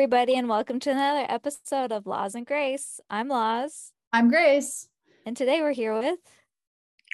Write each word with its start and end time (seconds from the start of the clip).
everybody, 0.00 0.34
and 0.34 0.48
welcome 0.48 0.80
to 0.80 0.90
another 0.90 1.26
episode 1.28 1.92
of 1.92 2.06
Laws 2.06 2.34
and 2.34 2.46
Grace. 2.46 3.00
I'm 3.10 3.28
Laws. 3.28 3.92
I'm 4.14 4.30
Grace. 4.30 4.88
And 5.26 5.36
today 5.36 5.60
we're 5.60 5.74
here 5.74 5.92
with 5.92 6.18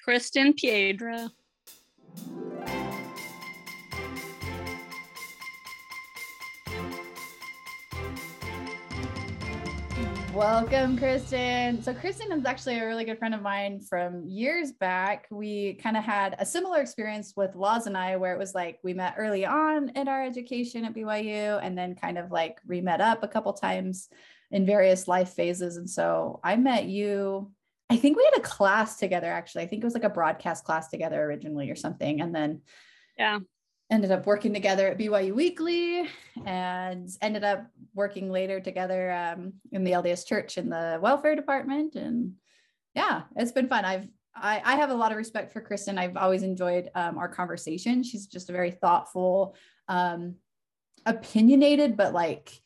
Kristen 0.05 0.53
Piedra. 0.53 1.33
Welcome, 10.37 10.99
Kristen. 10.99 11.83
So, 11.83 11.95
Kristen 11.95 12.31
is 12.31 12.45
actually 12.45 12.79
a 12.79 12.87
really 12.87 13.07
good 13.07 13.19
friend 13.19 13.35
of 13.35 13.41
mine 13.41 13.81
from 13.81 14.23
years 14.29 14.71
back. 14.71 15.27
We 15.31 15.79
kind 15.83 15.97
of 15.97 16.05
had 16.05 16.37
a 16.39 16.45
similar 16.45 16.83
experience 16.83 17.33
with 17.35 17.57
Laws 17.57 17.87
and 17.87 17.97
I, 17.97 18.17
where 18.17 18.35
it 18.35 18.39
was 18.39 18.55
like 18.55 18.79
we 18.85 18.93
met 18.93 19.15
early 19.17 19.47
on 19.47 19.89
in 19.97 20.09
our 20.09 20.23
education 20.23 20.85
at 20.85 20.93
BYU 20.93 21.59
and 21.63 21.77
then 21.77 21.95
kind 21.95 22.19
of 22.19 22.31
like 22.31 22.59
re 22.67 22.83
met 22.83 23.01
up 23.01 23.23
a 23.23 23.29
couple 23.29 23.55
times 23.55 24.11
in 24.51 24.67
various 24.67 25.09
life 25.09 25.31
phases. 25.31 25.79
And 25.79 25.89
so 25.89 26.39
I 26.45 26.57
met 26.57 26.85
you, 26.85 27.51
I 27.89 27.97
think 27.97 28.19
we 28.19 28.25
had 28.31 28.39
a 28.39 28.47
class 28.47 28.99
together, 28.99 29.33
actually. 29.33 29.63
I 29.63 29.69
think 29.69 29.83
it 29.83 29.87
was 29.87 29.95
like 29.95 30.05
a 30.05 30.11
broadcast 30.11 30.65
class 30.65 30.91
together 30.91 31.19
originally 31.25 31.71
or 31.71 31.77
something. 31.77 32.21
And 32.21 32.35
then, 32.35 32.61
yeah, 33.17 33.39
ended 33.91 34.11
up 34.11 34.27
working 34.27 34.53
together 34.53 34.89
at 34.89 34.99
BYU 34.99 35.35
Weekly 35.35 36.09
and 36.45 37.09
ended 37.23 37.45
up 37.45 37.67
working 37.95 38.31
later 38.31 38.61
together 38.61 39.13
um, 39.13 39.55
in 39.73 39.85
the 39.85 39.93
LDS 39.93 40.27
Church 40.27 40.59
in 40.59 40.69
the 40.69 40.99
welfare 41.01 41.37
department. 41.37 41.95
And 41.95 42.35
yeah, 42.95 43.23
it's 43.37 43.53
been 43.53 43.69
fun. 43.69 43.85
I've 43.85 44.09
I, 44.39 44.61
I 44.65 44.77
have 44.77 44.91
a 44.91 44.95
lot 44.95 45.13
of 45.13 45.17
respect 45.17 45.53
for 45.53 45.61
Kristen. 45.61 45.99
I've 45.99 46.17
always 46.17 46.43
enjoyed 46.43 46.91
um, 46.95 47.17
our 47.17 47.29
conversation. 47.29 48.03
She's 48.03 48.27
just 48.27 48.51
a 48.51 48.53
very 48.53 48.71
thoughtful, 48.71 49.57
um, 49.89 50.35
opinionated, 51.07 51.97
but 51.97 52.13
like 52.13 52.61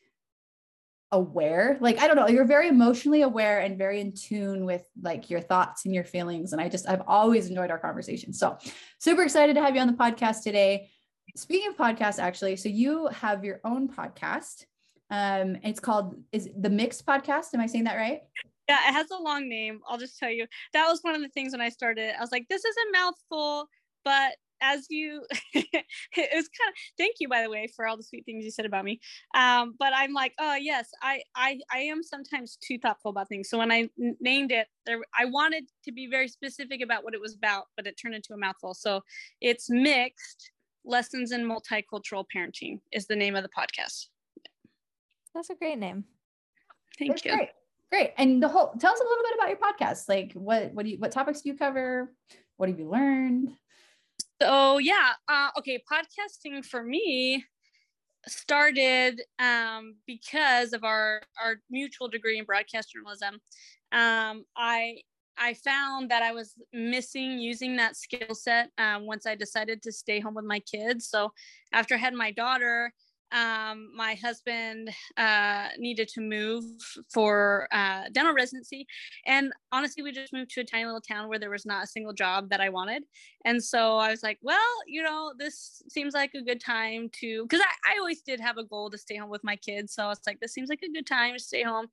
aware. 1.12 1.76
Like 1.80 1.98
I 1.98 2.06
don't 2.06 2.16
know, 2.16 2.28
you're 2.28 2.44
very 2.44 2.68
emotionally 2.68 3.22
aware 3.22 3.60
and 3.60 3.78
very 3.78 4.00
in 4.00 4.14
tune 4.14 4.64
with 4.64 4.84
like 5.00 5.30
your 5.30 5.40
thoughts 5.40 5.84
and 5.84 5.94
your 5.94 6.04
feelings. 6.04 6.52
And 6.52 6.60
I 6.60 6.68
just 6.68 6.88
I've 6.88 7.02
always 7.06 7.48
enjoyed 7.48 7.70
our 7.70 7.78
conversation. 7.78 8.32
So 8.32 8.58
super 8.98 9.22
excited 9.22 9.54
to 9.54 9.62
have 9.62 9.74
you 9.74 9.80
on 9.80 9.88
the 9.88 9.92
podcast 9.94 10.42
today. 10.42 10.90
Speaking 11.36 11.70
of 11.70 11.76
podcasts, 11.76 12.18
actually, 12.18 12.56
so 12.56 12.68
you 12.68 13.06
have 13.08 13.44
your 13.44 13.60
own 13.64 13.88
podcast. 13.88 14.64
Um, 15.10 15.56
it's 15.62 15.80
called 15.80 16.14
is 16.32 16.48
the 16.56 16.70
Mixed 16.70 17.04
Podcast. 17.04 17.54
Am 17.54 17.60
I 17.60 17.66
saying 17.66 17.84
that 17.84 17.96
right? 17.96 18.20
Yeah, 18.68 18.88
it 18.88 18.92
has 18.92 19.10
a 19.10 19.20
long 19.20 19.48
name. 19.48 19.80
I'll 19.88 19.98
just 19.98 20.18
tell 20.18 20.30
you. 20.30 20.46
That 20.72 20.86
was 20.86 21.00
one 21.02 21.14
of 21.14 21.20
the 21.20 21.28
things 21.28 21.52
when 21.52 21.60
I 21.60 21.68
started. 21.68 22.14
I 22.16 22.20
was 22.20 22.30
like, 22.30 22.46
this 22.48 22.64
is 22.64 22.74
a 22.76 22.92
mouthful, 22.92 23.68
but 24.04 24.34
as 24.62 24.86
you 24.90 25.24
it 25.54 25.66
was 26.14 26.48
kind 26.48 26.68
of 26.68 26.74
thank 26.98 27.16
you 27.18 27.28
by 27.28 27.42
the 27.42 27.50
way 27.50 27.66
for 27.74 27.86
all 27.86 27.96
the 27.96 28.02
sweet 28.02 28.24
things 28.24 28.44
you 28.44 28.50
said 28.50 28.66
about 28.66 28.84
me 28.84 29.00
um, 29.34 29.74
but 29.78 29.92
i'm 29.94 30.12
like 30.12 30.34
oh 30.38 30.54
yes 30.54 30.90
I, 31.02 31.22
I 31.34 31.58
i 31.72 31.78
am 31.78 32.02
sometimes 32.02 32.58
too 32.60 32.78
thoughtful 32.78 33.10
about 33.10 33.28
things 33.28 33.48
so 33.48 33.58
when 33.58 33.72
i 33.72 33.88
n- 34.00 34.16
named 34.20 34.52
it 34.52 34.66
there 34.86 34.98
i 35.18 35.24
wanted 35.24 35.64
to 35.84 35.92
be 35.92 36.08
very 36.08 36.28
specific 36.28 36.82
about 36.82 37.04
what 37.04 37.14
it 37.14 37.20
was 37.20 37.34
about 37.34 37.64
but 37.76 37.86
it 37.86 37.96
turned 37.96 38.14
into 38.14 38.34
a 38.34 38.36
mouthful 38.36 38.74
so 38.74 39.00
it's 39.40 39.70
mixed 39.70 40.50
Lessons 40.84 41.32
in 41.32 41.44
Multicultural 41.44 42.24
Parenting 42.34 42.80
is 42.92 43.06
the 43.06 43.16
name 43.16 43.36
of 43.36 43.42
the 43.42 43.50
podcast. 43.50 44.06
That's 45.34 45.50
a 45.50 45.54
great 45.54 45.78
name. 45.78 46.04
Thank 46.98 47.12
That's 47.12 47.24
you. 47.24 47.36
Great. 47.36 47.48
Great. 47.90 48.12
And 48.18 48.42
the 48.42 48.48
whole 48.48 48.72
tell 48.78 48.92
us 48.92 49.00
a 49.00 49.04
little 49.04 49.24
bit 49.24 49.34
about 49.34 49.48
your 49.48 49.58
podcast. 49.58 50.08
Like 50.08 50.32
what 50.34 50.72
what 50.74 50.84
do 50.84 50.92
you 50.92 50.98
what 50.98 51.10
topics 51.12 51.40
do 51.42 51.48
you 51.48 51.56
cover? 51.56 52.12
What 52.56 52.68
have 52.68 52.78
you 52.78 52.88
learned? 52.88 53.50
So 54.40 54.78
yeah, 54.78 55.12
uh, 55.28 55.48
okay, 55.58 55.82
podcasting 55.90 56.64
for 56.64 56.82
me 56.82 57.44
started 58.26 59.22
um, 59.38 59.96
because 60.06 60.72
of 60.72 60.84
our 60.84 61.22
our 61.42 61.56
mutual 61.70 62.08
degree 62.08 62.38
in 62.38 62.44
broadcast 62.44 62.92
journalism. 62.92 63.40
Um, 63.92 64.44
I 64.56 64.98
I 65.40 65.54
found 65.54 66.10
that 66.10 66.22
I 66.22 66.32
was 66.32 66.54
missing 66.72 67.38
using 67.38 67.76
that 67.76 67.96
skill 67.96 68.34
set 68.34 68.70
um, 68.76 69.06
once 69.06 69.26
I 69.26 69.34
decided 69.34 69.82
to 69.82 69.92
stay 69.92 70.20
home 70.20 70.34
with 70.34 70.44
my 70.44 70.60
kids. 70.60 71.08
So 71.08 71.32
after 71.72 71.94
I 71.94 71.98
had 71.98 72.12
my 72.12 72.30
daughter, 72.30 72.92
um, 73.32 73.90
my 73.96 74.14
husband 74.14 74.90
uh, 75.16 75.68
needed 75.78 76.08
to 76.08 76.20
move 76.20 76.64
for 77.12 77.68
uh, 77.72 78.04
dental 78.12 78.34
residency. 78.34 78.86
And 79.24 79.52
honestly, 79.72 80.02
we 80.02 80.12
just 80.12 80.32
moved 80.32 80.50
to 80.52 80.60
a 80.60 80.64
tiny 80.64 80.84
little 80.84 81.00
town 81.00 81.28
where 81.28 81.38
there 81.38 81.50
was 81.50 81.64
not 81.64 81.84
a 81.84 81.86
single 81.86 82.12
job 82.12 82.50
that 82.50 82.60
I 82.60 82.68
wanted. 82.68 83.04
And 83.44 83.62
so 83.62 83.96
I 83.96 84.10
was 84.10 84.22
like, 84.22 84.38
well, 84.42 84.58
you 84.86 85.02
know, 85.02 85.32
this 85.38 85.82
seems 85.88 86.12
like 86.12 86.32
a 86.34 86.42
good 86.42 86.60
time 86.60 87.08
to, 87.20 87.44
because 87.44 87.60
I, 87.60 87.94
I 87.94 87.98
always 87.98 88.20
did 88.20 88.38
have 88.40 88.58
a 88.58 88.64
goal 88.64 88.90
to 88.90 88.98
stay 88.98 89.16
home 89.16 89.30
with 89.30 89.42
my 89.42 89.56
kids. 89.56 89.94
So 89.94 90.04
I 90.04 90.08
was 90.08 90.20
like, 90.26 90.40
this 90.40 90.52
seems 90.52 90.68
like 90.68 90.82
a 90.82 90.92
good 90.92 91.06
time 91.06 91.34
to 91.34 91.38
stay 91.38 91.62
home. 91.62 91.86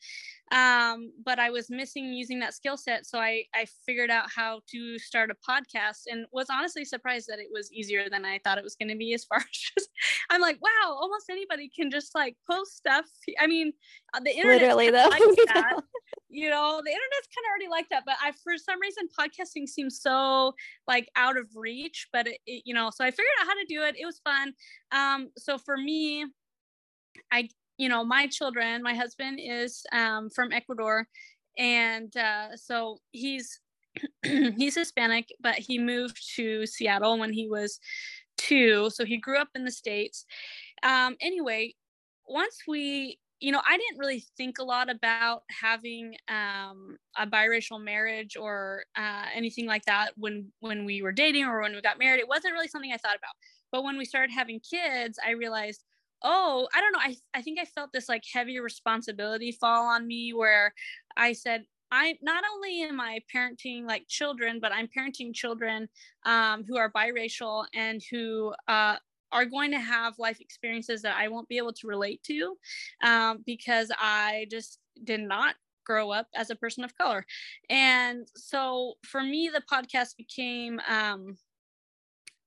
Um, 0.51 1.11
but 1.23 1.39
I 1.39 1.49
was 1.49 1.69
missing 1.69 2.13
using 2.13 2.39
that 2.39 2.53
skill 2.53 2.75
set. 2.75 3.05
So 3.05 3.19
I, 3.19 3.43
I 3.55 3.65
figured 3.85 4.09
out 4.09 4.25
how 4.33 4.61
to 4.71 4.99
start 4.99 5.31
a 5.31 5.35
podcast 5.35 6.03
and 6.07 6.25
was 6.31 6.47
honestly 6.49 6.83
surprised 6.83 7.27
that 7.27 7.39
it 7.39 7.47
was 7.51 7.71
easier 7.71 8.09
than 8.09 8.25
I 8.25 8.39
thought 8.43 8.57
it 8.57 8.63
was 8.63 8.75
going 8.75 8.89
to 8.89 8.97
be 8.97 9.13
as 9.13 9.23
far 9.23 9.37
as 9.39 9.45
just, 9.51 9.89
I'm 10.29 10.41
like, 10.41 10.59
wow, 10.61 10.97
almost 10.99 11.29
anybody 11.29 11.69
can 11.73 11.89
just 11.89 12.13
like 12.13 12.35
post 12.49 12.75
stuff. 12.75 13.05
I 13.39 13.47
mean, 13.47 13.71
uh, 14.13 14.19
the 14.19 14.31
internet 14.31 14.61
literally 14.61 14.89
though, 14.91 15.07
like 15.09 15.21
that. 15.47 15.81
You 16.29 16.49
know, 16.49 16.81
the 16.83 16.89
internet's 16.89 17.27
kind 17.35 17.45
of 17.45 17.49
already 17.49 17.69
like 17.69 17.87
that, 17.89 18.03
but 18.05 18.15
I, 18.21 18.31
for 18.43 18.57
some 18.57 18.79
reason, 18.81 19.07
podcasting 19.17 19.67
seems 19.67 20.01
so 20.01 20.53
like 20.87 21.09
out 21.15 21.37
of 21.37 21.45
reach, 21.55 22.07
but 22.11 22.27
it, 22.27 22.39
it, 22.45 22.63
you 22.65 22.73
know, 22.73 22.89
so 22.93 23.03
I 23.03 23.11
figured 23.11 23.27
out 23.41 23.47
how 23.47 23.53
to 23.53 23.65
do 23.67 23.83
it. 23.83 23.95
It 23.99 24.05
was 24.05 24.19
fun. 24.23 24.53
Um, 24.91 25.29
so 25.37 25.57
for 25.57 25.77
me, 25.77 26.25
I, 27.31 27.49
you 27.77 27.89
know, 27.89 28.03
my 28.03 28.27
children, 28.27 28.83
my 28.83 28.93
husband 28.93 29.39
is 29.41 29.83
um, 29.91 30.29
from 30.29 30.51
Ecuador. 30.51 31.07
And 31.57 32.15
uh, 32.15 32.55
so 32.55 32.99
he's 33.11 33.59
he's 34.23 34.75
Hispanic, 34.75 35.27
but 35.39 35.55
he 35.55 35.79
moved 35.79 36.21
to 36.35 36.65
Seattle 36.67 37.17
when 37.17 37.33
he 37.33 37.47
was 37.47 37.79
two. 38.37 38.89
So 38.91 39.05
he 39.05 39.17
grew 39.17 39.39
up 39.39 39.49
in 39.55 39.65
the 39.65 39.71
States 39.71 40.25
um, 40.83 41.15
anyway, 41.21 41.73
once 42.27 42.59
we 42.67 43.19
you 43.39 43.51
know 43.51 43.61
i 43.67 43.77
didn't 43.77 43.99
really 43.99 44.23
think 44.35 44.57
a 44.59 44.63
lot 44.63 44.89
about 44.89 45.43
having 45.49 46.15
um, 46.27 46.97
a 47.17 47.27
biracial 47.27 47.81
marriage 47.83 48.35
or 48.35 48.83
uh, 48.95 49.25
anything 49.33 49.65
like 49.65 49.85
that 49.85 50.11
when 50.15 50.51
when 50.59 50.85
we 50.85 51.01
were 51.01 51.11
dating 51.11 51.45
or 51.45 51.61
when 51.61 51.73
we 51.73 51.81
got 51.81 51.99
married. 51.99 52.19
It 52.19 52.27
wasn't 52.27 52.53
really 52.53 52.67
something 52.67 52.91
i 52.91 52.97
thought 52.97 53.15
about. 53.15 53.33
But 53.71 53.83
when 53.83 53.97
we 53.97 54.05
started 54.05 54.31
having 54.31 54.59
kids 54.59 55.19
i 55.25 55.31
realized 55.31 55.83
oh 56.23 56.67
i 56.75 56.81
don't 56.81 56.93
know 56.93 56.99
i, 56.99 57.15
I 57.35 57.41
think 57.41 57.59
i 57.59 57.65
felt 57.65 57.91
this 57.93 58.09
like 58.09 58.23
heavy 58.33 58.59
responsibility 58.59 59.51
fall 59.51 59.85
on 59.85 60.07
me 60.07 60.33
where 60.33 60.73
i 61.15 61.33
said 61.33 61.65
I 61.91 62.17
not 62.21 62.43
only 62.53 62.81
am 62.81 62.99
I 62.99 63.19
parenting 63.33 63.85
like 63.85 64.07
children, 64.07 64.59
but 64.61 64.73
I'm 64.73 64.87
parenting 64.87 65.33
children 65.33 65.87
um, 66.25 66.65
who 66.67 66.77
are 66.77 66.91
biracial 66.91 67.65
and 67.73 68.01
who 68.11 68.53
uh, 68.67 68.97
are 69.31 69.45
going 69.45 69.71
to 69.71 69.79
have 69.79 70.19
life 70.19 70.39
experiences 70.39 71.01
that 71.01 71.15
I 71.17 71.27
won't 71.27 71.47
be 71.47 71.57
able 71.57 71.73
to 71.73 71.87
relate 71.87 72.23
to 72.23 72.55
um, 73.03 73.43
because 73.45 73.91
I 73.99 74.47
just 74.49 74.79
did 75.03 75.21
not 75.21 75.55
grow 75.85 76.11
up 76.11 76.27
as 76.35 76.49
a 76.49 76.55
person 76.55 76.83
of 76.83 76.97
color. 76.97 77.25
And 77.69 78.27
so 78.35 78.95
for 79.05 79.23
me, 79.23 79.49
the 79.51 79.63
podcast 79.71 80.17
became 80.17 80.79
um, 80.87 81.37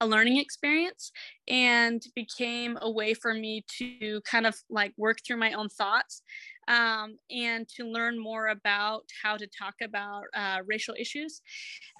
a 0.00 0.06
learning 0.06 0.38
experience 0.38 1.12
and 1.48 2.02
became 2.14 2.78
a 2.80 2.91
way 2.91 3.14
for 3.14 3.34
me 3.34 3.64
to 3.78 4.20
kind 4.22 4.47
of 4.47 4.56
like 4.70 4.92
work 4.97 5.18
through 5.26 5.36
my 5.36 5.52
own 5.52 5.68
thoughts 5.68 6.22
um, 6.70 7.19
and 7.31 7.69
to 7.69 7.84
learn 7.84 8.19
more 8.19 8.48
about 8.48 9.03
how 9.22 9.36
to 9.36 9.47
talk 9.47 9.75
about 9.82 10.22
uh, 10.34 10.58
racial 10.64 10.94
issues. 10.98 11.42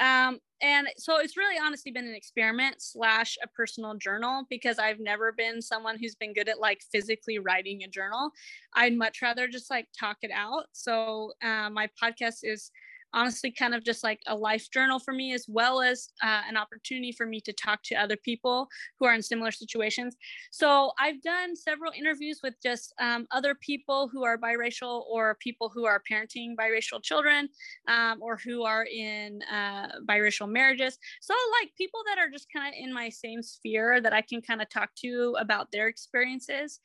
Um, 0.01 0.39
and 0.63 0.87
so 0.97 1.19
it's 1.19 1.37
really 1.37 1.57
honestly 1.61 1.91
been 1.91 2.07
an 2.07 2.15
experiment 2.15 2.77
slash 2.79 3.37
a 3.43 3.49
personal 3.49 3.95
journal 3.97 4.45
because 4.49 4.79
I've 4.79 5.01
never 5.01 5.33
been 5.33 5.61
someone 5.61 5.99
who's 5.99 6.15
been 6.15 6.33
good 6.33 6.49
at 6.49 6.61
like 6.61 6.81
physically 6.93 7.39
writing 7.41 7.83
a 7.83 7.89
journal. 7.89 8.31
I'd 8.75 8.97
much 8.97 9.21
rather 9.23 9.49
just 9.49 9.71
like 9.71 9.89
talk 9.99 10.19
it 10.23 10.31
out. 10.31 10.67
So 10.73 11.33
uh, 11.43 11.69
my 11.71 11.89
podcast 12.01 12.39
is 12.45 12.71
honestly 13.13 13.51
kind 13.51 13.75
of 13.75 13.85
just 13.85 14.03
like 14.03 14.21
a 14.27 14.35
life 14.35 14.71
journal 14.71 14.99
for 14.99 15.13
me, 15.13 15.33
as 15.33 15.47
well 15.49 15.81
as 15.81 16.11
uh, 16.23 16.43
an 16.49 16.57
opportunity 16.57 17.13
for 17.13 17.27
me 17.27 17.41
to 17.41 17.53
talk 17.53 17.83
to 17.85 17.95
other 17.95 18.17
people 18.17 18.69
who 18.99 19.07
are 19.07 19.15
in 19.15 19.23
similar 19.23 19.51
situations. 19.51 20.17
So 20.51 20.93
I've 20.99 21.21
done 21.23 21.57
several 21.57 21.93
interviews 21.97 22.41
with 22.43 22.55
just 22.63 22.95
um, 23.01 23.27
other 23.31 23.55
people 23.55 24.09
who 24.13 24.25
are 24.25 24.39
biracial 24.39 25.05
or 25.11 25.37
people 25.41 25.71
who 25.73 25.87
are 25.87 26.03
parenting 26.11 26.55
biracial 26.57 27.03
children 27.03 27.49
um, 27.89 28.19
or 28.21 28.37
who 28.37 28.65
are 28.65 28.85
in 28.85 29.43
uh, 29.53 29.89
biracial 30.09 30.49
marriages. 30.49 30.99
So, 31.21 31.35
like 31.61 31.71
people 31.77 32.01
that 32.07 32.19
are 32.19 32.31
just 32.31 32.47
kind 32.55 32.69
of 32.69 32.75
in 32.79 32.93
my 32.93 33.09
same 33.09 33.43
sphere 33.43 34.01
that 34.01 34.13
I 34.13 34.23
can 34.23 34.41
kind 34.43 34.63
of 34.63 34.69
talk 34.69 34.91
to 35.03 35.37
about 35.39 35.71
their 35.73 35.89
experiences. 35.89 36.81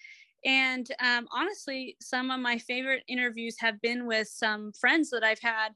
And 0.45 0.87
um, 0.99 1.27
honestly, 1.31 1.97
some 2.01 2.29
of 2.29 2.39
my 2.39 2.59
favorite 2.59 3.03
interviews 3.07 3.55
have 3.59 3.81
been 3.81 4.05
with 4.05 4.27
some 4.27 4.71
friends 4.79 5.09
that 5.09 5.23
I've 5.23 5.41
had 5.41 5.69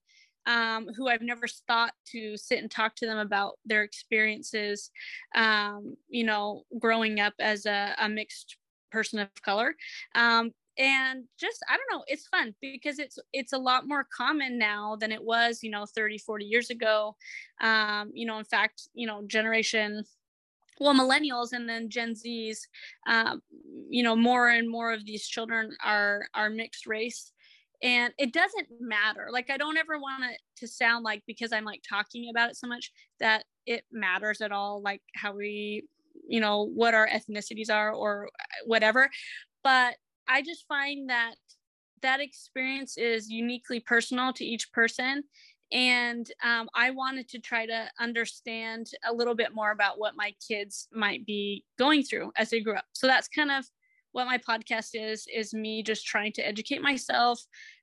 um, 0.46 0.88
who 0.96 1.08
I've 1.08 1.22
never 1.22 1.48
thought 1.68 1.94
to 2.12 2.38
sit 2.38 2.60
and 2.60 2.72
talk 2.72 2.96
to 2.96 3.06
them 3.06 3.18
about 3.18 3.60
their 3.66 3.84
experiences, 3.84 4.92
um, 5.36 5.96
you 6.10 6.24
know, 6.24 6.64
growing 6.80 7.20
up 7.20 7.34
as 7.40 7.66
a, 7.66 7.96
a, 8.00 8.10
mixed 8.10 8.58
person 8.92 9.20
of 9.20 9.30
color. 9.44 9.76
Um, 10.16 10.52
and 10.80 11.26
just 11.38 11.60
i 11.70 11.76
don't 11.76 11.92
know 11.92 12.04
it's 12.08 12.28
fun 12.28 12.56
because 12.62 13.00
it's 13.00 13.20
it's 13.34 13.52
a 13.52 13.58
lot 13.58 13.88
more 13.88 14.08
common 14.16 14.58
now 14.58 14.96
than 14.96 15.12
it 15.12 15.22
was 15.22 15.62
you 15.62 15.70
know 15.70 15.86
30 15.86 16.18
40 16.18 16.46
years 16.46 16.70
ago 16.70 17.16
um 17.62 18.10
you 18.14 18.26
know 18.26 18.40
in 18.40 18.46
fact 18.46 18.88
you 18.94 19.06
know 19.06 19.22
generation 19.28 20.04
well 20.80 20.94
millennials 20.94 21.52
and 21.52 21.68
then 21.68 21.90
gen 21.90 22.16
z's 22.16 22.66
um, 23.08 23.42
you 23.90 24.02
know 24.02 24.16
more 24.16 24.48
and 24.50 24.70
more 24.70 24.94
of 24.94 25.06
these 25.06 25.28
children 25.28 25.76
are 25.84 26.28
are 26.34 26.50
mixed 26.50 26.88
race 26.88 27.34
and 27.82 28.14
it 28.18 28.34
doesn't 28.34 28.68
matter 28.80 29.30
like 29.32 29.50
i 29.50 29.58
don't 29.58 29.78
ever 29.78 29.98
want 29.98 30.24
it 30.24 30.40
to 30.58 30.68
sound 30.68 31.04
like 31.04 31.24
because 31.26 31.54
i'm 31.54 31.64
like 31.64 31.82
talking 31.88 32.30
about 32.30 32.50
it 32.50 32.56
so 32.58 32.68
much 32.68 32.92
that 33.20 33.46
it 33.66 33.84
matters 33.92 34.42
at 34.42 34.52
all 34.52 34.82
like 34.82 35.02
how 35.16 35.34
we 35.34 35.84
you 36.30 36.40
know 36.40 36.70
what 36.74 36.94
our 36.94 37.08
ethnicities 37.08 37.70
are 37.70 37.92
or 37.92 38.30
whatever. 38.66 39.10
But 39.64 39.96
i 40.28 40.42
just 40.42 40.66
find 40.68 41.10
that 41.10 41.36
that 42.02 42.22
experience 42.22 42.98
is 42.98 43.30
uniquely 43.30 43.82
personal 43.82 44.32
to 44.34 44.46
each 44.46 44.72
person 44.72 45.24
and 45.72 46.32
um, 46.44 46.70
i 46.74 46.92
wanted 46.92 47.28
to 47.30 47.40
try 47.40 47.66
to 47.66 47.90
understand 48.00 48.88
a 49.08 49.14
little 49.14 49.36
bit 49.36 49.54
more 49.54 49.72
about 49.72 50.00
what 50.00 50.16
my 50.16 50.34
kids 50.48 50.88
might 50.94 51.26
be 51.26 51.64
going 51.78 52.04
through 52.04 52.32
as 52.38 52.50
they 52.50 52.62
grew 52.62 52.76
up. 52.76 52.86
So 52.94 53.06
that's 53.08 53.28
kind 53.28 53.52
of 53.52 53.66
what 54.12 54.26
my 54.26 54.38
podcast 54.38 54.90
is 54.94 55.26
is 55.34 55.54
me 55.54 55.84
just 55.84 56.06
trying 56.06 56.32
to 56.34 56.48
educate 56.48 56.82
myself 56.82 57.42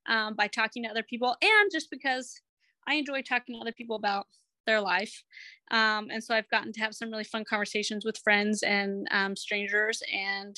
um, 0.09 0.35
by 0.35 0.47
talking 0.47 0.83
to 0.83 0.89
other 0.89 1.03
people 1.03 1.37
and 1.43 1.71
just 1.73 1.89
because 1.91 2.41
i 2.87 2.95
enjoy 2.95 3.23
talking 3.23 3.55
to 3.55 3.61
other 3.61 3.73
people 3.73 3.97
about 3.97 4.27
their 4.67 4.81
life. 4.81 5.23
Um, 5.71 6.09
and 6.11 6.23
so 6.23 6.35
i've 6.35 6.51
gotten 6.51 6.73
to 6.73 6.81
have 6.81 6.95
some 6.95 7.11
really 7.11 7.25
fun 7.25 7.45
conversations 7.49 8.05
with 8.05 8.19
friends 8.19 8.63
and 8.63 9.07
um, 9.11 9.37
strangers 9.37 10.03
and 10.13 10.57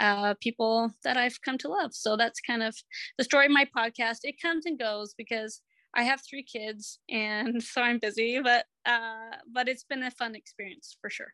uh, 0.00 0.34
people 0.40 0.90
that 1.04 1.16
i've 1.16 1.40
come 1.42 1.58
to 1.58 1.68
love. 1.68 1.94
So 1.94 2.16
that's 2.16 2.40
kind 2.40 2.62
of 2.62 2.74
the 3.18 3.24
story 3.24 3.46
of 3.46 3.52
my 3.52 3.66
podcast. 3.76 4.18
It 4.22 4.40
comes 4.40 4.66
and 4.66 4.78
goes 4.78 5.14
because 5.16 5.60
i 5.94 6.02
have 6.02 6.20
three 6.28 6.42
kids 6.42 6.98
and 7.08 7.62
so 7.72 7.80
i'm 7.80 7.98
busy 7.98 8.40
but 8.42 8.64
uh, 8.86 9.36
but 9.52 9.68
it's 9.68 9.84
been 9.84 10.02
a 10.02 10.10
fun 10.10 10.34
experience 10.34 10.96
for 11.00 11.08
sure 11.08 11.32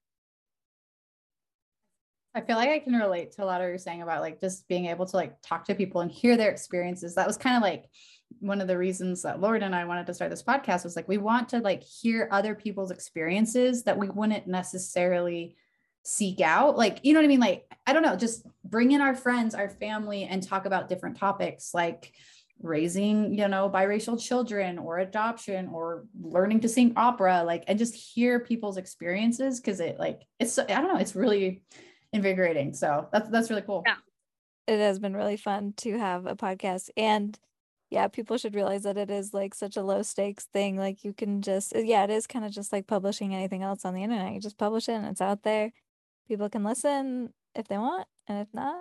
I 2.34 2.40
feel 2.40 2.56
like 2.56 2.68
I 2.68 2.78
can 2.78 2.94
relate 2.94 3.32
to 3.32 3.44
a 3.44 3.46
lot 3.46 3.60
of 3.60 3.68
you're 3.68 3.78
saying 3.78 4.02
about 4.02 4.20
like 4.20 4.40
just 4.40 4.68
being 4.68 4.86
able 4.86 5.06
to 5.06 5.16
like 5.16 5.34
talk 5.42 5.64
to 5.64 5.74
people 5.74 6.00
and 6.00 6.10
hear 6.10 6.36
their 6.36 6.50
experiences. 6.50 7.16
That 7.16 7.26
was 7.26 7.36
kind 7.36 7.56
of 7.56 7.62
like 7.62 7.86
one 8.38 8.60
of 8.60 8.68
the 8.68 8.78
reasons 8.78 9.22
that 9.22 9.40
Lord 9.40 9.62
and 9.62 9.74
I 9.74 9.84
wanted 9.84 10.06
to 10.06 10.14
start 10.14 10.30
this 10.30 10.42
podcast 10.42 10.84
was 10.84 10.94
like 10.94 11.08
we 11.08 11.18
want 11.18 11.48
to 11.50 11.58
like 11.58 11.82
hear 11.82 12.28
other 12.30 12.54
people's 12.54 12.92
experiences 12.92 13.82
that 13.84 13.98
we 13.98 14.08
wouldn't 14.08 14.46
necessarily 14.46 15.56
seek 16.04 16.40
out. 16.40 16.76
Like, 16.76 17.00
you 17.02 17.12
know 17.12 17.18
what 17.18 17.24
I 17.24 17.28
mean? 17.28 17.40
Like, 17.40 17.66
I 17.86 17.92
don't 17.92 18.02
know, 18.02 18.16
just 18.16 18.46
bring 18.64 18.92
in 18.92 19.00
our 19.00 19.14
friends, 19.14 19.54
our 19.54 19.68
family, 19.68 20.24
and 20.24 20.42
talk 20.42 20.66
about 20.66 20.88
different 20.88 21.18
topics 21.18 21.74
like 21.74 22.12
raising, 22.62 23.34
you 23.36 23.48
know, 23.48 23.70
biracial 23.70 24.20
children 24.20 24.78
or 24.78 24.98
adoption 24.98 25.68
or 25.72 26.04
learning 26.20 26.60
to 26.60 26.68
sing 26.68 26.92
opera, 26.96 27.42
like, 27.44 27.64
and 27.66 27.78
just 27.78 27.94
hear 27.94 28.38
people's 28.38 28.76
experiences 28.76 29.60
because 29.60 29.80
it 29.80 29.98
like 29.98 30.22
it's 30.38 30.58
I 30.58 30.66
don't 30.66 30.88
know, 30.88 31.00
it's 31.00 31.16
really 31.16 31.62
invigorating. 32.12 32.74
So 32.74 33.08
that's 33.12 33.28
that's 33.28 33.50
really 33.50 33.62
cool. 33.62 33.82
Yeah. 33.86 33.96
It 34.66 34.78
has 34.78 34.98
been 34.98 35.16
really 35.16 35.36
fun 35.36 35.74
to 35.78 35.98
have 35.98 36.26
a 36.26 36.36
podcast 36.36 36.90
and 36.96 37.38
yeah, 37.90 38.06
people 38.06 38.38
should 38.38 38.54
realize 38.54 38.84
that 38.84 38.96
it 38.96 39.10
is 39.10 39.34
like 39.34 39.52
such 39.52 39.76
a 39.76 39.82
low 39.82 40.02
stakes 40.02 40.46
thing. 40.52 40.76
Like 40.76 41.02
you 41.02 41.12
can 41.12 41.42
just 41.42 41.72
yeah, 41.74 42.04
it 42.04 42.10
is 42.10 42.26
kind 42.26 42.44
of 42.44 42.52
just 42.52 42.72
like 42.72 42.86
publishing 42.86 43.34
anything 43.34 43.62
else 43.62 43.84
on 43.84 43.94
the 43.94 44.02
internet. 44.02 44.32
You 44.32 44.40
just 44.40 44.58
publish 44.58 44.88
it 44.88 44.92
and 44.92 45.06
it's 45.06 45.20
out 45.20 45.42
there. 45.42 45.72
People 46.28 46.48
can 46.48 46.62
listen 46.62 47.32
if 47.56 47.66
they 47.66 47.76
want, 47.76 48.06
and 48.28 48.38
if 48.38 48.46
not, 48.54 48.76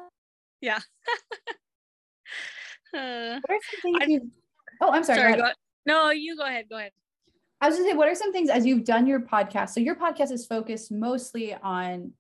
yeah. 0.62 0.78
uh, 2.94 3.40
what 3.42 3.50
are 3.50 3.60
some 3.72 3.82
things 3.82 4.04
you 4.08 4.30
Oh, 4.82 4.92
I'm 4.92 5.04
sorry. 5.04 5.20
sorry 5.20 5.38
go 5.38 5.50
no, 5.86 6.12
you 6.12 6.38
go 6.38 6.44
ahead. 6.44 6.66
Go 6.70 6.78
ahead. 6.78 6.92
I 7.62 7.68
was 7.68 7.78
gonna 7.78 7.90
say, 7.90 7.96
what 7.96 8.08
are 8.08 8.16
some 8.16 8.32
things 8.32 8.50
as 8.50 8.66
you've 8.66 8.86
done 8.86 9.08
your 9.08 9.22
podcast? 9.22 9.70
So 9.70 9.80
your 9.80 9.96
podcast 9.96 10.32
is 10.32 10.46
focused 10.46 10.92
mostly 10.92 11.56
on 11.56 12.12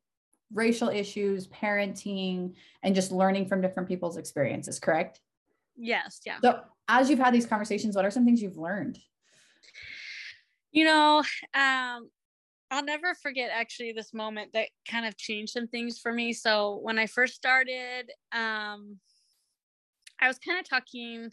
racial 0.53 0.89
issues, 0.89 1.47
parenting, 1.47 2.53
and 2.83 2.95
just 2.95 3.11
learning 3.11 3.47
from 3.47 3.61
different 3.61 3.87
people's 3.87 4.17
experiences, 4.17 4.79
correct? 4.79 5.19
Yes, 5.77 6.21
yeah. 6.25 6.37
So, 6.41 6.61
as 6.87 7.09
you've 7.09 7.19
had 7.19 7.33
these 7.33 7.45
conversations, 7.45 7.95
what 7.95 8.05
are 8.05 8.11
some 8.11 8.25
things 8.25 8.41
you've 8.41 8.57
learned? 8.57 8.99
You 10.71 10.85
know, 10.85 11.23
um, 11.53 12.09
I'll 12.71 12.83
never 12.83 13.15
forget 13.15 13.49
actually 13.53 13.93
this 13.93 14.13
moment 14.13 14.53
that 14.53 14.69
kind 14.89 15.05
of 15.05 15.17
changed 15.17 15.53
some 15.53 15.67
things 15.67 15.99
for 15.99 16.11
me. 16.11 16.33
So, 16.33 16.79
when 16.81 16.99
I 16.99 17.05
first 17.05 17.35
started, 17.35 18.11
um, 18.31 18.97
I 20.21 20.27
was 20.27 20.37
kind 20.39 20.59
of 20.59 20.67
talking 20.67 21.31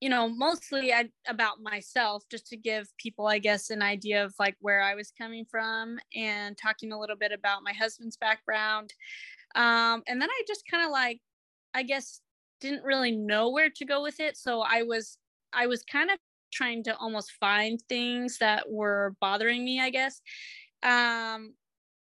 you 0.00 0.08
know 0.08 0.28
mostly 0.28 0.92
I, 0.92 1.10
about 1.28 1.62
myself 1.62 2.24
just 2.30 2.46
to 2.48 2.56
give 2.56 2.88
people 2.96 3.26
i 3.26 3.38
guess 3.38 3.70
an 3.70 3.82
idea 3.82 4.24
of 4.24 4.34
like 4.38 4.56
where 4.60 4.82
i 4.82 4.94
was 4.94 5.12
coming 5.16 5.44
from 5.44 5.98
and 6.16 6.56
talking 6.56 6.92
a 6.92 6.98
little 6.98 7.16
bit 7.16 7.32
about 7.32 7.62
my 7.62 7.72
husband's 7.72 8.16
background. 8.16 8.92
Um, 9.54 10.02
and 10.06 10.20
then 10.20 10.30
i 10.30 10.42
just 10.46 10.62
kind 10.70 10.84
of 10.84 10.90
like 10.90 11.20
i 11.74 11.82
guess 11.82 12.20
didn't 12.60 12.84
really 12.84 13.12
know 13.12 13.50
where 13.50 13.70
to 13.70 13.84
go 13.84 14.02
with 14.02 14.20
it. 14.20 14.36
So 14.36 14.60
i 14.62 14.82
was 14.82 15.18
i 15.52 15.66
was 15.66 15.82
kind 15.82 16.10
of 16.10 16.18
trying 16.52 16.82
to 16.84 16.96
almost 16.96 17.32
find 17.38 17.80
things 17.88 18.38
that 18.38 18.64
were 18.68 19.14
bothering 19.20 19.64
me 19.64 19.80
i 19.80 19.90
guess. 19.90 20.20
Um 20.82 21.54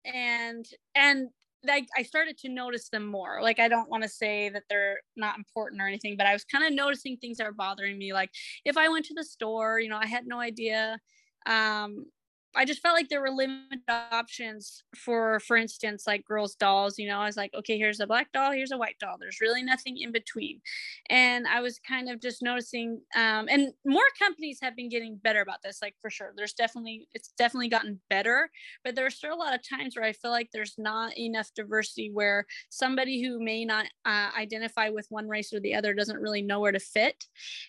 and 0.04 0.66
and 0.94 1.28
like 1.66 1.86
I 1.96 2.02
started 2.02 2.38
to 2.38 2.48
notice 2.48 2.88
them 2.88 3.06
more. 3.06 3.40
Like 3.42 3.58
I 3.58 3.68
don't 3.68 3.90
want 3.90 4.02
to 4.02 4.08
say 4.08 4.48
that 4.50 4.64
they're 4.68 4.98
not 5.16 5.38
important 5.38 5.80
or 5.80 5.86
anything, 5.86 6.16
but 6.16 6.26
I 6.26 6.32
was 6.32 6.44
kind 6.44 6.64
of 6.64 6.72
noticing 6.72 7.16
things 7.16 7.38
that 7.38 7.46
are 7.46 7.52
bothering 7.52 7.98
me. 7.98 8.12
Like 8.12 8.30
if 8.64 8.76
I 8.76 8.88
went 8.88 9.04
to 9.06 9.14
the 9.14 9.24
store, 9.24 9.80
you 9.80 9.88
know, 9.88 9.98
I 9.98 10.06
had 10.06 10.26
no 10.26 10.40
idea 10.40 10.98
um, 11.46 12.06
I 12.56 12.64
just 12.64 12.80
felt 12.80 12.94
like 12.94 13.08
there 13.08 13.20
were 13.20 13.30
limited 13.30 13.80
options 13.88 14.82
for, 14.96 15.40
for 15.40 15.56
instance, 15.56 16.04
like 16.06 16.24
girls' 16.24 16.54
dolls. 16.54 16.98
You 16.98 17.08
know, 17.08 17.18
I 17.18 17.26
was 17.26 17.36
like, 17.36 17.52
okay, 17.54 17.76
here's 17.76 18.00
a 18.00 18.06
black 18.06 18.32
doll, 18.32 18.52
here's 18.52 18.72
a 18.72 18.78
white 18.78 18.96
doll. 18.98 19.16
There's 19.20 19.40
really 19.40 19.62
nothing 19.62 19.98
in 19.98 20.12
between. 20.12 20.60
And 21.10 21.46
I 21.46 21.60
was 21.60 21.78
kind 21.86 22.08
of 22.08 22.20
just 22.20 22.42
noticing, 22.42 23.00
um, 23.14 23.46
and 23.48 23.72
more 23.84 24.02
companies 24.18 24.58
have 24.62 24.74
been 24.74 24.88
getting 24.88 25.16
better 25.16 25.42
about 25.42 25.58
this, 25.62 25.78
like 25.82 25.94
for 26.00 26.10
sure. 26.10 26.32
There's 26.34 26.54
definitely, 26.54 27.08
it's 27.12 27.32
definitely 27.36 27.68
gotten 27.68 28.00
better, 28.08 28.50
but 28.84 28.94
there's 28.94 29.16
still 29.16 29.34
a 29.34 29.36
lot 29.36 29.54
of 29.54 29.60
times 29.68 29.94
where 29.94 30.04
I 30.04 30.12
feel 30.12 30.30
like 30.30 30.48
there's 30.52 30.74
not 30.78 31.16
enough 31.18 31.50
diversity 31.54 32.10
where 32.12 32.46
somebody 32.70 33.22
who 33.22 33.42
may 33.42 33.64
not 33.64 33.86
uh, 34.04 34.30
identify 34.38 34.88
with 34.88 35.06
one 35.10 35.28
race 35.28 35.52
or 35.52 35.60
the 35.60 35.74
other 35.74 35.92
doesn't 35.92 36.20
really 36.20 36.42
know 36.42 36.60
where 36.60 36.72
to 36.72 36.80
fit. 36.80 37.24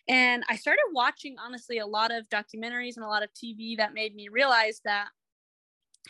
And 0.07 0.43
I 0.50 0.55
started 0.55 0.83
watching, 0.93 1.35
honestly, 1.43 1.79
a 1.79 1.85
lot 1.85 2.12
of 2.12 2.29
documentaries 2.29 2.95
and 2.95 3.03
a 3.03 3.09
lot 3.09 3.23
of 3.23 3.29
TV 3.33 3.77
that 3.77 3.93
made 3.93 4.15
me 4.15 4.29
realize 4.29 4.76
that 4.86 5.10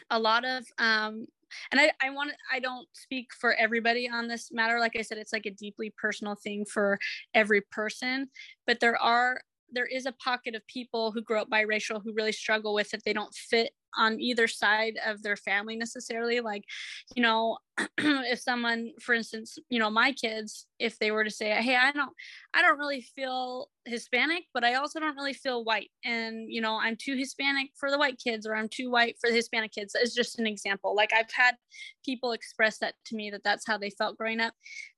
a 0.09 0.19
lot 0.19 0.45
of 0.45 0.65
um 0.77 1.25
and 1.71 1.79
I, 1.79 1.91
I 2.01 2.09
want 2.09 2.31
I 2.51 2.59
don't 2.59 2.87
speak 2.93 3.27
for 3.39 3.53
everybody 3.53 4.09
on 4.09 4.27
this 4.27 4.49
matter. 4.51 4.79
Like 4.79 4.97
I 4.97 5.01
said, 5.01 5.17
it's 5.17 5.31
like 5.31 5.45
a 5.45 5.51
deeply 5.51 5.93
personal 5.97 6.35
thing 6.35 6.65
for 6.65 6.99
every 7.33 7.61
person, 7.71 8.29
but 8.65 8.79
there 8.79 9.01
are 9.01 9.41
there 9.71 9.85
is 9.85 10.05
a 10.05 10.11
pocket 10.13 10.55
of 10.55 10.65
people 10.67 11.11
who 11.11 11.21
grow 11.21 11.41
up 11.41 11.49
biracial 11.49 12.01
who 12.03 12.13
really 12.13 12.31
struggle 12.31 12.73
with 12.73 12.93
it. 12.93 13.01
They 13.05 13.13
don't 13.13 13.33
fit 13.33 13.71
on 13.97 14.19
either 14.19 14.47
side 14.47 14.97
of 15.05 15.21
their 15.23 15.35
family 15.35 15.75
necessarily 15.75 16.39
like 16.39 16.63
you 17.15 17.21
know 17.21 17.57
if 17.97 18.39
someone 18.39 18.91
for 19.01 19.13
instance 19.13 19.57
you 19.69 19.79
know 19.79 19.89
my 19.89 20.11
kids 20.11 20.65
if 20.79 20.97
they 20.99 21.11
were 21.11 21.23
to 21.23 21.29
say 21.29 21.49
hey 21.61 21.75
i 21.75 21.91
don't 21.91 22.13
i 22.53 22.61
don't 22.61 22.79
really 22.79 23.01
feel 23.01 23.69
hispanic 23.85 24.43
but 24.53 24.63
i 24.63 24.75
also 24.75 24.99
don't 24.99 25.15
really 25.15 25.33
feel 25.33 25.63
white 25.63 25.91
and 26.03 26.51
you 26.51 26.61
know 26.61 26.79
i'm 26.81 26.95
too 26.95 27.15
hispanic 27.15 27.69
for 27.75 27.91
the 27.91 27.97
white 27.97 28.19
kids 28.23 28.47
or 28.47 28.55
i'm 28.55 28.69
too 28.69 28.89
white 28.89 29.15
for 29.19 29.29
the 29.29 29.35
hispanic 29.35 29.71
kids 29.71 29.95
it's 29.99 30.15
just 30.15 30.39
an 30.39 30.47
example. 30.47 30.95
Like 30.95 31.11
i've 31.13 31.31
had 31.31 31.55
people 32.05 32.31
express 32.31 32.77
that 32.79 32.95
to 33.07 33.15
me 33.15 33.29
that 33.31 33.43
that's 33.43 33.65
how 33.67 33.77
they 33.77 33.89
felt 33.89 34.17
growing 34.17 34.39
up. 34.39 34.53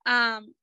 Um 0.06 0.54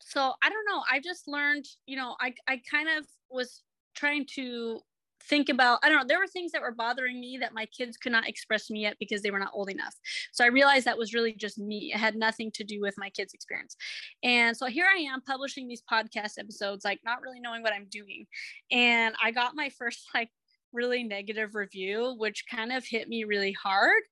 so 0.00 0.32
i 0.42 0.48
don't 0.48 0.66
know. 0.68 0.82
I 0.90 1.00
just 1.00 1.28
learned 1.28 1.64
you 1.86 1.96
know 1.96 2.16
i 2.20 2.34
i 2.48 2.60
kind 2.70 2.88
of 2.98 3.06
was 3.30 3.62
trying 3.94 4.26
to 4.34 4.80
think 5.28 5.48
about 5.48 5.78
i 5.82 5.88
don't 5.88 5.98
know 5.98 6.04
there 6.06 6.18
were 6.18 6.26
things 6.26 6.52
that 6.52 6.62
were 6.62 6.72
bothering 6.72 7.20
me 7.20 7.38
that 7.40 7.54
my 7.54 7.66
kids 7.66 7.96
could 7.96 8.12
not 8.12 8.28
express 8.28 8.70
me 8.70 8.82
yet 8.82 8.96
because 8.98 9.22
they 9.22 9.30
were 9.30 9.38
not 9.38 9.52
old 9.54 9.70
enough. 9.70 9.94
So 10.32 10.44
i 10.44 10.48
realized 10.48 10.86
that 10.86 10.98
was 10.98 11.14
really 11.14 11.32
just 11.32 11.58
me. 11.58 11.92
It 11.94 11.98
had 11.98 12.16
nothing 12.16 12.50
to 12.52 12.64
do 12.64 12.80
with 12.80 12.94
my 12.98 13.10
kids 13.10 13.34
experience. 13.34 13.76
And 14.22 14.56
so 14.56 14.66
here 14.66 14.86
i 14.92 14.98
am 14.98 15.20
publishing 15.22 15.68
these 15.68 15.82
podcast 15.90 16.38
episodes 16.38 16.84
like 16.84 17.00
not 17.04 17.22
really 17.22 17.40
knowing 17.40 17.62
what 17.62 17.72
i'm 17.72 17.86
doing. 17.90 18.26
And 18.70 19.14
i 19.22 19.30
got 19.30 19.54
my 19.54 19.68
first 19.78 20.06
like 20.14 20.30
really 20.72 21.04
negative 21.04 21.54
review 21.54 22.16
which 22.18 22.44
kind 22.50 22.72
of 22.72 22.84
hit 22.84 23.08
me 23.08 23.22
really 23.22 23.52
hard 23.52 24.02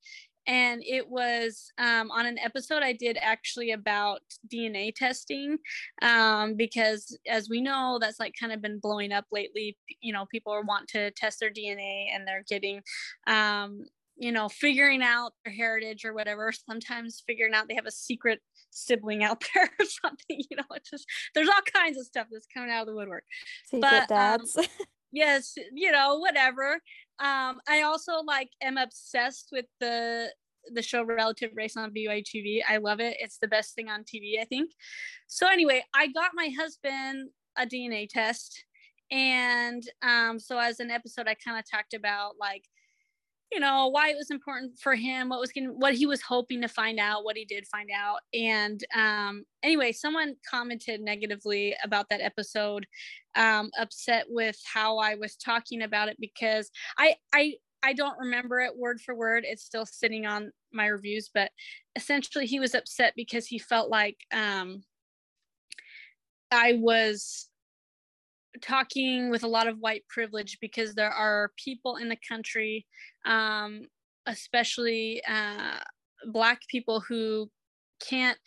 and 0.46 0.82
it 0.84 1.08
was 1.08 1.70
um, 1.78 2.11
on 2.11 2.26
an 2.26 2.38
episode 2.38 2.82
I 2.82 2.92
did 2.92 3.16
actually 3.20 3.70
about 3.72 4.20
DNA 4.52 4.94
testing 4.94 5.58
um, 6.02 6.54
because, 6.56 7.16
as 7.28 7.49
we 7.49 7.61
know, 7.61 7.99
that's 8.00 8.18
like 8.18 8.34
kind 8.38 8.52
of 8.52 8.61
been 8.61 8.80
blowing 8.80 9.12
up 9.12 9.26
lately. 9.30 9.76
You 10.00 10.12
know, 10.12 10.26
people 10.26 10.61
want 10.66 10.88
to 10.88 11.11
test 11.12 11.40
their 11.40 11.50
DNA 11.50 12.06
and 12.12 12.26
they're 12.26 12.44
getting, 12.49 12.82
um, 13.26 13.84
you 14.16 14.32
know, 14.32 14.49
figuring 14.49 15.02
out 15.02 15.32
their 15.44 15.54
heritage 15.54 16.04
or 16.04 16.12
whatever. 16.12 16.52
Sometimes 16.68 17.22
figuring 17.26 17.54
out 17.54 17.68
they 17.68 17.75
have 17.76 17.87
a 17.87 17.92
secret 17.92 18.40
sibling 18.70 19.22
out 19.22 19.44
there 19.54 19.70
or 19.78 19.87
something. 19.87 20.42
You 20.50 20.56
know, 20.56 20.64
it's 20.75 20.90
just 20.90 21.06
there's 21.34 21.49
all 21.49 21.62
kinds 21.72 21.99
of 21.99 22.06
stuff 22.06 22.26
that's 22.32 22.49
coming 22.52 22.70
out 22.70 22.82
of 22.82 22.87
the 22.88 22.94
woodwork. 22.94 23.25
Secret 23.66 23.82
but, 23.82 24.02
um, 24.02 24.38
dads. 24.38 24.56
Um, 24.56 24.64
yes, 25.12 25.54
you 25.72 25.92
know, 25.92 26.18
whatever. 26.18 26.80
Um, 27.19 27.61
I 27.69 27.83
also 27.83 28.21
like 28.26 28.50
am 28.62 28.76
obsessed 28.76 29.49
with 29.52 29.66
the 29.81 30.31
the 30.73 30.83
show 30.83 31.02
Relative 31.02 31.50
Race 31.54 31.76
on 31.76 31.92
BYU 31.92 32.23
TV. 32.23 32.61
I 32.69 32.76
love 32.76 33.00
it. 33.00 33.16
It's 33.19 33.38
the 33.38 33.49
best 33.49 33.75
thing 33.75 33.88
on 33.88 34.04
TV, 34.04 34.40
I 34.40 34.45
think. 34.45 34.71
So 35.26 35.49
anyway, 35.49 35.85
I 35.95 36.07
got 36.09 36.31
my 36.35 36.50
husband 36.57 37.31
a 37.57 37.66
DNA 37.66 38.09
test. 38.09 38.64
And 39.11 39.83
um, 40.02 40.38
so 40.38 40.59
as 40.59 40.81
an 40.81 40.90
episode, 40.90 41.26
I 41.28 41.35
kind 41.35 41.59
of 41.59 41.69
talked 41.71 41.95
about 41.95 42.35
like 42.40 42.64
you 43.52 43.61
know 43.61 43.88
why 43.88 44.09
it 44.09 44.16
was 44.16 44.30
important 44.30 44.78
for 44.78 44.94
him 44.94 45.28
what 45.28 45.38
was 45.38 45.52
going 45.52 45.66
what 45.78 45.94
he 45.94 46.06
was 46.06 46.23
hoping 46.23 46.62
to 46.62 46.68
find 46.68 46.99
out 46.99 47.25
what 47.25 47.37
he 47.37 47.44
did 47.44 47.66
find 47.66 47.90
out 47.94 48.21
and 48.32 48.82
um 48.97 49.44
anyway 49.62 49.92
someone 49.92 50.35
commented 50.49 51.00
negatively 51.00 51.75
about 51.85 52.09
that 52.09 52.23
episode 52.23 52.87
um 53.35 53.71
upset 53.78 54.25
with 54.28 54.59
how 54.73 54.97
i 54.99 55.14
was 55.14 55.37
talking 55.37 55.82
about 55.82 56.09
it 56.09 56.16
because 56.18 56.71
i 56.99 57.14
i 57.35 57.52
i 57.82 57.92
don't 57.92 58.18
remember 58.18 58.61
it 58.61 58.76
word 58.76 59.00
for 59.00 59.14
word 59.14 59.44
it's 59.47 59.64
still 59.64 59.87
sitting 59.87 60.25
on 60.25 60.50
my 60.73 60.87
reviews 60.87 61.30
but 61.32 61.50
essentially 61.94 62.47
he 62.47 62.59
was 62.59 62.75
upset 62.75 63.12
because 63.16 63.47
he 63.47 63.59
felt 63.59 63.90
like 63.90 64.16
um 64.32 64.82
i 66.50 66.73
was 66.75 67.49
talking 68.61 69.30
with 69.30 69.44
a 69.44 69.49
lot 69.49 69.66
of 69.66 69.78
white 69.78 70.04
privilege 70.09 70.59
because 70.61 70.94
there 70.94 71.11
are 71.11 71.52
people 71.56 71.97
in 71.97 72.09
the 72.09 72.18
country, 72.28 72.87
um, 73.25 73.87
especially 74.26 75.23
uh, 75.28 75.78
Black 76.26 76.61
people, 76.68 77.00
who 77.00 77.50
can't 78.00 78.38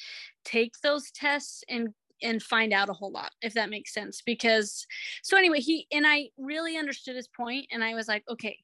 take 0.43 0.73
those 0.83 1.11
tests 1.11 1.63
and 1.69 1.89
and 2.21 2.41
find 2.41 2.71
out 2.71 2.89
a 2.89 2.93
whole 2.93 3.11
lot 3.11 3.31
if 3.41 3.53
that 3.53 3.69
makes 3.69 3.93
sense 3.93 4.21
because 4.25 4.85
so 5.21 5.37
anyway 5.37 5.59
he 5.59 5.85
and 5.91 6.07
i 6.07 6.29
really 6.37 6.77
understood 6.77 7.15
his 7.15 7.27
point 7.27 7.65
and 7.71 7.83
i 7.83 7.93
was 7.93 8.07
like 8.07 8.23
okay 8.29 8.57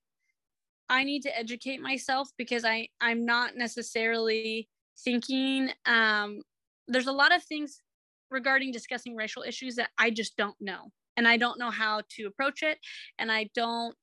i 0.90 1.04
need 1.04 1.22
to 1.22 1.38
educate 1.38 1.82
myself 1.82 2.30
because 2.38 2.64
i 2.64 2.88
i'm 3.02 3.26
not 3.26 3.56
necessarily 3.58 4.70
thinking 5.04 5.70
um 5.86 6.42
there's 6.88 7.08
a 7.08 7.12
lot 7.12 7.36
of 7.36 7.44
things 7.44 7.82
regarding 8.30 8.72
discussing 8.72 9.16
racial 9.16 9.44
issues 9.44 9.76
that 9.76 9.90
i 9.98 10.10
just 10.10 10.38
don't 10.38 10.56
know 10.62 10.92
and 11.22 11.28
I 11.28 11.38
don't 11.38 11.60
know 11.60 11.70
how 11.70 12.02
to 12.16 12.26
approach 12.26 12.64
it 12.64 12.80
and 13.20 13.32
I 13.32 13.48
don't 13.54 13.96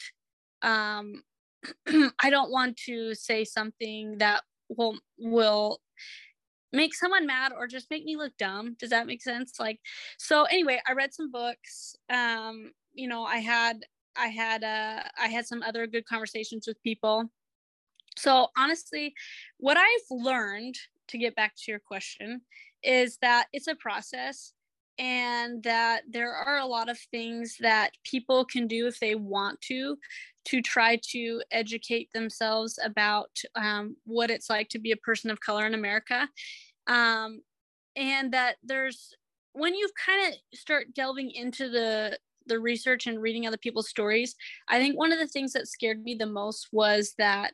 um 0.63 1.25
I 2.23 2.31
don't 2.31 2.53
want 2.53 2.77
to 2.87 3.13
say 3.17 3.45
something 3.45 4.19
that 4.19 4.45
will 4.69 4.97
will 5.19 5.81
make 6.73 6.95
someone 6.95 7.27
mad 7.27 7.51
or 7.53 7.67
just 7.67 7.91
make 7.91 8.05
me 8.05 8.17
look 8.17 8.37
dumb. 8.39 8.77
Does 8.79 8.91
that 8.91 9.09
make 9.09 9.21
sense? 9.21 9.55
Like 9.59 9.81
so 10.17 10.45
anyway, 10.45 10.81
I 10.87 10.93
read 10.93 11.13
some 11.13 11.33
books. 11.33 11.97
Um 12.09 12.71
you 12.95 13.09
know, 13.09 13.25
I 13.25 13.39
had 13.39 13.85
I 14.17 14.29
had 14.29 14.63
uh 14.63 15.03
I 15.21 15.27
had 15.27 15.45
some 15.45 15.65
other 15.65 15.89
good 15.89 16.07
conversations 16.07 16.69
with 16.69 16.81
people. 16.85 17.25
So 18.17 18.47
honestly, 18.57 19.13
what 19.57 19.77
I've 19.77 20.09
learned 20.09 20.77
to 21.09 21.19
get 21.19 21.35
back 21.35 21.55
to 21.57 21.73
your 21.73 21.81
question 21.81 22.43
is 22.85 23.19
that 23.23 23.47
it's 23.53 23.67
a 23.67 23.75
process 23.75 24.53
and 24.99 25.62
that 25.62 26.02
there 26.11 26.35
are 26.35 26.59
a 26.59 26.67
lot 26.67 26.88
of 26.88 26.99
things 27.11 27.57
that 27.61 27.93
people 28.05 28.45
can 28.45 28.67
do 28.67 28.87
if 28.87 28.99
they 29.00 29.14
want 29.14 29.61
to 29.62 29.97
to 30.47 30.62
try 30.62 30.99
to 31.11 31.43
educate 31.50 32.09
themselves 32.12 32.78
about 32.83 33.31
um, 33.55 33.97
what 34.05 34.31
it's 34.31 34.49
like 34.49 34.69
to 34.71 34.78
be 34.78 34.93
a 34.93 34.97
person 34.97 35.31
of 35.31 35.40
color 35.40 35.67
in 35.67 35.75
america. 35.75 36.28
Um, 36.87 37.43
and 37.97 38.33
that 38.33 38.57
there's 38.62 39.14
when 39.52 39.75
you 39.75 39.88
kind 40.05 40.33
of 40.33 40.59
start 40.59 40.95
delving 40.95 41.31
into 41.31 41.69
the 41.69 42.19
the 42.47 42.59
research 42.59 43.07
and 43.07 43.21
reading 43.21 43.47
other 43.47 43.59
people's 43.59 43.90
stories 43.90 44.35
i 44.69 44.78
think 44.78 44.97
one 44.97 45.12
of 45.12 45.19
the 45.19 45.26
things 45.26 45.52
that 45.52 45.69
scared 45.69 46.02
me 46.02 46.14
the 46.14 46.25
most 46.25 46.69
was 46.73 47.14
that 47.19 47.52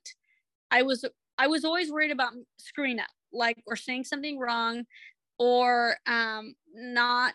i 0.71 0.83
was 0.83 1.05
i 1.39 1.47
was 1.47 1.65
always 1.65 1.91
worried 1.91 2.13
about 2.13 2.33
screwing 2.59 3.01
up 3.01 3.09
like 3.33 3.61
or 3.67 3.75
saying 3.75 4.05
something 4.05 4.39
wrong 4.39 4.85
or 5.39 5.97
um, 6.07 6.55
not 6.75 7.35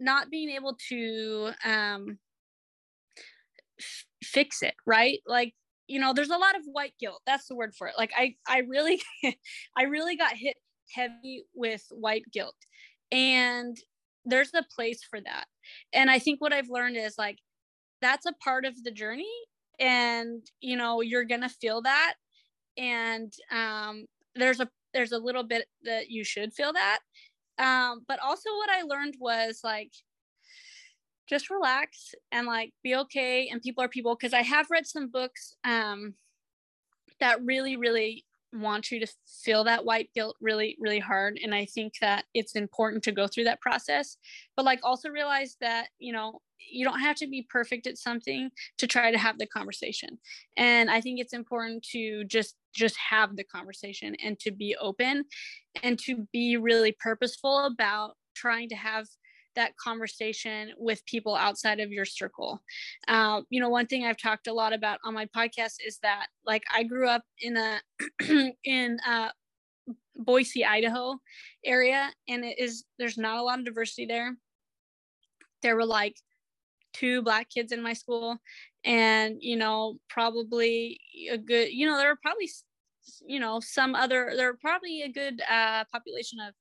not 0.00 0.30
being 0.30 0.50
able 0.50 0.76
to 0.88 1.50
um, 1.64 2.18
f- 3.78 4.06
fix 4.22 4.62
it 4.62 4.74
right? 4.86 5.18
Like 5.26 5.54
you 5.88 6.00
know 6.00 6.12
there's 6.12 6.30
a 6.30 6.38
lot 6.38 6.56
of 6.56 6.62
white 6.66 6.94
guilt 7.00 7.20
that's 7.26 7.48
the 7.48 7.56
word 7.56 7.74
for 7.76 7.86
it. 7.88 7.94
Like 7.98 8.12
i 8.16 8.34
i 8.48 8.58
really 8.60 9.02
i 9.76 9.82
really 9.84 10.16
got 10.16 10.36
hit 10.36 10.56
heavy 10.94 11.44
with 11.54 11.84
white 11.90 12.24
guilt 12.32 12.56
and 13.10 13.76
there's 14.24 14.54
a 14.54 14.64
place 14.74 15.00
for 15.08 15.20
that. 15.20 15.44
And 15.92 16.10
i 16.10 16.18
think 16.18 16.40
what 16.40 16.52
i've 16.52 16.70
learned 16.70 16.96
is 16.96 17.14
like 17.18 17.38
that's 18.00 18.26
a 18.26 18.34
part 18.44 18.64
of 18.64 18.82
the 18.84 18.90
journey 18.90 19.30
and 19.80 20.42
you 20.60 20.76
know 20.76 21.00
you're 21.00 21.24
gonna 21.24 21.48
feel 21.48 21.82
that 21.82 22.14
and 22.76 23.32
um 23.50 24.06
there's 24.34 24.60
a 24.60 24.68
there's 24.94 25.12
a 25.12 25.18
little 25.18 25.44
bit 25.44 25.66
that 25.84 26.10
you 26.10 26.24
should 26.24 26.52
feel 26.52 26.72
that 26.72 27.00
um, 27.58 28.02
but 28.06 28.18
also 28.20 28.50
what 28.50 28.70
I 28.70 28.82
learned 28.82 29.16
was 29.20 29.60
like 29.62 29.92
just 31.28 31.50
relax 31.50 32.14
and 32.30 32.46
like 32.46 32.72
be 32.82 32.94
okay 32.94 33.48
and 33.48 33.62
people 33.62 33.82
are 33.82 33.88
people 33.88 34.14
because 34.14 34.34
I 34.34 34.42
have 34.42 34.66
read 34.70 34.86
some 34.86 35.08
books 35.08 35.54
um 35.64 36.14
that 37.20 37.42
really 37.44 37.76
really 37.76 38.24
want 38.52 38.90
you 38.90 39.00
to 39.00 39.06
feel 39.44 39.64
that 39.64 39.84
white 39.84 40.10
guilt 40.14 40.36
really 40.40 40.76
really 40.80 40.98
hard. 40.98 41.38
And 41.42 41.54
i 41.54 41.64
think 41.64 41.94
that 42.00 42.24
it's 42.34 42.54
important 42.54 43.02
to 43.04 43.12
go 43.12 43.26
through 43.26 43.44
that 43.44 43.60
process 43.60 44.16
but 44.56 44.64
like 44.64 44.80
also 44.82 45.08
realize 45.08 45.56
that 45.60 45.88
you 45.98 46.12
know 46.12 46.40
you 46.70 46.84
don't 46.84 47.00
have 47.00 47.16
to 47.16 47.26
be 47.26 47.46
perfect 47.50 47.86
at 47.86 47.98
something 47.98 48.50
to 48.78 48.86
try 48.86 49.10
to 49.10 49.18
have 49.18 49.38
the 49.38 49.46
conversation. 49.46 50.18
And 50.56 50.90
i 50.90 51.00
think 51.00 51.20
it's 51.20 51.32
important 51.32 51.82
to 51.92 52.24
just 52.24 52.56
just 52.74 52.96
have 53.10 53.36
the 53.36 53.44
conversation 53.44 54.16
and 54.24 54.38
to 54.40 54.50
be 54.50 54.74
open 54.80 55.24
and 55.82 55.98
to 55.98 56.26
be 56.32 56.56
really 56.56 56.94
purposeful 56.98 57.66
about 57.66 58.12
trying 58.34 58.68
to 58.70 58.76
have 58.76 59.06
that 59.54 59.76
conversation 59.76 60.72
with 60.78 61.04
people 61.06 61.34
outside 61.34 61.80
of 61.80 61.90
your 61.90 62.04
circle. 62.04 62.62
Uh, 63.08 63.42
you 63.50 63.60
know, 63.60 63.68
one 63.68 63.86
thing 63.86 64.04
I've 64.04 64.18
talked 64.18 64.46
a 64.46 64.52
lot 64.52 64.72
about 64.72 64.98
on 65.04 65.14
my 65.14 65.26
podcast 65.26 65.76
is 65.86 65.98
that, 66.02 66.26
like, 66.46 66.62
I 66.74 66.82
grew 66.82 67.08
up 67.08 67.22
in 67.40 67.56
a 67.56 67.80
in 68.64 68.98
uh, 69.06 69.30
Boise, 70.16 70.64
Idaho 70.64 71.18
area, 71.64 72.10
and 72.28 72.44
it 72.44 72.58
is 72.58 72.84
there's 72.98 73.18
not 73.18 73.38
a 73.38 73.42
lot 73.42 73.58
of 73.58 73.64
diversity 73.64 74.06
there. 74.06 74.36
There 75.62 75.76
were 75.76 75.86
like 75.86 76.16
two 76.92 77.22
black 77.22 77.48
kids 77.48 77.72
in 77.72 77.82
my 77.82 77.92
school, 77.92 78.38
and 78.84 79.36
you 79.40 79.56
know, 79.56 79.98
probably 80.08 81.00
a 81.30 81.38
good, 81.38 81.70
you 81.72 81.86
know, 81.86 81.96
there 81.96 82.08
were 82.08 82.18
probably 82.22 82.50
you 83.26 83.40
know 83.40 83.60
some 83.60 83.94
other 83.94 84.32
there 84.36 84.46
were 84.46 84.58
probably 84.60 85.02
a 85.02 85.08
good 85.08 85.42
uh, 85.50 85.84
population 85.92 86.38
of 86.40 86.54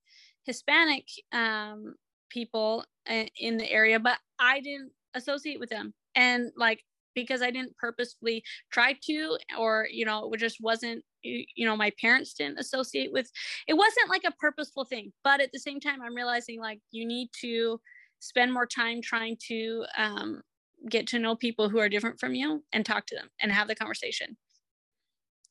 Hispanic 0.45 1.05
um, 1.31 1.95
people 2.31 2.85
in 3.05 3.57
the 3.57 3.69
area, 3.69 4.00
but 4.00 4.17
I 4.39 4.59
didn't 4.59 4.91
associate 5.13 5.59
with 5.59 5.69
them. 5.69 5.93
And 6.15 6.51
like, 6.55 6.83
because 7.13 7.41
I 7.41 7.51
didn't 7.51 7.75
purposefully 7.77 8.43
try 8.71 8.95
to, 9.07 9.38
or, 9.59 9.88
you 9.91 10.05
know, 10.05 10.31
it 10.31 10.38
just 10.38 10.57
wasn't, 10.61 11.03
you 11.23 11.65
know, 11.65 11.75
my 11.75 11.91
parents 12.00 12.33
didn't 12.33 12.59
associate 12.59 13.11
with, 13.11 13.29
it 13.67 13.73
wasn't 13.73 14.09
like 14.09 14.23
a 14.25 14.31
purposeful 14.39 14.85
thing. 14.85 15.11
But 15.23 15.41
at 15.41 15.51
the 15.51 15.59
same 15.59 15.79
time, 15.79 16.01
I'm 16.01 16.15
realizing 16.15 16.59
like 16.59 16.79
you 16.91 17.05
need 17.05 17.29
to 17.41 17.79
spend 18.19 18.53
more 18.53 18.65
time 18.65 19.01
trying 19.01 19.38
to 19.47 19.83
um, 19.97 20.41
get 20.89 21.07
to 21.07 21.19
know 21.19 21.35
people 21.35 21.69
who 21.69 21.79
are 21.79 21.89
different 21.89 22.19
from 22.19 22.33
you 22.33 22.63
and 22.71 22.85
talk 22.85 23.05
to 23.07 23.15
them 23.15 23.29
and 23.41 23.51
have 23.51 23.67
the 23.67 23.75
conversation. 23.75 24.38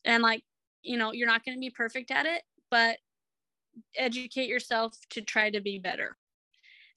And 0.04 0.22
like, 0.22 0.42
you 0.82 0.96
know, 0.96 1.12
you're 1.12 1.26
not 1.26 1.44
going 1.44 1.56
to 1.56 1.60
be 1.60 1.70
perfect 1.70 2.10
at 2.10 2.24
it, 2.24 2.42
but 2.70 2.96
educate 3.96 4.48
yourself 4.48 4.96
to 5.10 5.20
try 5.20 5.50
to 5.50 5.60
be 5.60 5.78
better 5.78 6.16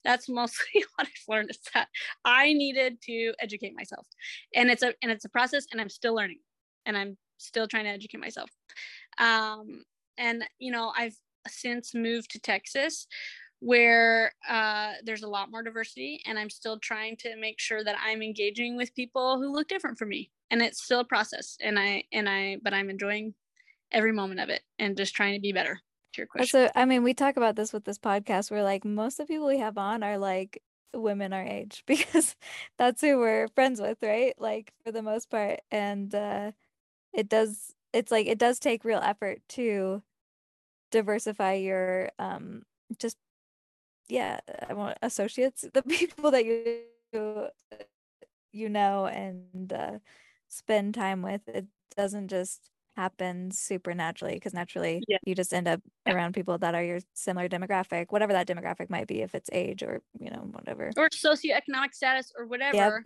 that's 0.04 0.28
mostly 0.28 0.84
what 0.96 1.06
I've 1.06 1.28
learned 1.28 1.50
is 1.50 1.58
that 1.74 1.88
I 2.24 2.52
needed 2.52 3.00
to 3.02 3.32
educate 3.40 3.74
myself. 3.74 4.06
And 4.54 4.70
it's 4.70 4.82
a 4.82 4.94
and 5.02 5.10
it's 5.10 5.24
a 5.24 5.30
process 5.30 5.66
and 5.72 5.80
I'm 5.80 5.88
still 5.88 6.14
learning 6.14 6.40
and 6.86 6.96
I'm 6.96 7.16
still 7.38 7.66
trying 7.66 7.84
to 7.84 7.90
educate 7.90 8.20
myself. 8.20 8.50
Um, 9.18 9.84
and 10.18 10.44
you 10.58 10.70
know, 10.70 10.92
I've 10.96 11.16
since 11.48 11.94
moved 11.94 12.30
to 12.32 12.40
Texas 12.40 13.06
where 13.64 14.32
uh, 14.48 14.92
there's 15.04 15.22
a 15.22 15.28
lot 15.28 15.50
more 15.50 15.62
diversity 15.62 16.20
and 16.26 16.38
i'm 16.38 16.50
still 16.50 16.78
trying 16.80 17.16
to 17.16 17.34
make 17.36 17.58
sure 17.58 17.82
that 17.82 17.96
i'm 18.04 18.20
engaging 18.22 18.76
with 18.76 18.94
people 18.94 19.38
who 19.38 19.50
look 19.50 19.68
different 19.68 19.96
from 19.98 20.10
me 20.10 20.30
and 20.50 20.60
it's 20.60 20.82
still 20.82 21.00
a 21.00 21.04
process 21.04 21.56
and 21.62 21.78
i 21.78 22.02
and 22.12 22.28
i 22.28 22.58
but 22.62 22.74
i'm 22.74 22.90
enjoying 22.90 23.32
every 23.90 24.12
moment 24.12 24.38
of 24.38 24.50
it 24.50 24.60
and 24.78 24.98
just 24.98 25.14
trying 25.14 25.32
to 25.32 25.40
be 25.40 25.52
better 25.52 25.80
your 26.18 26.26
question. 26.26 26.66
So, 26.66 26.70
I 26.74 26.84
mean, 26.84 27.02
we 27.02 27.14
talk 27.14 27.36
about 27.36 27.56
this 27.56 27.72
with 27.72 27.84
this 27.84 27.98
podcast. 27.98 28.50
We're 28.50 28.62
like, 28.62 28.84
most 28.84 29.20
of 29.20 29.26
the 29.26 29.32
people 29.34 29.46
we 29.46 29.58
have 29.58 29.78
on 29.78 30.02
are 30.02 30.18
like 30.18 30.62
women 30.94 31.32
our 31.32 31.42
age 31.42 31.82
because 31.86 32.36
that's 32.78 33.00
who 33.00 33.18
we're 33.18 33.48
friends 33.48 33.80
with, 33.80 33.98
right? 34.02 34.34
Like 34.38 34.72
for 34.84 34.92
the 34.92 35.02
most 35.02 35.30
part. 35.30 35.60
And 35.70 36.14
uh, 36.14 36.52
it 37.12 37.28
does 37.28 37.74
it's 37.92 38.10
like 38.10 38.26
it 38.26 38.38
does 38.38 38.58
take 38.58 38.84
real 38.84 39.00
effort 39.00 39.38
to 39.48 40.02
diversify 40.90 41.54
your 41.54 42.10
um 42.18 42.62
just 42.98 43.16
yeah 44.08 44.40
I 44.68 44.74
want 44.74 44.98
associates 45.02 45.64
the 45.72 45.82
people 45.88 46.30
that 46.30 46.44
you 46.44 47.48
you 48.52 48.68
know 48.68 49.06
and 49.06 49.72
uh, 49.72 49.98
spend 50.48 50.94
time 50.94 51.22
with 51.22 51.42
it 51.48 51.66
doesn't 51.96 52.28
just 52.28 52.70
happen 52.96 53.50
super 53.50 53.94
naturally 53.94 54.34
because 54.34 54.54
naturally 54.54 55.04
Yeah. 55.06 55.18
you 55.24 55.34
just 55.34 55.52
end 55.54 55.68
up 55.68 55.80
Yeah. 56.06 56.14
around 56.14 56.34
people 56.34 56.58
that 56.58 56.74
are 56.74 56.84
your 56.84 57.00
similar 57.14 57.48
demographic 57.48 58.06
whatever 58.10 58.32
that 58.32 58.46
demographic 58.46 58.90
might 58.90 59.06
be 59.08 59.22
if 59.22 59.34
it's 59.34 59.50
age 59.52 59.82
or 59.82 60.02
you 60.20 60.30
know 60.30 60.40
whatever 60.52 60.96
or 60.96 61.08
socioeconomic 61.10 61.92
status 61.94 62.32
or 62.38 62.46
whatever. 62.46 63.04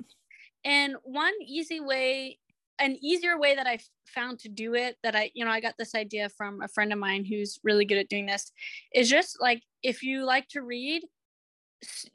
And 0.65 0.97
one 1.05 1.35
easy 1.47 1.81
way, 1.81 2.39
an 2.79 2.97
easier 3.03 3.39
way 3.39 3.55
that 3.55 3.67
I 3.67 3.79
found 4.07 4.39
to 4.41 4.49
do 4.49 4.75
it, 4.75 4.99
that 5.03 5.17
I, 5.17 5.31
you 5.35 5.45
know, 5.45 5.51
I 5.51 5.61
got 5.61 5.77
this 5.79 5.95
idea 5.95 6.29
from 6.31 6.63
a 6.63 6.69
friend 6.69 6.93
of 6.93 6.99
mine 6.99 7.25
who's 7.25 7.59
really 7.65 7.85
good 7.85 7.99
at 7.99 8.09
doing 8.09 8.27
this, 8.27 8.53
is 8.95 9.09
just 9.11 9.39
like 9.41 9.63
if 9.83 10.03
you 10.03 10.25
like 10.25 10.49
to 10.51 10.63
read, 10.63 11.05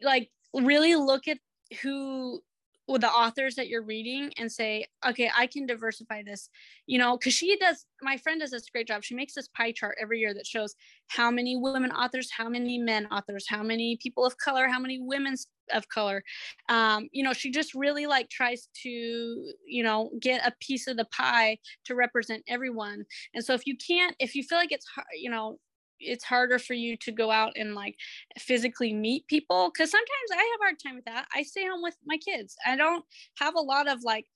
like 0.01 0.29
really 0.53 0.95
look 0.95 1.27
at 1.27 1.39
who 1.81 2.41
with 2.87 3.01
the 3.01 3.09
authors 3.09 3.55
that 3.55 3.67
you're 3.67 3.83
reading 3.83 4.31
and 4.37 4.51
say, 4.51 4.85
okay, 5.07 5.29
I 5.35 5.47
can 5.47 5.65
diversify 5.65 6.23
this, 6.23 6.49
you 6.85 6.99
know, 6.99 7.17
because 7.17 7.33
she 7.33 7.55
does, 7.57 7.85
my 8.01 8.17
friend 8.17 8.41
does 8.41 8.51
this 8.51 8.69
great 8.69 8.87
job. 8.87 9.03
She 9.03 9.15
makes 9.15 9.33
this 9.33 9.47
pie 9.47 9.71
chart 9.71 9.97
every 10.01 10.19
year 10.19 10.33
that 10.33 10.45
shows 10.45 10.75
how 11.07 11.31
many 11.31 11.55
women 11.55 11.91
authors, 11.91 12.29
how 12.35 12.49
many 12.49 12.77
men 12.77 13.05
authors, 13.07 13.45
how 13.47 13.63
many 13.63 13.97
people 14.01 14.25
of 14.25 14.37
color, 14.37 14.67
how 14.67 14.79
many 14.79 14.99
women 14.99 15.35
of 15.71 15.87
color. 15.87 16.23
Um, 16.67 17.07
you 17.13 17.23
know, 17.23 17.31
she 17.31 17.51
just 17.51 17.73
really 17.73 18.05
like 18.05 18.29
tries 18.29 18.67
to, 18.83 18.89
you 18.89 19.83
know, 19.83 20.11
get 20.19 20.45
a 20.45 20.53
piece 20.59 20.87
of 20.87 20.97
the 20.97 21.05
pie 21.05 21.57
to 21.85 21.95
represent 21.95 22.43
everyone. 22.47 23.05
And 23.33 23.45
so 23.45 23.53
if 23.53 23.65
you 23.65 23.77
can't, 23.77 24.15
if 24.19 24.35
you 24.35 24.43
feel 24.43 24.57
like 24.57 24.73
it's 24.73 24.87
hard, 24.87 25.07
you 25.17 25.29
know, 25.29 25.57
it's 25.99 26.23
harder 26.23 26.59
for 26.59 26.73
you 26.73 26.97
to 26.97 27.11
go 27.11 27.31
out 27.31 27.53
and 27.55 27.75
like 27.75 27.95
physically 28.39 28.93
meet 28.93 29.27
people 29.27 29.71
because 29.73 29.91
sometimes 29.91 30.31
I 30.31 30.37
have 30.37 30.59
a 30.61 30.63
hard 30.63 30.75
time 30.79 30.95
with 30.95 31.05
that. 31.05 31.27
I 31.33 31.43
stay 31.43 31.65
home 31.67 31.81
with 31.81 31.97
my 32.05 32.17
kids. 32.17 32.55
I 32.65 32.75
don't 32.75 33.05
have 33.37 33.55
a 33.55 33.61
lot 33.61 33.87
of 33.87 34.03
like 34.03 34.27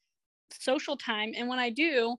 social 0.52 0.98
time. 0.98 1.34
And 1.36 1.50
when 1.50 1.60
I 1.60 1.70
do, 1.70 2.18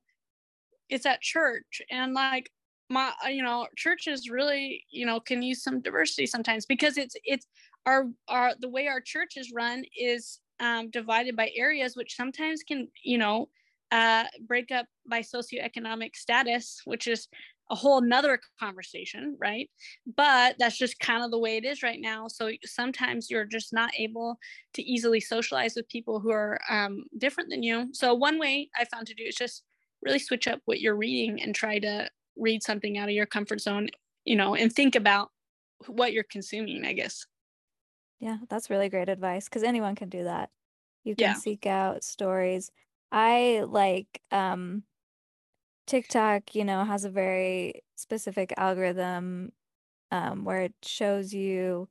it's 0.88 1.06
at 1.06 1.20
church. 1.20 1.82
And 1.90 2.14
like 2.14 2.50
my 2.90 3.12
uh, 3.24 3.28
you 3.28 3.42
know, 3.42 3.68
churches 3.76 4.30
really, 4.30 4.84
you 4.90 5.04
know, 5.06 5.20
can 5.20 5.42
use 5.42 5.62
some 5.62 5.80
diversity 5.82 6.26
sometimes 6.26 6.66
because 6.66 6.96
it's 6.96 7.14
it's 7.24 7.46
our 7.86 8.06
our 8.28 8.54
the 8.58 8.68
way 8.68 8.86
our 8.86 9.00
church 9.00 9.36
is 9.36 9.52
run 9.54 9.84
is 9.96 10.40
um 10.60 10.90
divided 10.90 11.36
by 11.36 11.50
areas 11.54 11.96
which 11.96 12.14
sometimes 12.16 12.62
can, 12.62 12.88
you 13.04 13.18
know, 13.18 13.48
uh 13.90 14.24
break 14.46 14.70
up 14.70 14.86
by 15.08 15.20
socioeconomic 15.20 16.16
status, 16.16 16.80
which 16.84 17.06
is 17.06 17.28
a 17.70 17.74
whole 17.74 18.00
nother 18.00 18.40
conversation, 18.58 19.36
right? 19.38 19.70
But 20.06 20.56
that's 20.58 20.78
just 20.78 20.98
kind 21.00 21.22
of 21.22 21.30
the 21.30 21.38
way 21.38 21.56
it 21.56 21.64
is 21.64 21.82
right 21.82 22.00
now. 22.00 22.28
So 22.28 22.52
sometimes 22.64 23.30
you're 23.30 23.44
just 23.44 23.72
not 23.72 23.92
able 23.98 24.38
to 24.74 24.82
easily 24.82 25.20
socialize 25.20 25.74
with 25.76 25.88
people 25.88 26.20
who 26.20 26.30
are 26.30 26.58
um, 26.70 27.04
different 27.18 27.50
than 27.50 27.62
you. 27.62 27.90
So 27.92 28.14
one 28.14 28.38
way 28.38 28.70
I 28.76 28.84
found 28.86 29.06
to 29.08 29.14
do 29.14 29.24
is 29.24 29.34
just 29.36 29.64
really 30.02 30.18
switch 30.18 30.46
up 30.48 30.60
what 30.64 30.80
you're 30.80 30.96
reading 30.96 31.42
and 31.42 31.54
try 31.54 31.78
to 31.80 32.10
read 32.36 32.62
something 32.62 32.96
out 32.96 33.08
of 33.08 33.14
your 33.14 33.26
comfort 33.26 33.60
zone, 33.60 33.88
you 34.24 34.36
know, 34.36 34.54
and 34.54 34.72
think 34.72 34.94
about 34.94 35.30
what 35.86 36.12
you're 36.12 36.24
consuming, 36.24 36.84
I 36.84 36.92
guess. 36.92 37.26
Yeah, 38.18 38.38
that's 38.48 38.70
really 38.70 38.88
great 38.88 39.08
advice 39.08 39.44
because 39.44 39.62
anyone 39.62 39.94
can 39.94 40.08
do 40.08 40.24
that. 40.24 40.50
You 41.04 41.16
can 41.16 41.34
Yeah. 41.34 41.34
seek 41.34 41.66
out 41.66 42.04
stories. 42.04 42.70
I 43.12 43.64
like 43.66 44.22
um 44.30 44.84
TikTok, 45.88 46.54
you 46.56 46.64
know, 46.66 46.84
has 46.84 47.04
a 47.06 47.10
very 47.10 47.84
specific 47.96 48.54
algorithm 48.58 49.52
um 50.12 50.44
where 50.44 50.62
it 50.62 50.74
shows 50.84 51.34
you 51.34 51.88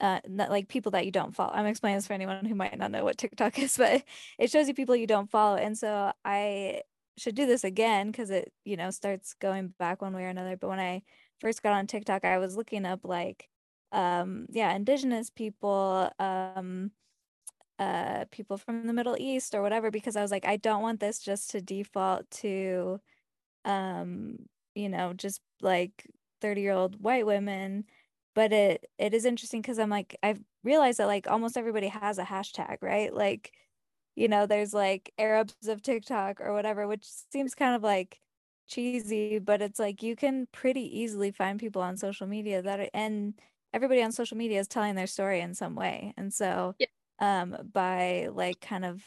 uh 0.00 0.20
not 0.28 0.50
like 0.50 0.68
people 0.68 0.92
that 0.92 1.06
you 1.06 1.12
don't 1.12 1.34
follow. 1.36 1.52
I'm 1.54 1.66
explaining 1.66 1.98
this 1.98 2.06
for 2.06 2.12
anyone 2.14 2.44
who 2.46 2.54
might 2.54 2.78
not 2.78 2.90
know 2.90 3.04
what 3.04 3.18
TikTok 3.18 3.58
is, 3.60 3.76
but 3.78 4.04
it 4.38 4.50
shows 4.50 4.68
you 4.68 4.74
people 4.74 4.96
you 4.96 5.06
don't 5.06 5.30
follow. 5.30 5.56
And 5.56 5.78
so 5.78 6.12
I 6.24 6.82
should 7.18 7.34
do 7.36 7.46
this 7.46 7.64
again 7.64 8.10
because 8.10 8.30
it, 8.30 8.52
you 8.64 8.76
know, 8.76 8.90
starts 8.90 9.34
going 9.34 9.68
back 9.78 10.02
one 10.02 10.14
way 10.14 10.24
or 10.24 10.28
another. 10.28 10.56
But 10.56 10.68
when 10.70 10.80
I 10.80 11.02
first 11.40 11.62
got 11.62 11.72
on 11.74 11.86
TikTok, 11.86 12.24
I 12.24 12.38
was 12.38 12.56
looking 12.56 12.84
up 12.86 13.00
like 13.04 13.48
um 13.92 14.46
yeah, 14.50 14.74
indigenous 14.74 15.30
people, 15.30 16.10
um 16.18 16.92
uh 17.78 18.24
people 18.30 18.56
from 18.56 18.86
the 18.86 18.92
Middle 18.92 19.16
East 19.18 19.54
or 19.54 19.62
whatever 19.62 19.90
because 19.90 20.16
I 20.16 20.22
was 20.22 20.30
like 20.30 20.46
I 20.46 20.56
don't 20.56 20.82
want 20.82 21.00
this 21.00 21.18
just 21.20 21.50
to 21.50 21.60
default 21.60 22.30
to 22.42 23.00
um 23.66 24.38
you 24.76 24.88
know 24.90 25.14
just 25.14 25.42
like 25.62 26.06
30 26.42 26.62
year 26.62 26.72
old 26.72 27.02
white 27.02 27.26
women 27.26 27.86
but 28.34 28.52
it 28.52 28.86
it 28.98 29.14
is 29.14 29.26
interesting 29.26 29.62
because 29.62 29.78
I'm 29.80 29.90
like 29.90 30.16
I've 30.24 30.42
realized 30.64 30.98
that 31.00 31.06
like 31.06 31.28
almost 31.28 31.58
everybody 31.58 31.88
has 31.88 32.18
a 32.18 32.24
hashtag 32.24 32.78
right 32.82 33.14
like 33.14 33.54
you 34.16 34.28
know 34.28 34.46
there's 34.46 34.74
like 34.74 35.12
Arabs 35.18 35.68
of 35.68 35.82
TikTok 35.82 36.40
or 36.40 36.52
whatever 36.52 36.86
which 36.86 37.04
seems 37.32 37.54
kind 37.54 37.74
of 37.76 37.82
like 37.82 38.20
cheesy 38.66 39.38
but 39.38 39.62
it's 39.62 39.78
like 39.78 40.02
you 40.02 40.16
can 40.16 40.46
pretty 40.52 40.82
easily 41.00 41.30
find 41.30 41.60
people 41.60 41.82
on 41.82 41.96
social 41.96 42.26
media 42.26 42.62
that 42.62 42.80
are 42.80 42.90
and 42.94 43.40
everybody 43.72 44.02
on 44.02 44.12
social 44.12 44.36
media 44.36 44.58
is 44.60 44.68
telling 44.68 44.94
their 44.96 45.06
story 45.06 45.40
in 45.40 45.54
some 45.54 45.74
way 45.76 46.12
and 46.16 46.32
so 46.34 46.74
Yeah. 46.78 46.86
um 47.20 47.56
by 47.72 48.28
like 48.32 48.60
kind 48.60 48.84
of 48.84 49.04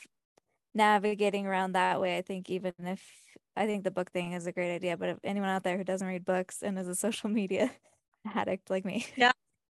navigating 0.74 1.48
around 1.48 1.74
that 1.74 2.00
way 2.02 2.18
i 2.18 2.22
think 2.22 2.50
even 2.50 2.74
if 2.80 3.29
i 3.60 3.66
think 3.66 3.84
the 3.84 3.92
book 3.92 4.12
thing 4.12 4.34
is 4.34 4.48
a 4.48 4.52
great 4.52 4.74
idea 4.74 4.98
but 4.98 5.10
if 5.10 5.18
anyone 5.24 5.50
out 5.50 5.64
there 5.64 5.78
who 5.78 5.84
doesn't 5.84 6.08
read 6.08 6.26
books 6.26 6.64
and 6.64 6.80
is 6.80 6.88
a 6.88 6.96
social 6.96 7.30
media 7.42 7.72
addict 8.34 8.70
like 8.70 8.86
me 8.86 9.06
Yeah. 9.16 9.32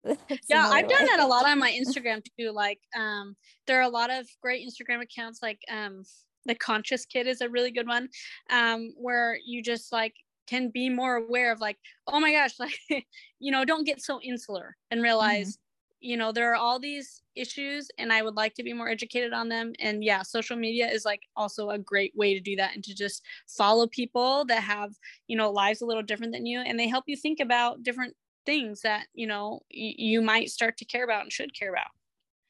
yeah 0.49 0.67
i've 0.71 0.87
done 0.87 1.05
that 1.05 1.19
a 1.19 1.27
lot 1.27 1.45
on 1.45 1.59
my 1.59 1.71
instagram 1.81 2.23
too 2.39 2.51
like 2.51 2.79
um 2.97 3.35
there 3.67 3.79
are 3.79 3.83
a 3.83 3.89
lot 3.89 4.09
of 4.09 4.25
great 4.41 4.67
instagram 4.67 5.01
accounts 5.01 5.41
like 5.43 5.59
um 5.69 6.03
the 6.45 6.55
conscious 6.55 7.05
kid 7.05 7.27
is 7.27 7.41
a 7.41 7.49
really 7.49 7.71
good 7.71 7.87
one 7.87 8.07
um 8.49 8.93
where 8.97 9.37
you 9.45 9.61
just 9.61 9.91
like 9.91 10.15
can 10.47 10.69
be 10.69 10.89
more 10.89 11.17
aware 11.17 11.51
of 11.51 11.59
like 11.59 11.77
oh 12.07 12.19
my 12.19 12.31
gosh 12.31 12.59
like 12.59 13.05
you 13.39 13.51
know 13.51 13.63
don't 13.63 13.85
get 13.85 14.01
so 14.01 14.19
insular 14.21 14.75
and 14.89 15.03
realize 15.03 15.59
you 16.01 16.17
know 16.17 16.31
there 16.31 16.51
are 16.51 16.55
all 16.55 16.79
these 16.79 17.21
issues 17.35 17.89
and 17.97 18.11
i 18.11 18.21
would 18.21 18.35
like 18.35 18.53
to 18.55 18.63
be 18.63 18.73
more 18.73 18.89
educated 18.89 19.33
on 19.33 19.49
them 19.49 19.73
and 19.79 20.03
yeah 20.03 20.21
social 20.21 20.57
media 20.57 20.89
is 20.89 21.05
like 21.05 21.27
also 21.35 21.69
a 21.69 21.79
great 21.79 22.15
way 22.15 22.33
to 22.33 22.39
do 22.39 22.55
that 22.55 22.73
and 22.75 22.83
to 22.83 22.93
just 22.95 23.23
follow 23.47 23.87
people 23.87 24.45
that 24.45 24.63
have 24.63 24.95
you 25.27 25.35
know 25.37 25.51
lives 25.51 25.81
a 25.81 25.85
little 25.85 26.03
different 26.03 26.33
than 26.33 26.45
you 26.45 26.59
and 26.59 26.79
they 26.79 26.87
help 26.87 27.05
you 27.07 27.15
think 27.15 27.39
about 27.39 27.83
different 27.83 28.15
things 28.45 28.81
that 28.81 29.07
you 29.13 29.27
know 29.27 29.61
y- 29.73 29.95
you 29.97 30.21
might 30.21 30.49
start 30.49 30.77
to 30.77 30.85
care 30.85 31.03
about 31.03 31.21
and 31.23 31.31
should 31.31 31.53
care 31.53 31.71
about 31.71 31.91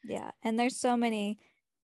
Yeah, 0.03 0.31
and 0.43 0.59
there's 0.59 0.77
so 0.77 0.97
many 0.97 1.39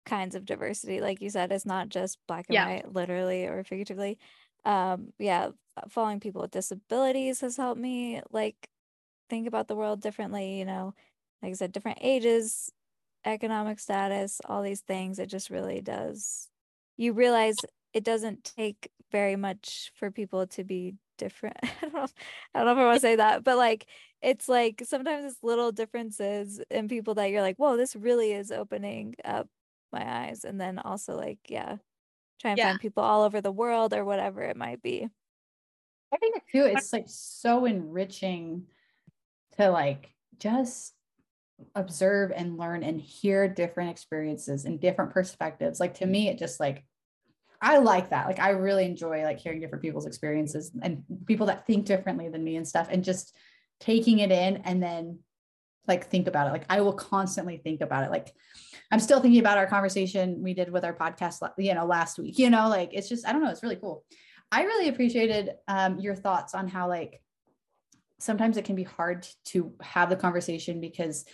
kinds 0.05 0.35
of 0.35 0.44
diversity. 0.44 1.00
Like 1.00 1.20
you 1.20 1.31
said, 1.31 1.52
it's 1.52 1.66
not 1.66 1.88
just 1.88 2.18
black 2.26 2.46
and 2.48 2.59
Yeah. 2.59 2.68
white, 2.68 2.92
literally 2.92 3.46
or 3.46 3.62
figuratively. 3.64 4.18
Um, 4.64 5.12
yeah, 5.18 5.50
following 5.88 6.20
people 6.20 6.42
with 6.42 6.50
disabilities 6.52 7.40
has 7.40 7.57
helped 7.57 7.81
me 7.81 8.22
like 8.31 8.70
think 9.31 9.48
about 9.48 9.68
the 9.68 9.76
world 9.76 10.02
differently, 10.02 10.59
you 10.59 10.64
know, 10.66 10.94
like 11.42 11.51
I 11.51 11.55
said, 11.55 11.72
different 11.72 11.99
ages, 12.01 12.72
economic 13.25 13.79
status, 13.81 14.40
all 14.44 14.62
these 14.62 14.81
things. 14.83 15.18
It 15.18 15.27
just 15.29 15.51
really 15.51 15.81
does. 15.81 16.51
You 16.96 17.12
realize 17.12 17.64
it 17.92 18.05
doesn't 18.05 18.44
take 18.44 18.90
very 19.12 19.37
much 19.37 19.92
for 19.94 20.11
people 20.11 20.46
to 20.49 20.64
be 20.64 20.96
different. 21.18 21.57
I 21.62 21.68
don't 21.83 21.94
know, 21.94 22.05
if- 22.05 22.14
I 22.55 22.59
don't 22.61 22.66
know 22.66 22.72
if 22.72 22.79
I 22.79 22.85
want 22.87 22.96
to 22.96 23.01
say 23.01 23.16
that, 23.16 23.44
but 23.44 23.57
like 23.57 23.87
it's 24.22 24.49
like 24.49 24.83
sometimes 24.85 25.25
it's 25.25 25.42
little 25.42 25.72
differences 25.72 26.61
in 26.70 26.88
people 26.88 27.14
that 27.14 27.27
you're 27.31 27.42
like, 27.42 27.57
whoa, 27.59 27.77
this 27.77 27.96
really 27.96 28.33
is 28.33 28.51
opening 28.51 29.14
up 29.25 29.49
my 29.92 30.27
eyes. 30.27 30.44
And 30.44 30.61
then 30.61 30.79
also 30.79 31.16
like, 31.16 31.38
yeah, 31.49 31.77
try 32.40 32.53
and 32.53 32.59
Yeah. 32.59 32.68
find 32.70 32.81
people 32.81 33.03
all 33.05 33.22
over 33.25 33.40
the 33.40 33.53
world 33.53 33.94
or 33.94 34.05
whatever 34.05 34.42
it 34.42 34.57
might 34.57 34.83
be. 34.83 35.09
I 36.12 36.16
think 36.18 36.42
too, 36.51 36.64
it's 36.64 36.92
like 36.92 37.07
so 37.09 37.64
enriching 37.64 38.66
to 39.53 39.70
like 39.70 40.14
just 40.38 40.95
observe 41.74 42.32
and 42.34 42.58
learn 42.58 42.82
and 42.82 43.00
hear 43.00 43.48
different 43.48 43.90
experiences 43.90 44.64
and 44.64 44.80
different 44.80 45.12
perspectives. 45.12 45.80
Like 45.80 45.94
to 45.94 46.06
me, 46.06 46.28
it 46.28 46.38
just 46.38 46.60
like 46.60 46.84
I 47.60 47.78
like 47.78 48.10
that. 48.10 48.26
Like 48.26 48.38
I 48.38 48.50
really 48.50 48.84
enjoy 48.84 49.22
like 49.22 49.38
hearing 49.38 49.60
different 49.60 49.82
people's 49.82 50.06
experiences 50.06 50.72
and 50.82 51.02
people 51.26 51.46
that 51.46 51.66
think 51.66 51.86
differently 51.86 52.28
than 52.28 52.44
me 52.44 52.56
and 52.56 52.68
stuff 52.68 52.88
and 52.90 53.02
just 53.02 53.34
taking 53.80 54.18
it 54.18 54.30
in 54.30 54.58
and 54.58 54.82
then 54.82 55.20
like 55.88 56.06
think 56.10 56.26
about 56.26 56.48
it. 56.48 56.50
Like 56.50 56.66
I 56.68 56.80
will 56.80 56.92
constantly 56.92 57.56
think 57.58 57.80
about 57.80 58.04
it. 58.04 58.10
Like 58.10 58.32
I'm 58.90 59.00
still 59.00 59.20
thinking 59.20 59.40
about 59.40 59.58
our 59.58 59.66
conversation 59.66 60.42
we 60.42 60.54
did 60.54 60.70
with 60.70 60.84
our 60.84 60.94
podcast, 60.94 61.48
you 61.58 61.74
know, 61.74 61.86
last 61.86 62.18
week, 62.18 62.38
you 62.38 62.50
know, 62.50 62.68
like 62.68 62.90
it's 62.92 63.08
just, 63.08 63.26
I 63.26 63.32
don't 63.32 63.42
know, 63.42 63.50
it's 63.50 63.62
really 63.62 63.76
cool. 63.76 64.04
I 64.52 64.62
really 64.62 64.88
appreciated 64.88 65.50
um, 65.66 65.98
your 65.98 66.14
thoughts 66.14 66.54
on 66.54 66.68
how 66.68 66.88
like 66.88 67.20
sometimes 68.18 68.56
it 68.56 68.64
can 68.64 68.76
be 68.76 68.84
hard 68.84 69.26
to 69.46 69.74
have 69.80 70.08
the 70.08 70.16
conversation 70.16 70.80
because 70.80 71.24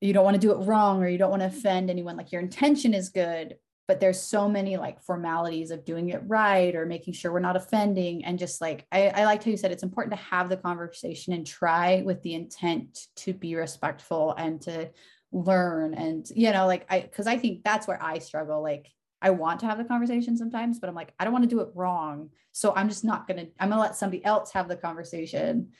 you 0.00 0.12
don't 0.12 0.24
want 0.24 0.34
to 0.34 0.40
do 0.40 0.52
it 0.52 0.64
wrong 0.66 1.02
or 1.02 1.08
you 1.08 1.18
don't 1.18 1.30
want 1.30 1.42
to 1.42 1.48
mm-hmm. 1.48 1.58
offend 1.58 1.90
anyone. 1.90 2.16
Like 2.16 2.32
your 2.32 2.42
intention 2.42 2.94
is 2.94 3.08
good, 3.08 3.56
but 3.86 4.00
there's 4.00 4.20
so 4.20 4.48
many 4.48 4.76
like 4.76 5.02
formalities 5.02 5.70
of 5.70 5.84
doing 5.84 6.08
it 6.08 6.22
right 6.26 6.74
or 6.74 6.86
making 6.86 7.14
sure 7.14 7.32
we're 7.32 7.40
not 7.40 7.56
offending 7.56 8.24
and 8.24 8.38
just 8.38 8.60
like 8.60 8.86
I, 8.90 9.08
I 9.08 9.24
liked 9.24 9.44
how 9.44 9.50
you 9.50 9.56
said 9.56 9.72
it's 9.72 9.82
important 9.82 10.16
to 10.16 10.24
have 10.24 10.48
the 10.48 10.56
conversation 10.56 11.32
and 11.32 11.46
try 11.46 12.02
with 12.02 12.22
the 12.22 12.34
intent 12.34 13.06
to 13.16 13.32
be 13.32 13.54
respectful 13.54 14.34
and 14.36 14.60
to 14.62 14.90
learn 15.32 15.94
and 15.94 16.26
you 16.34 16.52
know 16.52 16.66
like 16.66 16.86
i 16.88 17.00
because 17.00 17.26
i 17.26 17.36
think 17.36 17.64
that's 17.64 17.88
where 17.88 18.02
i 18.02 18.18
struggle 18.18 18.62
like 18.62 18.88
i 19.20 19.30
want 19.30 19.60
to 19.60 19.66
have 19.66 19.78
the 19.78 19.84
conversation 19.84 20.36
sometimes 20.36 20.78
but 20.78 20.88
i'm 20.88 20.94
like 20.94 21.12
i 21.18 21.24
don't 21.24 21.32
want 21.32 21.42
to 21.42 21.54
do 21.54 21.60
it 21.60 21.68
wrong 21.74 22.30
so 22.52 22.72
i'm 22.76 22.88
just 22.88 23.04
not 23.04 23.26
gonna 23.26 23.46
i'm 23.58 23.68
gonna 23.68 23.80
let 23.80 23.96
somebody 23.96 24.24
else 24.24 24.52
have 24.52 24.68
the 24.68 24.76
conversation 24.76 25.70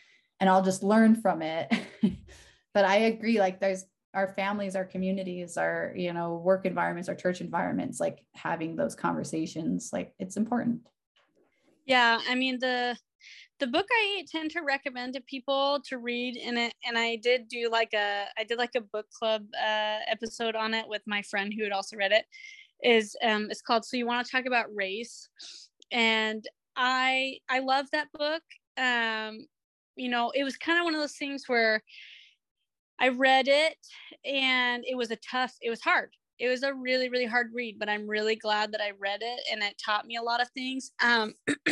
and 0.40 0.50
i'll 0.50 0.62
just 0.62 0.83
learn 0.83 1.14
from 1.14 1.40
it 1.40 1.72
but 2.74 2.85
i 2.85 2.96
agree 2.96 3.38
like 3.38 3.61
there's 3.61 3.85
our 4.14 4.29
families 4.29 4.77
our 4.77 4.85
communities 4.85 5.57
our 5.57 5.92
you 5.96 6.12
know 6.12 6.35
work 6.37 6.66
environments 6.66 7.09
our 7.09 7.14
church 7.14 7.40
environments 7.40 8.00
like 8.00 8.24
having 8.35 8.77
those 8.77 8.94
conversations 8.94 9.90
like 9.92 10.14
it's 10.18 10.37
important. 10.37 10.81
Yeah 11.87 12.18
i 12.29 12.35
mean 12.35 12.59
the 12.61 12.96
the 13.61 13.66
book 13.66 13.87
i 13.90 14.24
tend 14.31 14.50
to 14.50 14.62
recommend 14.62 15.14
to 15.14 15.20
people 15.22 15.81
to 15.87 15.98
read 15.98 16.37
in 16.37 16.57
it 16.57 16.74
and 16.85 16.98
i 16.98 17.16
did 17.16 17.48
do 17.48 17.68
like 17.70 17.92
a 17.94 18.27
i 18.38 18.44
did 18.44 18.59
like 18.59 18.74
a 18.74 18.81
book 18.81 19.07
club 19.11 19.44
uh, 19.55 19.98
episode 20.11 20.57
on 20.57 20.74
it 20.74 20.87
with 20.88 21.03
my 21.07 21.22
friend 21.22 21.53
who 21.57 21.64
had 21.64 21.72
also 21.72 21.96
read 21.96 22.12
it 22.12 22.24
is 22.83 23.16
um 23.22 23.48
it's 23.50 23.62
called 23.62 23.85
so 23.85 23.96
you 23.96 24.07
want 24.07 24.24
to 24.24 24.31
talk 24.31 24.46
about 24.46 24.74
race? 24.74 25.29
And 25.90 26.46
i 26.77 27.38
i 27.48 27.61
love 27.61 27.87
that 27.92 28.09
book. 28.12 28.42
Um 28.77 29.46
you 29.96 30.09
know 30.09 30.31
it 30.35 30.44
was 30.44 30.57
kind 30.57 30.79
of 30.79 30.85
one 30.85 30.94
of 30.94 31.00
those 31.00 31.16
things 31.16 31.44
where 31.46 31.83
I 33.00 33.09
read 33.09 33.48
it 33.48 33.76
and 34.24 34.85
it 34.87 34.96
was 34.96 35.11
a 35.11 35.16
tough, 35.16 35.54
it 35.61 35.70
was 35.70 35.80
hard. 35.80 36.11
It 36.38 36.48
was 36.48 36.62
a 36.62 36.74
really, 36.74 37.09
really 37.09 37.26
hard 37.26 37.50
read, 37.54 37.78
but 37.78 37.88
I'm 37.88 38.09
really 38.09 38.35
glad 38.35 38.72
that 38.72 38.80
I 38.80 38.92
read 38.98 39.20
it 39.22 39.40
and 39.52 39.62
it 39.62 39.80
taught 39.85 40.07
me 40.07 40.16
a 40.16 40.22
lot 40.22 40.42
of 40.42 40.48
things. 40.50 40.90
Um, 41.02 41.35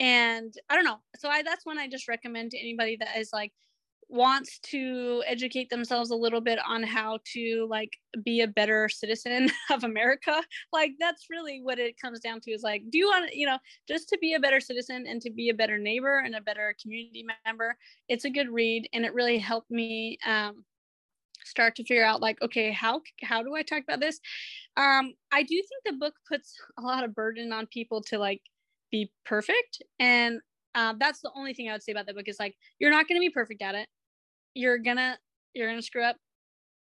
and 0.00 0.54
I 0.70 0.74
don't 0.74 0.84
know. 0.84 1.00
So 1.16 1.28
I, 1.28 1.42
that's 1.42 1.66
one 1.66 1.78
I 1.78 1.88
just 1.88 2.08
recommend 2.08 2.52
to 2.52 2.60
anybody 2.60 2.96
that 3.00 3.16
is 3.18 3.30
like, 3.32 3.52
wants 4.12 4.58
to 4.58 5.22
educate 5.26 5.70
themselves 5.70 6.10
a 6.10 6.14
little 6.14 6.42
bit 6.42 6.58
on 6.68 6.82
how 6.82 7.18
to 7.24 7.66
like 7.70 7.96
be 8.22 8.42
a 8.42 8.46
better 8.46 8.86
citizen 8.86 9.50
of 9.70 9.84
America. 9.84 10.42
Like 10.70 10.92
that's 11.00 11.28
really 11.30 11.62
what 11.62 11.78
it 11.78 11.98
comes 11.98 12.20
down 12.20 12.40
to 12.42 12.50
is 12.50 12.62
like, 12.62 12.82
do 12.90 12.98
you 12.98 13.06
want 13.06 13.34
you 13.34 13.46
know, 13.46 13.58
just 13.88 14.10
to 14.10 14.18
be 14.18 14.34
a 14.34 14.38
better 14.38 14.60
citizen 14.60 15.06
and 15.08 15.22
to 15.22 15.30
be 15.30 15.48
a 15.48 15.54
better 15.54 15.78
neighbor 15.78 16.18
and 16.18 16.34
a 16.34 16.42
better 16.42 16.76
community 16.80 17.24
member. 17.46 17.74
It's 18.06 18.26
a 18.26 18.30
good 18.30 18.50
read 18.50 18.86
and 18.92 19.06
it 19.06 19.14
really 19.14 19.38
helped 19.38 19.70
me 19.70 20.18
um, 20.26 20.62
start 21.42 21.74
to 21.76 21.84
figure 21.84 22.04
out 22.04 22.20
like, 22.20 22.40
okay, 22.42 22.70
how 22.70 23.00
how 23.22 23.42
do 23.42 23.54
I 23.54 23.62
talk 23.62 23.82
about 23.82 24.00
this? 24.00 24.20
Um, 24.76 25.14
I 25.32 25.42
do 25.42 25.54
think 25.54 25.84
the 25.86 25.92
book 25.94 26.14
puts 26.28 26.54
a 26.78 26.82
lot 26.82 27.02
of 27.02 27.14
burden 27.14 27.50
on 27.50 27.66
people 27.66 28.02
to 28.02 28.18
like 28.18 28.42
be 28.90 29.10
perfect 29.24 29.82
and 29.98 30.40
uh, 30.74 30.94
that's 30.98 31.20
the 31.20 31.30
only 31.34 31.54
thing 31.54 31.68
I 31.68 31.72
would 31.72 31.82
say 31.82 31.92
about 31.92 32.06
the 32.06 32.14
book 32.14 32.28
is 32.28 32.38
like 32.38 32.56
you're 32.78 32.90
not 32.90 33.08
going 33.08 33.18
to 33.18 33.26
be 33.26 33.30
perfect 33.30 33.62
at 33.62 33.74
it 33.74 33.88
you're 34.54 34.78
gonna 34.78 35.18
you're 35.54 35.68
gonna 35.68 35.82
screw 35.82 36.04
up 36.04 36.16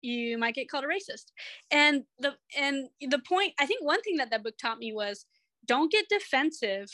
you 0.03 0.37
might 0.37 0.53
get 0.53 0.69
called 0.69 0.83
a 0.83 0.87
racist. 0.87 1.31
And 1.71 2.03
the 2.19 2.35
and 2.57 2.89
the 3.01 3.19
point 3.19 3.53
i 3.59 3.65
think 3.65 3.83
one 3.83 4.01
thing 4.01 4.17
that 4.17 4.29
that 4.29 4.43
book 4.43 4.57
taught 4.57 4.77
me 4.77 4.93
was 4.93 5.25
don't 5.65 5.91
get 5.91 6.09
defensive 6.09 6.89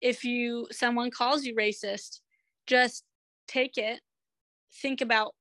if 0.00 0.24
you 0.24 0.66
someone 0.70 1.10
calls 1.10 1.44
you 1.44 1.54
racist. 1.54 2.20
Just 2.66 3.04
take 3.46 3.76
it 3.76 4.00
think 4.80 5.00
about 5.00 5.34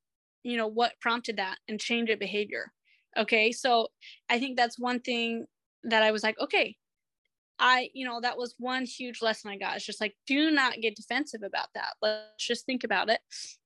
you 0.43 0.57
know 0.57 0.67
what 0.67 0.93
prompted 1.01 1.37
that 1.37 1.57
and 1.67 1.79
change 1.79 2.09
your 2.09 2.17
behavior. 2.17 2.71
Okay? 3.17 3.51
So 3.51 3.87
i 4.29 4.39
think 4.39 4.57
that's 4.57 4.79
one 4.79 4.99
thing 4.99 5.45
that 5.83 6.01
i 6.01 6.11
was 6.11 6.23
like 6.23 6.39
okay 6.39 6.75
i 7.59 7.89
you 7.93 8.05
know 8.05 8.21
that 8.21 8.37
was 8.37 8.55
one 8.57 8.85
huge 8.85 9.21
lesson 9.21 9.51
i 9.51 9.57
got. 9.57 9.75
It's 9.75 9.85
just 9.85 10.01
like 10.01 10.15
do 10.25 10.49
not 10.49 10.81
get 10.81 10.95
defensive 10.95 11.43
about 11.43 11.67
that. 11.75 11.93
Let's 12.01 12.47
just 12.47 12.65
think 12.65 12.83
about 12.83 13.09
it 13.09 13.19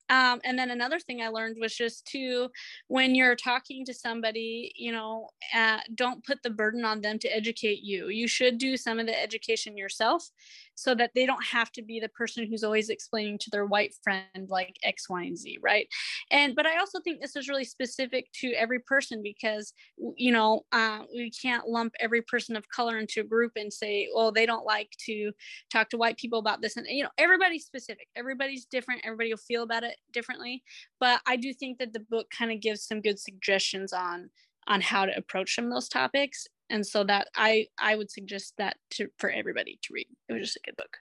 um, 0.10 0.39
and 0.43 0.58
then 0.58 0.72
another 0.72 1.00
thing 1.00 1.22
I 1.22 1.28
learned 1.28 1.58
was 1.60 1.76
just 1.76 2.06
to, 2.08 2.50
when 2.88 3.15
you're 3.15 3.36
talking 3.36 3.86
to 3.86 3.93
somebody, 3.93 4.72
you 4.76 4.91
know, 4.91 5.30
uh, 5.54 5.80
don't 5.96 6.24
put 6.24 6.43
the 6.43 6.50
burden 6.50 6.86
on 6.86 7.02
them 7.02 7.20
to 7.20 7.36
educate 7.36 7.82
you. 7.84 8.08
You 8.10 8.28
should 8.28 8.58
do 8.58 8.78
some 8.78 9.00
of 9.00 9.06
the 9.06 9.22
education 9.22 9.78
yourself 9.78 10.30
so 10.77 10.93
that 10.95 11.11
they 11.15 11.25
don't 11.25 11.43
have 11.43 11.71
to 11.71 11.81
be 11.81 11.99
the 11.99 12.09
person 12.09 12.47
who's 12.47 12.63
always 12.63 12.89
explaining 12.89 13.37
to 13.39 13.49
their 13.49 13.65
white 13.65 13.95
friend 14.03 14.47
like 14.47 14.75
X, 14.83 15.09
Y, 15.09 15.23
and 15.23 15.37
Z, 15.37 15.57
right? 15.61 15.87
And, 16.31 16.55
but 16.55 16.65
I 16.65 16.77
also 16.77 16.99
think 16.99 17.19
this 17.19 17.35
is 17.35 17.49
really 17.49 17.65
specific 17.65 18.31
to 18.41 18.51
every 18.53 18.79
person 18.79 19.21
because, 19.23 19.73
you 20.15 20.31
know, 20.31 20.61
uh, 20.71 20.99
we 21.13 21.31
can't 21.31 21.67
lump 21.67 21.93
every 21.99 22.21
person 22.21 22.55
of 22.55 22.69
color 22.69 22.99
into 22.99 23.21
a 23.21 23.23
group 23.23 23.53
and 23.55 23.73
say, 23.73 24.07
well, 24.13 24.31
they 24.31 24.45
don't 24.45 24.65
like 24.65 24.91
to 25.05 25.31
talk 25.71 25.89
to 25.89 25.97
white 25.97 26.17
people 26.17 26.39
about 26.39 26.61
this. 26.61 26.77
And, 26.77 26.85
you 26.87 27.03
know, 27.03 27.09
everybody's 27.17 27.65
specific, 27.65 28.07
everybody's 28.15 28.65
different, 28.65 29.01
everybody 29.03 29.31
will 29.31 29.37
feel 29.37 29.63
about 29.63 29.83
it 29.83 29.97
differently 30.13 30.63
but 30.99 31.21
i 31.25 31.35
do 31.35 31.53
think 31.53 31.77
that 31.77 31.93
the 31.93 31.99
book 31.99 32.27
kind 32.29 32.51
of 32.51 32.61
gives 32.61 32.83
some 32.83 33.01
good 33.01 33.19
suggestions 33.19 33.93
on 33.93 34.29
on 34.67 34.81
how 34.81 35.05
to 35.05 35.17
approach 35.17 35.55
some 35.55 35.65
of 35.65 35.71
those 35.71 35.89
topics 35.89 36.47
and 36.69 36.86
so 36.86 37.03
that 37.03 37.27
i 37.36 37.67
i 37.80 37.95
would 37.95 38.12
suggest 38.12 38.53
that 38.58 38.77
to 38.89 39.10
for 39.17 39.30
everybody 39.30 39.80
to 39.82 39.93
read 39.93 40.08
it 40.30 40.34
was 40.34 40.41
just 40.43 40.58
a 40.58 40.62
good 40.65 40.75
book 40.77 40.97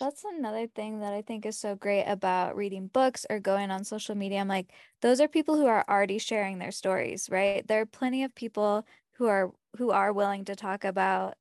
that's 0.00 0.22
another 0.24 0.68
thing 0.68 1.00
that 1.00 1.12
I 1.12 1.22
think 1.22 1.44
is 1.44 1.58
so 1.58 1.74
great 1.74 2.04
about 2.04 2.54
reading 2.56 2.86
books 2.86 3.26
or 3.28 3.40
going 3.40 3.70
on 3.72 3.82
social 3.82 4.14
media. 4.14 4.38
I'm 4.38 4.46
like, 4.48 4.72
those 5.02 5.20
are 5.20 5.26
people 5.26 5.56
who 5.56 5.66
are 5.66 5.84
already 5.88 6.18
sharing 6.18 6.58
their 6.58 6.70
stories, 6.70 7.28
right? 7.30 7.66
There 7.66 7.80
are 7.80 7.86
plenty 7.86 8.22
of 8.22 8.32
people 8.34 8.86
who 9.14 9.26
are 9.26 9.50
who 9.76 9.90
are 9.90 10.12
willing 10.12 10.44
to 10.46 10.54
talk 10.56 10.84
about 10.84 11.34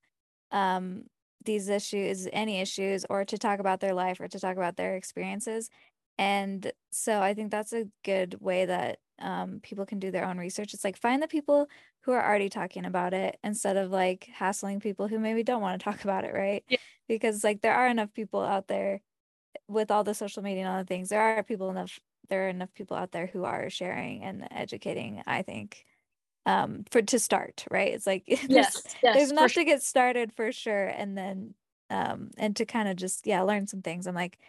um 0.51 1.05
these 1.45 1.69
issues, 1.69 2.27
any 2.33 2.59
issues, 2.61 3.05
or 3.09 3.25
to 3.25 3.37
talk 3.37 3.59
about 3.59 3.79
their 3.81 3.93
life 3.93 4.19
or 4.19 4.27
to 4.27 4.39
talk 4.39 4.57
about 4.57 4.77
their 4.77 4.95
experiences. 4.95 5.69
And 6.17 6.71
so 6.91 7.21
I 7.21 7.33
think 7.33 7.51
that's 7.51 7.73
a 7.73 7.87
good 8.03 8.37
way 8.39 8.65
that 8.65 8.99
um, 9.19 9.59
people 9.61 9.85
can 9.85 9.99
do 9.99 10.11
their 10.11 10.25
own 10.25 10.37
research. 10.37 10.73
It's 10.73 10.83
like 10.83 10.97
find 10.97 11.21
the 11.21 11.27
people 11.27 11.67
who 12.01 12.11
are 12.11 12.25
already 12.25 12.49
talking 12.49 12.85
about 12.85 13.13
it 13.13 13.37
instead 13.43 13.77
of 13.77 13.91
like 13.91 14.29
hassling 14.33 14.79
people 14.79 15.07
who 15.07 15.19
maybe 15.19 15.43
don't 15.43 15.61
want 15.61 15.79
to 15.79 15.83
talk 15.83 16.03
about 16.03 16.23
it, 16.23 16.33
right? 16.33 16.63
Yeah. 16.69 16.77
Because 17.07 17.43
like 17.43 17.61
there 17.61 17.73
are 17.73 17.87
enough 17.87 18.13
people 18.13 18.41
out 18.41 18.67
there 18.67 19.01
with 19.67 19.91
all 19.91 20.03
the 20.03 20.13
social 20.13 20.43
media 20.43 20.63
and 20.63 20.69
all 20.69 20.79
the 20.79 20.85
things. 20.85 21.09
There 21.09 21.21
are 21.21 21.43
people 21.43 21.69
enough. 21.69 21.99
There 22.29 22.45
are 22.45 22.49
enough 22.49 22.73
people 22.73 22.97
out 22.97 23.11
there 23.11 23.27
who 23.27 23.43
are 23.43 23.69
sharing 23.69 24.23
and 24.23 24.47
educating. 24.51 25.23
I 25.25 25.41
think 25.41 25.85
um, 26.45 26.85
for 26.89 27.01
to 27.01 27.19
start, 27.19 27.65
right? 27.69 27.93
It's 27.93 28.07
like 28.07 28.25
there's, 28.27 28.49
yes, 28.49 28.95
yes, 29.03 29.15
there's 29.15 29.31
enough 29.31 29.51
sure. 29.51 29.63
to 29.63 29.65
get 29.65 29.83
started 29.83 30.31
for 30.33 30.51
sure, 30.51 30.87
and 30.87 31.17
then 31.17 31.53
um, 31.89 32.31
and 32.37 32.55
to 32.55 32.65
kind 32.65 32.87
of 32.87 32.95
just 32.95 33.27
yeah 33.27 33.41
learn 33.41 33.67
some 33.67 33.81
things. 33.81 34.07
I'm 34.07 34.15
like 34.15 34.39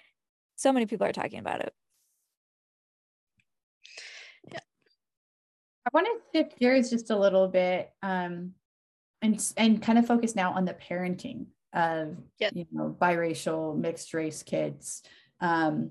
so 0.59 0.73
many 0.73 0.87
people 0.87 1.07
are 1.07 1.13
talking 1.13 1.39
about 1.39 1.61
it. 1.61 1.73
Yeah. 4.51 4.59
I 5.87 5.91
want 5.95 6.07
to 6.07 6.39
shift 6.39 6.59
gears 6.59 6.91
just 6.91 7.11
a 7.11 7.17
little 7.17 7.47
bit 7.47 7.91
um, 8.03 8.55
and 9.23 9.53
and 9.57 9.81
kind 9.81 9.99
of 9.99 10.07
focus 10.07 10.35
now 10.35 10.53
on 10.53 10.65
the 10.65 10.75
parenting 10.75 11.47
of 11.73 12.17
yep. 12.41 12.53
you 12.57 12.67
know 12.73 12.97
biracial 13.01 13.77
mixed 13.77 14.13
race 14.15 14.43
kids 14.43 15.03
um, 15.41 15.91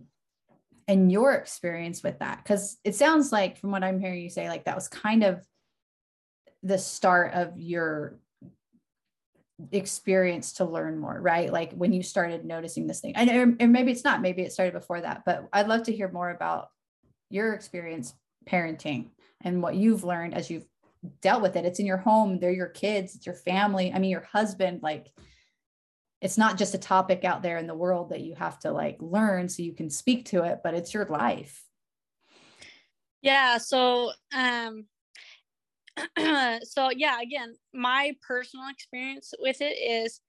and 0.87 1.11
your 1.11 1.33
experience 1.33 2.03
with 2.03 2.19
that 2.19 2.43
because 2.43 2.77
it 2.83 2.95
sounds 2.95 3.31
like 3.31 3.57
from 3.57 3.71
what 3.71 3.85
I'm 3.85 4.01
hearing 4.01 4.21
you 4.21 4.29
say 4.29 4.49
like 4.49 4.65
that 4.65 4.75
was 4.75 4.89
kind 4.89 5.23
of 5.23 5.41
the 6.61 6.77
start 6.77 7.33
of 7.33 7.57
your 7.57 8.19
experience 9.71 10.53
to 10.53 10.65
learn 10.65 10.99
more, 10.99 11.19
right? 11.19 11.51
Like 11.51 11.73
when 11.73 11.93
you 11.93 12.03
started 12.03 12.45
noticing 12.45 12.87
this 12.87 12.99
thing, 12.99 13.15
and, 13.15 13.57
and 13.59 13.71
maybe 13.71 13.91
it's 13.91 14.03
not, 14.03 14.21
maybe 14.21 14.43
it 14.43 14.51
started 14.51 14.73
before 14.73 15.01
that, 15.01 15.23
but 15.25 15.47
I'd 15.51 15.67
love 15.67 15.83
to 15.83 15.95
hear 15.95 16.11
more 16.11 16.29
about 16.29 16.69
your 17.29 17.53
experience 17.53 18.13
parenting 18.47 19.09
and 19.41 19.61
what 19.61 19.75
you've 19.75 20.03
learned 20.03 20.33
as 20.33 20.49
you've 20.49 20.65
dealt 21.21 21.41
with 21.41 21.55
it. 21.55 21.65
It's 21.65 21.79
in 21.79 21.85
your 21.85 21.97
home, 21.97 22.39
they're 22.39 22.51
your 22.51 22.67
kids, 22.67 23.15
it's 23.15 23.25
your 23.25 23.35
family. 23.35 23.91
I 23.93 23.99
mean, 23.99 24.11
your 24.11 24.27
husband, 24.31 24.81
like 24.83 25.11
it's 26.21 26.37
not 26.37 26.57
just 26.57 26.73
a 26.73 26.79
topic 26.79 27.23
out 27.23 27.43
there 27.43 27.57
in 27.57 27.67
the 27.67 27.75
world 27.75 28.09
that 28.09 28.21
you 28.21 28.35
have 28.35 28.59
to 28.59 28.71
like 28.71 28.97
learn 28.99 29.49
so 29.49 29.61
you 29.63 29.73
can 29.73 29.89
speak 29.89 30.25
to 30.25 30.43
it, 30.43 30.59
but 30.63 30.73
it's 30.73 30.93
your 30.93 31.05
life. 31.05 31.63
Yeah. 33.21 33.57
So, 33.57 34.11
um, 34.33 34.85
so 36.63 36.89
yeah, 36.95 37.19
again, 37.21 37.55
my 37.73 38.13
personal 38.25 38.67
experience 38.69 39.33
with 39.39 39.61
it 39.61 39.75
is 39.75 40.21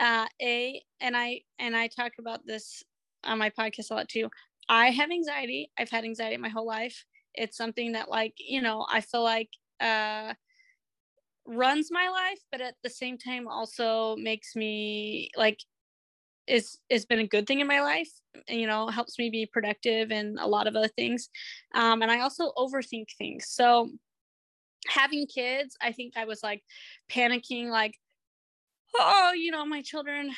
uh 0.00 0.26
a 0.42 0.82
and 1.00 1.16
I 1.16 1.42
and 1.58 1.76
I 1.76 1.88
talk 1.88 2.12
about 2.18 2.40
this 2.46 2.82
on 3.24 3.38
my 3.38 3.50
podcast 3.50 3.90
a 3.90 3.94
lot 3.94 4.08
too. 4.08 4.28
I 4.68 4.90
have 4.90 5.10
anxiety. 5.10 5.70
I've 5.78 5.90
had 5.90 6.04
anxiety 6.04 6.36
my 6.36 6.48
whole 6.48 6.66
life. 6.66 7.04
It's 7.34 7.56
something 7.56 7.92
that 7.92 8.08
like, 8.08 8.34
you 8.38 8.62
know, 8.62 8.86
I 8.90 9.00
feel 9.00 9.22
like 9.22 9.50
uh 9.80 10.34
runs 11.46 11.90
my 11.90 12.08
life, 12.08 12.38
but 12.50 12.60
at 12.60 12.74
the 12.82 12.90
same 12.90 13.18
time 13.18 13.46
also 13.48 14.16
makes 14.16 14.56
me 14.56 15.30
like 15.36 15.58
is 16.46 16.78
it's 16.90 17.04
been 17.06 17.20
a 17.20 17.26
good 17.26 17.46
thing 17.46 17.60
in 17.60 17.66
my 17.66 17.80
life 17.80 18.10
you 18.48 18.66
know 18.66 18.88
helps 18.88 19.18
me 19.18 19.30
be 19.30 19.46
productive 19.46 20.10
and 20.10 20.38
a 20.38 20.46
lot 20.46 20.66
of 20.66 20.76
other 20.76 20.88
things 20.88 21.30
um, 21.74 22.02
and 22.02 22.10
i 22.10 22.20
also 22.20 22.52
overthink 22.58 23.06
things 23.16 23.46
so 23.48 23.88
having 24.88 25.26
kids, 25.26 25.76
I 25.80 25.92
think 25.92 26.14
I 26.16 26.24
was 26.24 26.42
like 26.42 26.62
panicking, 27.10 27.68
like, 27.70 27.94
oh, 28.98 29.32
you 29.34 29.50
know, 29.50 29.64
my 29.64 29.82
children 29.82 30.30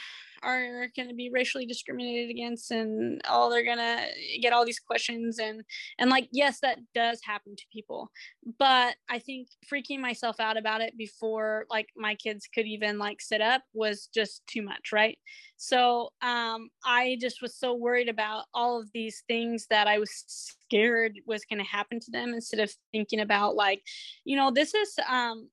are 0.47 0.89
going 0.95 1.09
to 1.09 1.15
be 1.15 1.31
racially 1.33 1.67
discriminated 1.67 2.31
against 2.31 2.71
and 2.71 3.21
all 3.29 3.51
they're 3.51 3.65
going 3.65 3.79
to 3.79 4.07
get 4.41 4.53
all 4.53 4.65
these 4.65 4.79
questions 4.79 5.39
and 5.39 5.63
and 5.99 6.11
like 6.11 6.29
yes 6.33 6.61
that 6.61 6.79
does 6.95 7.21
happen 7.25 7.57
to 7.57 7.65
people. 7.73 8.11
But 8.59 8.97
i 9.11 9.19
think 9.19 9.49
freaking 9.73 10.01
myself 10.01 10.39
out 10.41 10.57
about 10.57 10.81
it 10.81 10.97
before 10.97 11.67
like 11.71 11.89
my 11.97 12.15
kids 12.15 12.49
could 12.53 12.67
even 12.67 12.99
like 12.99 13.21
sit 13.21 13.41
up 13.41 13.63
was 13.73 14.09
just 14.15 14.47
too 14.47 14.63
much 14.63 14.93
right? 14.93 15.19
So 15.57 16.11
um 16.23 16.69
i 16.85 17.17
just 17.21 17.41
was 17.43 17.57
so 17.57 17.75
worried 17.75 18.09
about 18.09 18.45
all 18.55 18.81
of 18.81 18.91
these 18.93 19.23
things 19.27 19.67
that 19.71 19.87
i 19.89 19.99
was 19.99 20.25
scared 20.27 21.19
was 21.27 21.45
going 21.45 21.59
to 21.59 21.71
happen 21.71 21.99
to 22.01 22.11
them 22.11 22.35
instead 22.35 22.61
of 22.61 22.71
thinking 22.93 23.21
about 23.21 23.55
like 23.55 23.83
you 24.25 24.37
know 24.37 24.51
this 24.51 24.75
is 24.75 24.95
um 25.09 25.49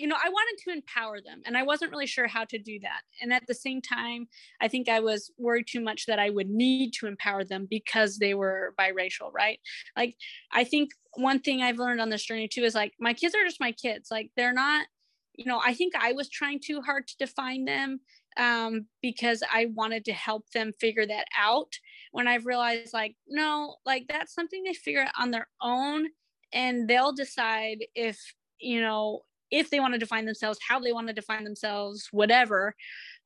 you 0.00 0.06
know, 0.06 0.16
I 0.16 0.30
wanted 0.30 0.62
to 0.64 0.70
empower 0.70 1.20
them 1.20 1.42
and 1.44 1.58
I 1.58 1.62
wasn't 1.62 1.90
really 1.90 2.06
sure 2.06 2.26
how 2.26 2.44
to 2.46 2.58
do 2.58 2.80
that. 2.80 3.02
And 3.20 3.34
at 3.34 3.46
the 3.46 3.54
same 3.54 3.82
time, 3.82 4.28
I 4.58 4.66
think 4.66 4.88
I 4.88 5.00
was 5.00 5.30
worried 5.36 5.66
too 5.68 5.80
much 5.80 6.06
that 6.06 6.18
I 6.18 6.30
would 6.30 6.48
need 6.48 6.92
to 6.94 7.06
empower 7.06 7.44
them 7.44 7.66
because 7.68 8.16
they 8.16 8.32
were 8.32 8.74
biracial, 8.80 9.30
right? 9.30 9.58
Like, 9.94 10.16
I 10.52 10.64
think 10.64 10.92
one 11.16 11.38
thing 11.38 11.60
I've 11.60 11.78
learned 11.78 12.00
on 12.00 12.08
this 12.08 12.24
journey 12.24 12.48
too 12.48 12.64
is 12.64 12.74
like, 12.74 12.94
my 12.98 13.12
kids 13.12 13.34
are 13.34 13.44
just 13.44 13.60
my 13.60 13.72
kids. 13.72 14.08
Like, 14.10 14.30
they're 14.36 14.54
not, 14.54 14.86
you 15.34 15.44
know, 15.44 15.60
I 15.62 15.74
think 15.74 15.92
I 15.94 16.12
was 16.12 16.30
trying 16.30 16.60
too 16.64 16.80
hard 16.80 17.06
to 17.06 17.16
define 17.18 17.66
them 17.66 18.00
um, 18.38 18.86
because 19.02 19.42
I 19.52 19.66
wanted 19.74 20.06
to 20.06 20.14
help 20.14 20.48
them 20.54 20.72
figure 20.80 21.06
that 21.06 21.26
out. 21.38 21.74
When 22.12 22.26
I've 22.26 22.46
realized, 22.46 22.94
like, 22.94 23.16
no, 23.28 23.76
like 23.84 24.06
that's 24.08 24.34
something 24.34 24.62
they 24.62 24.72
figure 24.72 25.02
out 25.02 25.12
on 25.18 25.30
their 25.30 25.48
own 25.60 26.06
and 26.54 26.88
they'll 26.88 27.12
decide 27.12 27.84
if 27.94 28.18
you 28.58 28.80
know 28.80 29.22
if 29.50 29.70
they 29.70 29.80
want 29.80 29.94
to 29.94 29.98
define 29.98 30.24
themselves, 30.26 30.58
how 30.66 30.78
they 30.80 30.92
want 30.92 31.08
to 31.08 31.12
define 31.12 31.44
themselves, 31.44 32.08
whatever. 32.12 32.74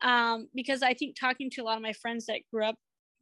Um, 0.01 0.49
because 0.55 0.83
I 0.83 0.95
think 0.95 1.17
talking 1.19 1.51
to 1.51 1.63
a 1.63 1.65
lot 1.65 1.77
of 1.77 1.83
my 1.83 1.93
friends 1.93 2.27
that 2.27 2.41
grew 2.53 2.65
up 2.65 2.77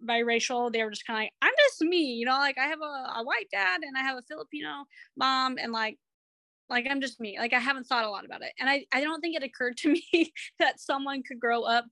biracial, 0.07 0.73
they 0.73 0.83
were 0.83 0.91
just 0.91 1.07
kind 1.07 1.19
of 1.19 1.23
like, 1.23 1.33
I'm 1.43 1.55
just 1.69 1.83
me, 1.83 2.15
you 2.15 2.27
know, 2.27 2.33
like 2.33 2.59
I 2.59 2.67
have 2.67 2.81
a, 2.81 3.21
a 3.21 3.25
white 3.25 3.49
dad 3.53 3.81
and 3.83 3.97
I 3.97 4.03
have 4.03 4.19
a 4.19 4.23
Filipino 4.23 4.85
mom 5.17 5.59
and 5.61 5.73
like 5.73 5.99
like 6.69 6.87
i'm 6.89 7.01
just 7.01 7.21
me 7.21 7.37
like 7.39 7.53
i 7.53 7.59
haven't 7.59 7.85
thought 7.85 8.05
a 8.05 8.11
lot 8.11 8.25
about 8.25 8.43
it. 8.43 8.53
And 8.59 8.69
i 8.69 8.85
i 8.93 9.01
don't 9.01 9.21
think 9.21 9.37
it 9.37 9.43
occurred 9.43 9.77
to 9.79 9.89
me 10.13 10.33
that 10.59 10.81
someone 10.81 11.23
could 11.23 11.39
grow 11.39 11.63
up 11.63 11.85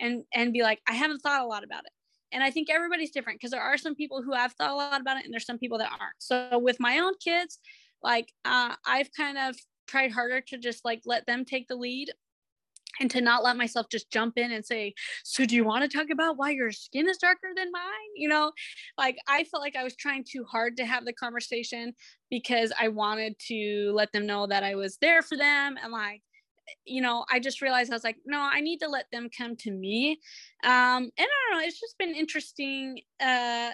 and 0.00 0.24
and 0.34 0.52
be 0.52 0.62
like 0.62 0.80
i 0.88 0.92
haven't 0.92 1.20
thought 1.20 1.42
a 1.42 1.46
lot 1.46 1.62
about 1.62 1.84
it. 1.84 1.92
And 2.32 2.42
i 2.42 2.50
think 2.50 2.68
everybody's 2.68 3.12
different 3.12 3.38
because 3.38 3.52
there 3.52 3.62
are 3.62 3.78
some 3.78 3.94
people 3.94 4.22
who 4.22 4.32
have 4.32 4.52
thought 4.54 4.70
a 4.70 4.74
lot 4.74 5.00
about 5.00 5.18
it 5.18 5.24
and 5.24 5.32
there's 5.32 5.46
some 5.46 5.58
people 5.58 5.78
that 5.78 5.90
aren't. 5.90 6.16
So 6.18 6.58
with 6.58 6.80
my 6.80 6.98
own 6.98 7.12
kids 7.22 7.60
like 8.02 8.32
uh, 8.44 8.74
i've 8.86 9.08
kind 9.16 9.38
of 9.38 9.56
tried 9.86 10.12
harder 10.12 10.40
to 10.40 10.58
just 10.58 10.84
like 10.84 11.02
let 11.04 11.26
them 11.26 11.44
take 11.44 11.68
the 11.68 11.76
lead 11.76 12.10
and 13.00 13.10
to 13.10 13.20
not 13.20 13.42
let 13.42 13.56
myself 13.56 13.86
just 13.90 14.10
jump 14.10 14.38
in 14.38 14.52
and 14.52 14.64
say 14.64 14.94
so 15.24 15.44
do 15.44 15.54
you 15.54 15.64
want 15.64 15.88
to 15.88 15.96
talk 15.96 16.10
about 16.10 16.36
why 16.36 16.50
your 16.50 16.70
skin 16.70 17.08
is 17.08 17.18
darker 17.18 17.48
than 17.56 17.72
mine? 17.72 17.82
You 18.16 18.28
know 18.28 18.52
like 18.98 19.16
i 19.26 19.44
felt 19.44 19.62
like 19.62 19.76
i 19.76 19.84
was 19.84 19.96
trying 19.96 20.24
too 20.24 20.44
hard 20.44 20.76
to 20.76 20.86
have 20.86 21.04
the 21.04 21.12
conversation 21.12 21.92
because 22.30 22.72
i 22.80 22.88
wanted 22.88 23.38
to 23.48 23.92
let 23.94 24.12
them 24.12 24.26
know 24.26 24.46
that 24.46 24.62
i 24.62 24.74
was 24.74 24.96
there 25.00 25.22
for 25.22 25.36
them 25.36 25.76
and 25.82 25.92
like 25.92 26.22
you 26.84 27.02
know 27.02 27.24
i 27.30 27.38
just 27.38 27.60
realized 27.60 27.90
i 27.90 27.94
was 27.94 28.04
like 28.04 28.16
no 28.24 28.38
i 28.38 28.60
need 28.60 28.78
to 28.78 28.88
let 28.88 29.06
them 29.12 29.28
come 29.36 29.56
to 29.56 29.70
me. 29.70 30.18
Um 30.64 31.04
and 31.04 31.12
i 31.18 31.26
don't 31.26 31.58
know 31.58 31.66
it's 31.66 31.80
just 31.80 31.98
been 31.98 32.14
interesting 32.14 33.00
uh 33.20 33.70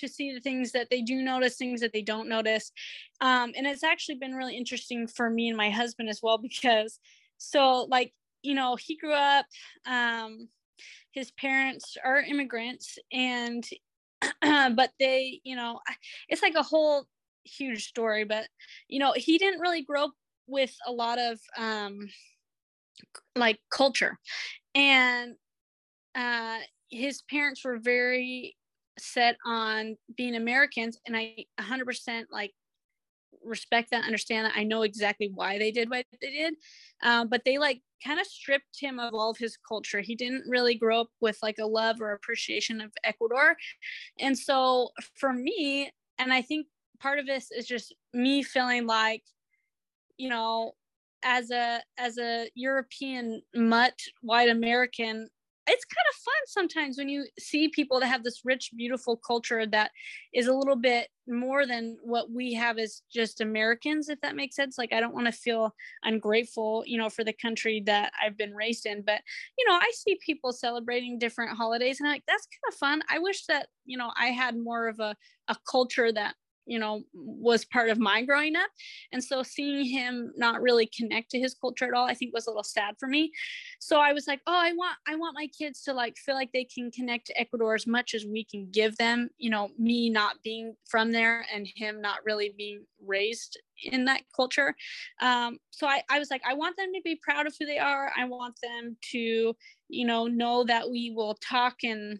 to 0.00 0.08
see 0.08 0.32
the 0.32 0.40
things 0.40 0.72
that 0.72 0.88
they 0.90 1.02
do 1.02 1.22
notice, 1.22 1.56
things 1.56 1.80
that 1.80 1.92
they 1.92 2.02
don't 2.02 2.28
notice. 2.28 2.72
Um, 3.20 3.52
and 3.56 3.66
it's 3.66 3.84
actually 3.84 4.16
been 4.16 4.34
really 4.34 4.56
interesting 4.56 5.06
for 5.06 5.30
me 5.30 5.48
and 5.48 5.56
my 5.56 5.70
husband 5.70 6.08
as 6.08 6.20
well 6.22 6.38
because 6.38 6.98
so 7.38 7.86
like 7.90 8.12
you 8.42 8.54
know 8.54 8.76
he 8.76 8.96
grew 8.96 9.12
up 9.12 9.46
um, 9.86 10.48
his 11.12 11.30
parents 11.32 11.96
are 12.04 12.20
immigrants 12.20 12.98
and 13.12 13.64
but 14.42 14.90
they 14.98 15.40
you 15.44 15.56
know 15.56 15.80
it's 16.28 16.42
like 16.42 16.54
a 16.54 16.62
whole 16.62 17.06
huge 17.44 17.86
story 17.86 18.24
but 18.24 18.46
you 18.88 18.98
know 18.98 19.12
he 19.14 19.38
didn't 19.38 19.60
really 19.60 19.82
grow 19.82 20.04
up 20.04 20.12
with 20.46 20.74
a 20.86 20.92
lot 20.92 21.18
of 21.18 21.38
um 21.58 21.98
like 23.36 23.58
culture 23.70 24.18
and 24.74 25.34
uh 26.14 26.58
his 26.90 27.22
parents 27.22 27.64
were 27.64 27.78
very 27.78 28.56
set 28.98 29.36
on 29.44 29.96
being 30.16 30.36
Americans, 30.36 30.98
and 31.06 31.16
I 31.16 31.46
100% 31.60 32.24
like 32.30 32.52
respect 33.44 33.90
that, 33.90 34.04
understand 34.04 34.46
that. 34.46 34.54
I 34.56 34.64
know 34.64 34.82
exactly 34.82 35.30
why 35.34 35.58
they 35.58 35.70
did 35.70 35.90
what 35.90 36.06
they 36.20 36.30
did, 36.30 36.54
um, 37.02 37.28
but 37.28 37.42
they 37.44 37.58
like 37.58 37.82
kind 38.04 38.20
of 38.20 38.26
stripped 38.26 38.78
him 38.80 38.98
of 38.98 39.14
all 39.14 39.30
of 39.30 39.38
his 39.38 39.56
culture. 39.68 40.00
He 40.00 40.14
didn't 40.14 40.44
really 40.48 40.74
grow 40.74 41.02
up 41.02 41.08
with 41.20 41.38
like 41.42 41.58
a 41.58 41.66
love 41.66 42.00
or 42.00 42.12
appreciation 42.12 42.80
of 42.80 42.92
Ecuador, 43.04 43.56
and 44.18 44.38
so 44.38 44.90
for 45.14 45.32
me, 45.32 45.90
and 46.18 46.32
I 46.32 46.42
think 46.42 46.66
part 47.00 47.18
of 47.18 47.26
this 47.26 47.50
is 47.50 47.66
just 47.66 47.94
me 48.12 48.42
feeling 48.42 48.86
like, 48.86 49.22
you 50.16 50.28
know, 50.28 50.72
as 51.24 51.50
a 51.50 51.80
as 51.98 52.18
a 52.18 52.48
European 52.54 53.42
mutt 53.54 53.98
white 54.22 54.48
American, 54.48 55.28
it's 55.66 55.84
kind 55.84 56.06
of 56.10 56.14
fun 56.16 56.34
sometimes 56.46 56.98
when 56.98 57.08
you 57.08 57.26
see 57.38 57.68
people 57.68 57.98
that 58.00 58.06
have 58.06 58.22
this 58.22 58.40
rich 58.44 58.70
beautiful 58.76 59.16
culture 59.16 59.66
that 59.66 59.90
is 60.34 60.46
a 60.46 60.52
little 60.52 60.76
bit 60.76 61.08
more 61.26 61.66
than 61.66 61.96
what 62.02 62.30
we 62.30 62.52
have 62.52 62.78
as 62.78 63.02
just 63.12 63.40
americans 63.40 64.08
if 64.08 64.20
that 64.20 64.36
makes 64.36 64.56
sense. 64.56 64.76
Like 64.76 64.92
i 64.92 65.00
don't 65.00 65.14
want 65.14 65.26
to 65.26 65.32
feel 65.32 65.74
ungrateful 66.02 66.84
you 66.86 66.98
know 66.98 67.08
for 67.08 67.24
the 67.24 67.32
country 67.32 67.82
that 67.86 68.12
i've 68.22 68.36
been 68.36 68.54
raised 68.54 68.86
in 68.86 69.02
but 69.02 69.20
you 69.58 69.64
know 69.66 69.74
i 69.74 69.90
see 69.94 70.18
people 70.24 70.52
celebrating 70.52 71.18
different 71.18 71.56
holidays 71.56 72.00
and 72.00 72.08
I'm 72.08 72.14
like 72.14 72.24
that's 72.28 72.46
kind 72.46 72.72
of 72.72 72.78
fun. 72.78 73.02
I 73.08 73.18
wish 73.18 73.46
that 73.46 73.68
you 73.84 73.96
know 73.96 74.10
i 74.16 74.26
had 74.26 74.56
more 74.56 74.88
of 74.88 75.00
a, 75.00 75.16
a 75.48 75.56
culture 75.70 76.12
that 76.12 76.34
you 76.66 76.78
know 76.78 77.02
was 77.12 77.64
part 77.64 77.90
of 77.90 77.98
my 77.98 78.22
growing 78.22 78.56
up. 78.56 78.70
And 79.12 79.22
so 79.22 79.42
seeing 79.42 79.84
him 79.84 80.32
not 80.36 80.62
really 80.62 80.86
connect 80.86 81.30
to 81.30 81.38
his 81.38 81.54
culture 81.54 81.86
at 81.86 81.94
all 81.94 82.06
i 82.06 82.14
think 82.14 82.32
was 82.32 82.46
a 82.46 82.50
little 82.50 82.64
sad 82.64 82.94
for 82.98 83.08
me. 83.08 83.32
So 83.80 84.00
i 84.00 84.12
was 84.12 84.26
like 84.26 84.40
oh 84.46 84.56
i 84.56 84.72
want 84.72 84.96
i 85.08 85.14
want 85.16 85.34
my 85.34 85.48
kids 85.58 85.82
to 85.82 85.92
like 85.92 86.16
feel 86.16 86.34
like 86.34 86.52
they 86.52 86.64
can 86.64 86.90
connect 86.90 87.26
to 87.26 87.40
ecuador 87.40 87.74
as 87.74 87.86
much 87.86 88.14
as 88.14 88.24
we 88.24 88.44
can 88.44 88.68
give 88.70 88.96
them 88.96 89.28
you 89.38 89.50
know 89.50 89.70
me 89.78 90.10
not 90.10 90.36
being 90.42 90.74
from 90.88 91.12
there 91.12 91.44
and 91.52 91.66
him 91.74 92.00
not 92.00 92.18
really 92.24 92.54
being 92.56 92.84
raised 93.06 93.58
in 93.82 94.04
that 94.04 94.22
culture. 94.34 94.74
Um, 95.20 95.58
so 95.70 95.86
I, 95.86 96.02
I 96.08 96.18
was 96.18 96.30
like 96.30 96.42
i 96.46 96.54
want 96.54 96.76
them 96.76 96.92
to 96.94 97.00
be 97.02 97.16
proud 97.22 97.46
of 97.46 97.54
who 97.58 97.66
they 97.66 97.78
are. 97.78 98.10
I 98.16 98.24
want 98.24 98.56
them 98.62 98.96
to 99.12 99.56
you 99.88 100.06
know 100.06 100.26
know 100.26 100.64
that 100.64 100.90
we 100.90 101.12
will 101.14 101.34
talk 101.34 101.84
and 101.84 102.18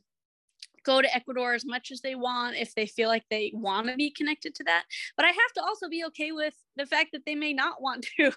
go 0.84 1.02
to 1.02 1.14
Ecuador 1.14 1.54
as 1.54 1.64
much 1.64 1.90
as 1.90 2.00
they 2.00 2.14
want 2.14 2.56
if 2.56 2.74
they 2.74 2.86
feel 2.86 3.08
like 3.08 3.24
they 3.30 3.50
want 3.54 3.88
to 3.88 3.96
be 3.96 4.10
connected 4.10 4.54
to 4.56 4.64
that. 4.64 4.84
But 5.16 5.26
I 5.26 5.28
have 5.28 5.52
to 5.56 5.62
also 5.62 5.88
be 5.88 6.04
okay 6.06 6.32
with 6.32 6.54
the 6.76 6.86
fact 6.86 7.10
that 7.12 7.22
they 7.26 7.34
may 7.34 7.52
not 7.52 7.82
want 7.82 8.06
to. 8.16 8.32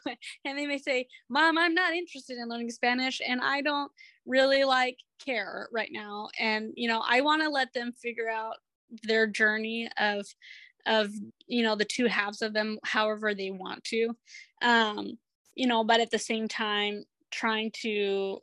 and 0.45 0.57
they 0.57 0.67
may 0.67 0.77
say, 0.77 1.07
Mom, 1.29 1.57
I'm 1.57 1.73
not 1.73 1.93
interested 1.93 2.37
in 2.37 2.49
learning 2.49 2.71
Spanish 2.71 3.21
and 3.25 3.41
I 3.41 3.61
don't 3.61 3.91
really 4.25 4.63
like 4.63 4.97
care 5.23 5.67
right 5.71 5.89
now. 5.91 6.29
And, 6.39 6.73
you 6.75 6.87
know, 6.87 7.03
I 7.07 7.21
want 7.21 7.41
to 7.43 7.49
let 7.49 7.73
them 7.73 7.91
figure 7.91 8.29
out 8.29 8.55
their 9.03 9.27
journey 9.27 9.89
of 9.97 10.25
of 10.85 11.11
you 11.47 11.63
know 11.63 11.75
the 11.75 11.85
two 11.85 12.05
halves 12.05 12.41
of 12.41 12.53
them 12.53 12.79
however 12.85 13.33
they 13.33 13.51
want 13.51 13.83
to 13.83 14.15
um 14.61 15.17
you 15.53 15.67
know 15.67 15.83
but 15.83 15.99
at 15.99 16.09
the 16.11 16.17
same 16.17 16.47
time 16.47 17.03
trying 17.29 17.69
to 17.71 18.39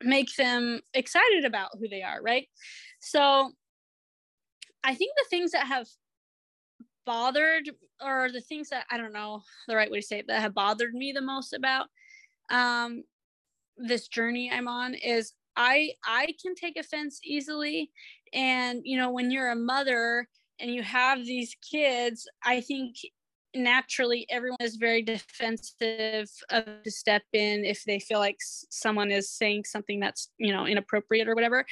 make 0.00 0.34
them 0.36 0.80
excited 0.94 1.44
about 1.44 1.70
who 1.78 1.88
they 1.88 2.02
are 2.02 2.22
right 2.22 2.48
so 3.02 3.52
I 4.84 4.94
think 4.94 5.12
the 5.16 5.26
things 5.28 5.50
that 5.52 5.66
have 5.66 5.88
bothered 7.04 7.68
or 8.00 8.30
the 8.30 8.40
things 8.40 8.68
that 8.70 8.86
I 8.90 8.96
don't 8.96 9.12
know 9.12 9.42
the 9.66 9.76
right 9.76 9.90
way 9.90 10.00
to 10.00 10.06
say 10.06 10.20
it 10.20 10.26
that 10.28 10.40
have 10.40 10.54
bothered 10.54 10.94
me 10.94 11.12
the 11.12 11.20
most 11.20 11.52
about 11.52 11.88
um 12.50 13.02
this 13.76 14.08
journey 14.08 14.50
I'm 14.52 14.68
on 14.68 14.94
is 14.94 15.34
I 15.56 15.90
I 16.06 16.34
can 16.40 16.54
take 16.54 16.76
offense 16.78 17.20
easily. 17.24 17.90
And 18.32 18.82
you 18.84 18.96
know 18.96 19.10
when 19.10 19.30
you're 19.30 19.50
a 19.50 19.56
mother 19.56 20.28
and 20.60 20.72
you 20.72 20.82
have 20.82 21.24
these 21.24 21.56
kids 21.70 22.28
I 22.44 22.60
think 22.60 22.96
naturally 23.54 24.26
everyone 24.30 24.58
is 24.60 24.76
very 24.76 25.02
defensive 25.02 26.30
of 26.50 26.64
to 26.84 26.90
step 26.90 27.22
in 27.32 27.64
if 27.64 27.84
they 27.84 27.98
feel 27.98 28.18
like 28.18 28.38
someone 28.40 29.10
is 29.10 29.30
saying 29.30 29.64
something 29.64 30.00
that's 30.00 30.30
you 30.38 30.52
know 30.52 30.66
inappropriate 30.66 31.28
or 31.28 31.34
whatever. 31.34 31.64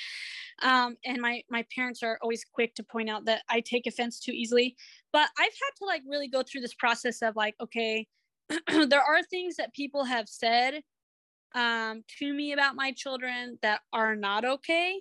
Um, 0.63 0.97
and 1.05 1.21
my 1.21 1.43
my 1.51 1.65
parents 1.75 2.03
are 2.03 2.19
always 2.23 2.45
quick 2.45 2.75
to 2.75 2.83
point 2.83 3.09
out 3.09 3.25
that 3.27 3.43
i 3.49 3.61
take 3.61 3.87
offense 3.87 4.21
too 4.21 4.33
easily. 4.33 4.77
But 5.13 5.29
i've 5.39 5.45
had 5.47 5.73
to 5.79 5.85
like 5.87 6.03
really 6.09 6.29
go 6.29 6.43
through 6.43 6.61
this 6.63 6.75
process 6.75 7.23
of 7.23 7.37
like 7.37 7.55
okay 7.61 8.07
there 8.69 9.03
are 9.03 9.23
things 9.23 9.57
that 9.57 9.73
people 9.75 10.05
have 10.05 10.29
said 10.29 10.83
um, 11.55 12.05
to 12.19 12.33
me 12.33 12.53
about 12.53 12.77
my 12.77 12.93
children 12.93 13.59
that 13.63 13.81
are 13.93 14.15
not 14.15 14.45
okay 14.45 15.01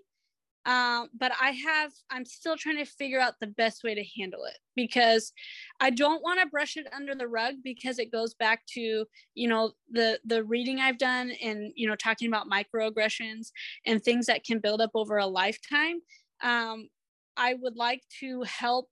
um, 0.65 1.09
but 1.17 1.31
I 1.41 1.51
have, 1.51 1.91
I'm 2.09 2.25
still 2.25 2.57
trying 2.57 2.77
to 2.77 2.85
figure 2.85 3.19
out 3.19 3.35
the 3.39 3.47
best 3.47 3.83
way 3.83 3.95
to 3.95 4.03
handle 4.19 4.43
it 4.45 4.57
because 4.75 5.31
I 5.79 5.89
don't 5.89 6.21
want 6.21 6.39
to 6.41 6.47
brush 6.47 6.77
it 6.77 6.87
under 6.93 7.15
the 7.15 7.27
rug 7.27 7.55
because 7.63 7.97
it 7.97 8.11
goes 8.11 8.33
back 8.33 8.65
to, 8.73 9.05
you 9.35 9.47
know, 9.47 9.71
the, 9.89 10.19
the 10.25 10.43
reading 10.43 10.79
I've 10.79 10.97
done 10.97 11.31
and, 11.41 11.71
you 11.75 11.87
know, 11.87 11.95
talking 11.95 12.27
about 12.27 12.49
microaggressions 12.49 13.51
and 13.85 14.03
things 14.03 14.25
that 14.25 14.43
can 14.43 14.59
build 14.59 14.81
up 14.81 14.91
over 14.95 15.17
a 15.17 15.25
lifetime. 15.25 16.01
Um, 16.43 16.89
I 17.37 17.55
would 17.55 17.77
like 17.77 18.03
to 18.19 18.43
help 18.43 18.89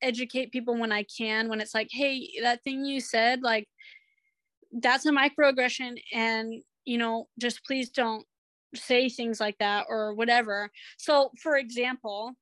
educate 0.00 0.52
people 0.52 0.76
when 0.78 0.90
I 0.90 1.04
can, 1.04 1.48
when 1.48 1.60
it's 1.60 1.74
like, 1.74 1.88
hey, 1.92 2.28
that 2.42 2.64
thing 2.64 2.84
you 2.84 3.00
said, 3.00 3.42
like, 3.42 3.68
that's 4.80 5.04
a 5.06 5.10
microaggression 5.10 6.00
and 6.12 6.62
you 6.84 6.96
know 6.96 7.28
just 7.38 7.64
please 7.64 7.90
don't 7.90 8.26
say 8.74 9.08
things 9.08 9.40
like 9.40 9.58
that 9.58 9.86
or 9.88 10.14
whatever. 10.14 10.70
So 10.96 11.30
for 11.40 11.56
example 11.56 12.34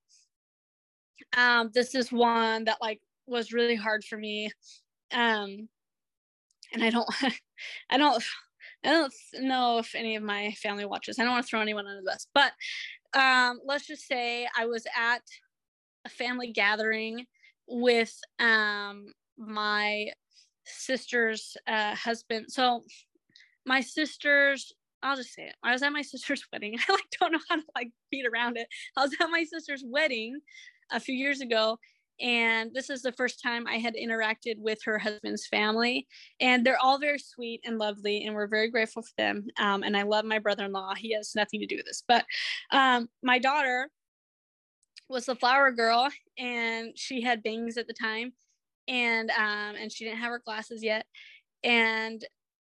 um 1.36 1.70
this 1.74 1.94
is 1.94 2.10
one 2.10 2.64
that 2.64 2.78
like 2.80 3.00
was 3.26 3.52
really 3.52 3.76
hard 3.76 4.02
for 4.02 4.16
me 4.16 4.50
um 5.12 5.68
and 6.72 6.82
i 6.82 6.88
don't 6.90 7.06
i 7.90 7.96
don't 7.96 8.22
i 8.82 8.88
don't 8.88 9.12
know 9.40 9.78
if 9.78 9.94
any 9.94 10.16
of 10.16 10.22
my 10.22 10.50
family 10.52 10.86
watches. 10.86 11.18
I 11.18 11.24
don't 11.24 11.32
want 11.32 11.44
to 11.44 11.50
throw 11.50 11.60
anyone 11.60 11.86
under 11.86 12.00
the 12.00 12.10
bus 12.10 12.26
but 12.34 12.52
um 13.14 13.60
let's 13.66 13.86
just 13.86 14.06
say 14.06 14.48
i 14.58 14.66
was 14.66 14.86
at 14.96 15.22
a 16.04 16.08
family 16.08 16.52
gathering 16.52 17.26
with 17.68 18.14
um 18.38 19.12
my 19.36 20.06
sister's 20.64 21.56
uh 21.66 21.94
husband. 21.94 22.46
So 22.48 22.82
my 23.66 23.80
sister's 23.80 24.72
I'll 25.02 25.16
just 25.16 25.34
say 25.34 25.44
it. 25.44 25.54
I 25.62 25.72
was 25.72 25.82
at 25.82 25.92
my 25.92 26.02
sister's 26.14 26.44
wedding. 26.52 26.78
I 26.88 26.92
like 26.92 27.04
don't 27.20 27.32
know 27.32 27.40
how 27.48 27.56
to 27.56 27.62
like 27.74 27.90
beat 28.10 28.26
around 28.26 28.56
it. 28.56 28.68
I 28.96 29.02
was 29.02 29.14
at 29.20 29.30
my 29.30 29.44
sister's 29.44 29.84
wedding 29.86 30.40
a 30.92 31.00
few 31.00 31.14
years 31.14 31.40
ago 31.40 31.78
and 32.20 32.70
this 32.74 32.90
is 32.90 33.02
the 33.02 33.12
first 33.12 33.42
time 33.42 33.66
I 33.66 33.76
had 33.76 33.94
interacted 33.94 34.58
with 34.58 34.78
her 34.84 34.98
husband's 34.98 35.46
family 35.46 36.06
and 36.40 36.64
they're 36.64 36.78
all 36.78 36.98
very 36.98 37.18
sweet 37.18 37.60
and 37.64 37.78
lovely 37.78 38.24
and 38.24 38.34
we're 38.34 38.46
very 38.46 38.70
grateful 38.70 39.02
for 39.02 39.12
them 39.16 39.46
um, 39.58 39.82
and 39.82 39.96
I 39.96 40.02
love 40.02 40.24
my 40.24 40.38
brother-in-law 40.38 40.94
he 40.96 41.14
has 41.14 41.32
nothing 41.34 41.60
to 41.60 41.66
do 41.66 41.76
with 41.76 41.86
this 41.86 42.02
but 42.06 42.24
um, 42.72 43.08
my 43.22 43.38
daughter 43.38 43.88
was 45.08 45.26
the 45.26 45.34
flower 45.34 45.70
girl 45.72 46.08
and 46.38 46.92
she 46.96 47.22
had 47.22 47.42
bangs 47.42 47.76
at 47.76 47.86
the 47.86 47.94
time 47.94 48.32
and 48.86 49.30
um, 49.30 49.76
and 49.80 49.90
she 49.90 50.04
didn't 50.04 50.20
have 50.20 50.30
her 50.30 50.42
glasses 50.44 50.82
yet 50.82 51.06
and 51.64 52.24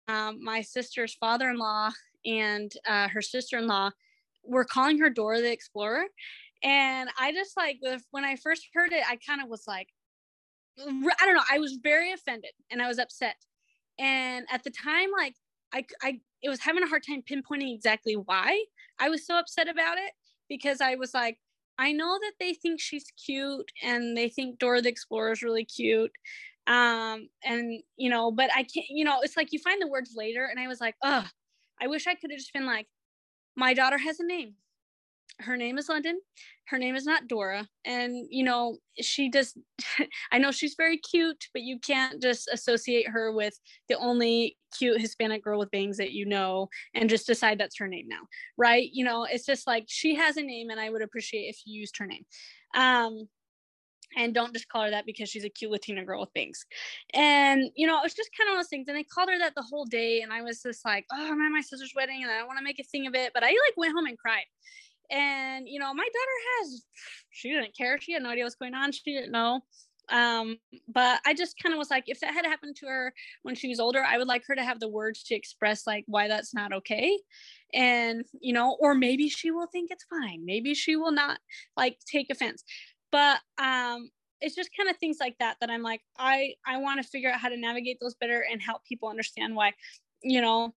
um, 0.09 0.43
my 0.43 0.61
sister's 0.61 1.15
father-in-law 1.15 1.91
and 2.25 2.73
uh, 2.89 3.09
her 3.09 3.23
sister-in-law 3.23 3.91
were 4.45 4.65
calling 4.65 4.99
her 4.99 5.11
Dora 5.11 5.41
the 5.41 5.53
Explorer. 5.53 6.05
And 6.63 7.11
I 7.19 7.33
just 7.33 7.57
like 7.57 7.79
when 8.11 8.25
I 8.25 8.37
first 8.37 8.69
heard 8.75 8.93
it, 8.93 9.05
I 9.09 9.19
kind 9.27 9.43
of 9.43 9.49
was 9.49 9.65
like, 9.67 9.89
I 10.79 11.27
don't 11.27 11.35
know, 11.35 11.43
I 11.51 11.59
was 11.59 11.79
very 11.83 12.13
offended 12.13 12.53
and 12.71 12.83
I 12.83 12.89
was 12.89 12.99
upset. 12.99 13.37
And 13.99 14.47
at 14.51 14.65
the 14.65 14.71
time, 14.71 15.11
like 15.17 15.35
I, 15.73 15.85
I, 16.03 16.21
it 16.43 16.49
was 16.49 16.61
having 16.61 16.83
a 16.83 16.89
hard 16.89 17.03
time 17.07 17.23
pinpointing 17.23 17.75
exactly 17.75 18.15
why 18.15 18.65
I 18.99 19.09
was 19.09 19.27
so 19.27 19.39
upset 19.39 19.69
about 19.69 19.99
it 19.99 20.13
because 20.49 20.81
I 20.81 20.95
was 20.95 21.15
like, 21.15 21.39
I 21.79 21.93
know 21.93 22.19
that 22.21 22.33
they 22.39 22.55
think 22.55 22.81
she's 22.81 23.07
cute 23.25 23.71
and 23.83 24.17
they 24.17 24.29
think 24.29 24.59
Dora 24.59 24.81
the 24.81 24.89
Explorer 24.89 25.33
is 25.33 25.43
really 25.43 25.65
cute. 25.65 26.13
Um, 26.67 27.29
and 27.45 27.83
you 27.97 28.09
know, 28.09 28.31
but 28.31 28.51
I 28.55 28.63
can't, 28.63 28.87
you 28.89 29.05
know, 29.05 29.21
it's 29.23 29.37
like 29.37 29.53
you 29.53 29.59
find 29.59 29.83
the 29.83 29.89
words 29.89 30.15
later, 30.17 30.47
and 30.47 30.59
I 30.59 30.67
was 30.67 30.81
like, 30.81 30.95
oh, 31.03 31.27
I 31.81 31.87
wish 31.87 32.07
I 32.07 32.15
could 32.15 32.31
have 32.31 32.39
just 32.39 32.53
been 32.53 32.67
like, 32.67 32.87
my 33.57 33.75
daughter 33.75 33.99
has 33.99 34.21
a 34.21 34.27
name. 34.27 34.55
Her 35.41 35.57
name 35.57 35.79
is 35.79 35.89
London. 35.89 36.21
Her 36.67 36.79
name 36.79 36.95
is 36.95 37.05
not 37.05 37.27
Dora. 37.27 37.67
And, 37.85 38.27
you 38.31 38.45
know, 38.45 38.79
she 39.01 39.29
does, 39.29 39.57
I 40.33 40.39
know 40.39 40.53
she's 40.53 40.77
very 40.77 40.99
cute, 40.99 41.45
but 41.53 41.63
you 41.63 41.79
can't 41.81 42.23
just 42.23 42.49
associate 42.53 43.09
her 43.09 43.33
with 43.33 43.59
the 43.89 43.99
only 43.99 44.57
cute 44.77 45.01
Hispanic 45.01 45.43
girl 45.43 45.59
with 45.59 45.71
bangs 45.71 45.97
that 45.97 46.13
you 46.13 46.25
know 46.25 46.69
and 46.95 47.11
just 47.11 47.27
decide 47.27 47.59
that's 47.59 47.79
her 47.79 47.89
name 47.89 48.07
now. 48.09 48.23
Right. 48.57 48.89
You 48.93 49.05
know, 49.05 49.25
it's 49.25 49.47
just 49.47 49.67
like 49.67 49.85
she 49.89 50.15
has 50.15 50.37
a 50.37 50.43
name 50.43 50.71
and 50.71 50.79
I 50.79 50.91
would 50.91 51.03
appreciate 51.03 51.49
if 51.49 51.59
you 51.65 51.81
used 51.81 51.97
her 51.99 52.07
name. 52.07 52.25
Um, 52.75 53.29
and 54.17 54.35
don't 54.35 54.53
just 54.53 54.69
call 54.69 54.83
her 54.83 54.91
that 54.91 55.07
because 55.07 55.29
she's 55.29 55.45
a 55.45 55.49
cute 55.49 55.71
Latina 55.71 56.05
girl 56.05 56.21
with 56.21 56.33
bangs. 56.35 56.65
And 57.13 57.63
you 57.75 57.87
know, 57.87 57.99
it 57.99 58.05
was 58.05 58.15
just 58.15 58.31
kind 58.37 58.51
of 58.51 58.57
those 58.57 58.69
things. 58.69 58.89
And 58.89 58.97
they 58.97 59.05
called 59.05 59.31
her 59.31 59.39
that 59.39 59.55
the 59.55 59.63
whole 59.63 59.85
day, 59.85 60.21
and 60.23 60.33
I 60.33 60.43
was 60.43 60.63
just 60.63 60.85
like, 60.85 61.07
oh, 61.13 61.33
I'm 61.33 61.41
at 61.41 61.51
my 61.51 61.61
sister's 61.61 61.93
wedding, 61.97 62.23
and 62.23 62.31
I 62.31 62.39
don't 62.39 62.47
want 62.47 62.59
to 62.59 62.65
make 62.65 62.79
a 62.79 62.85
thing 62.85 63.07
of 63.07 63.15
it. 63.15 63.33
But 63.35 63.45
I 63.45 63.49
like 63.49 63.77
went 63.77 63.95
home 63.95 64.07
and 64.07 64.19
cried. 64.19 64.45
And 65.11 65.69
you 65.69 65.79
know, 65.79 65.93
my 65.93 66.05
daughter 66.05 66.39
has, 66.59 66.83
she 67.31 67.51
didn't 67.51 67.77
care. 67.77 68.01
She 68.01 68.13
had 68.13 68.23
no 68.23 68.31
idea 68.31 68.45
what's 68.45 68.57
going 68.57 68.75
on. 68.75 68.93
She 68.93 69.13
didn't 69.13 69.33
know. 69.33 69.61
Um, 70.11 70.59
but 70.89 71.21
I 71.25 71.35
just 71.35 71.55
kind 71.63 71.73
of 71.73 71.79
was 71.79 71.91
like, 71.91 72.05
if 72.07 72.21
that 72.21 72.35
had 72.35 72.45
happened 72.45 72.77
to 72.77 72.87
her 72.87 73.15
when 73.43 73.55
she 73.55 73.69
was 73.69 73.81
older, 73.81 74.03
I 74.03 74.19
would 74.19 74.29
like 74.29 74.45
her 74.47 74.55
to 74.55 74.63
have 74.63 74.81
the 74.81 74.89
words 74.89 75.23
to 75.25 75.35
express 75.35 75.87
like 75.87 76.05
why 76.07 76.29
that's 76.29 76.55
not 76.55 76.73
okay. 76.73 77.19
And 77.73 78.25
you 78.41 78.53
know, 78.53 78.77
or 78.81 78.95
maybe 78.95 79.29
she 79.29 79.51
will 79.51 79.67
think 79.67 79.91
it's 79.91 80.05
fine. 80.05 80.45
Maybe 80.45 80.75
she 80.75 80.97
will 80.97 81.13
not 81.13 81.39
like 81.77 81.99
take 82.07 82.29
offense 82.31 82.65
but 83.15 83.39
um 83.63 84.11
it's 84.41 84.57
just 84.57 84.71
kind 84.77 84.91
of 84.91 84.97
things 84.97 85.19
like 85.21 85.37
that 85.39 85.57
that 85.61 85.71
i'm 85.71 85.83
like 85.83 86.01
i 86.19 86.53
i 86.67 86.77
want 86.77 87.01
to 87.01 87.09
figure 87.09 87.31
out 87.31 87.39
how 87.39 87.49
to 87.49 87.57
navigate 87.57 87.97
those 88.01 88.17
better 88.17 88.45
and 88.51 88.61
help 88.61 88.83
people 88.85 89.09
understand 89.09 89.55
why 89.55 89.71
you 90.25 90.41
know 90.41 90.75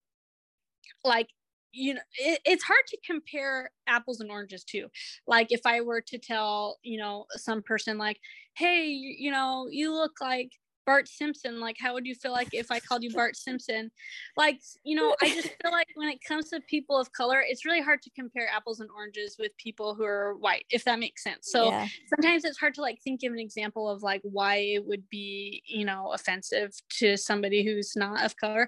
like 1.04 1.28
you 1.72 1.94
know 1.94 2.00
it, 2.16 2.38
it's 2.44 2.62
hard 2.62 2.84
to 2.86 2.96
compare 3.04 3.70
apples 3.88 4.20
and 4.20 4.30
oranges 4.30 4.62
too. 4.64 4.86
Like 5.26 5.48
if 5.50 5.60
i 5.66 5.80
were 5.80 6.00
to 6.02 6.18
tell 6.18 6.78
you 6.82 6.98
know 6.98 7.26
some 7.32 7.60
person 7.62 7.98
like 7.98 8.18
hey 8.54 8.86
you, 8.86 9.14
you 9.18 9.30
know 9.32 9.66
you 9.70 9.92
look 9.92 10.12
like 10.20 10.52
Bart 10.88 11.06
Simpson. 11.06 11.60
Like, 11.60 11.76
how 11.78 11.92
would 11.92 12.06
you 12.06 12.14
feel 12.14 12.32
like 12.32 12.48
if 12.52 12.70
I 12.70 12.80
called 12.80 13.02
you 13.02 13.10
Bart 13.10 13.36
Simpson? 13.36 13.90
Like, 14.38 14.58
you 14.84 14.96
know, 14.96 15.14
I 15.20 15.28
just 15.28 15.50
feel 15.62 15.70
like 15.70 15.88
when 15.96 16.08
it 16.08 16.24
comes 16.26 16.48
to 16.48 16.60
people 16.60 16.98
of 16.98 17.12
color, 17.12 17.44
it's 17.46 17.66
really 17.66 17.82
hard 17.82 18.00
to 18.00 18.10
compare 18.16 18.48
apples 18.48 18.80
and 18.80 18.88
oranges 18.96 19.36
with 19.38 19.54
people 19.58 19.94
who 19.94 20.04
are 20.04 20.34
white, 20.38 20.64
if 20.70 20.84
that 20.84 20.98
makes 20.98 21.22
sense. 21.22 21.50
So 21.50 21.66
yeah. 21.66 21.86
sometimes 22.08 22.46
it's 22.46 22.56
hard 22.56 22.72
to 22.76 22.80
like 22.80 23.02
think 23.04 23.22
of 23.22 23.34
an 23.34 23.38
example 23.38 23.86
of 23.86 24.02
like 24.02 24.22
why 24.22 24.54
it 24.56 24.86
would 24.86 25.06
be, 25.10 25.62
you 25.66 25.84
know, 25.84 26.10
offensive 26.14 26.72
to 27.00 27.18
somebody 27.18 27.62
who's 27.62 27.92
not 27.94 28.24
of 28.24 28.38
color. 28.38 28.66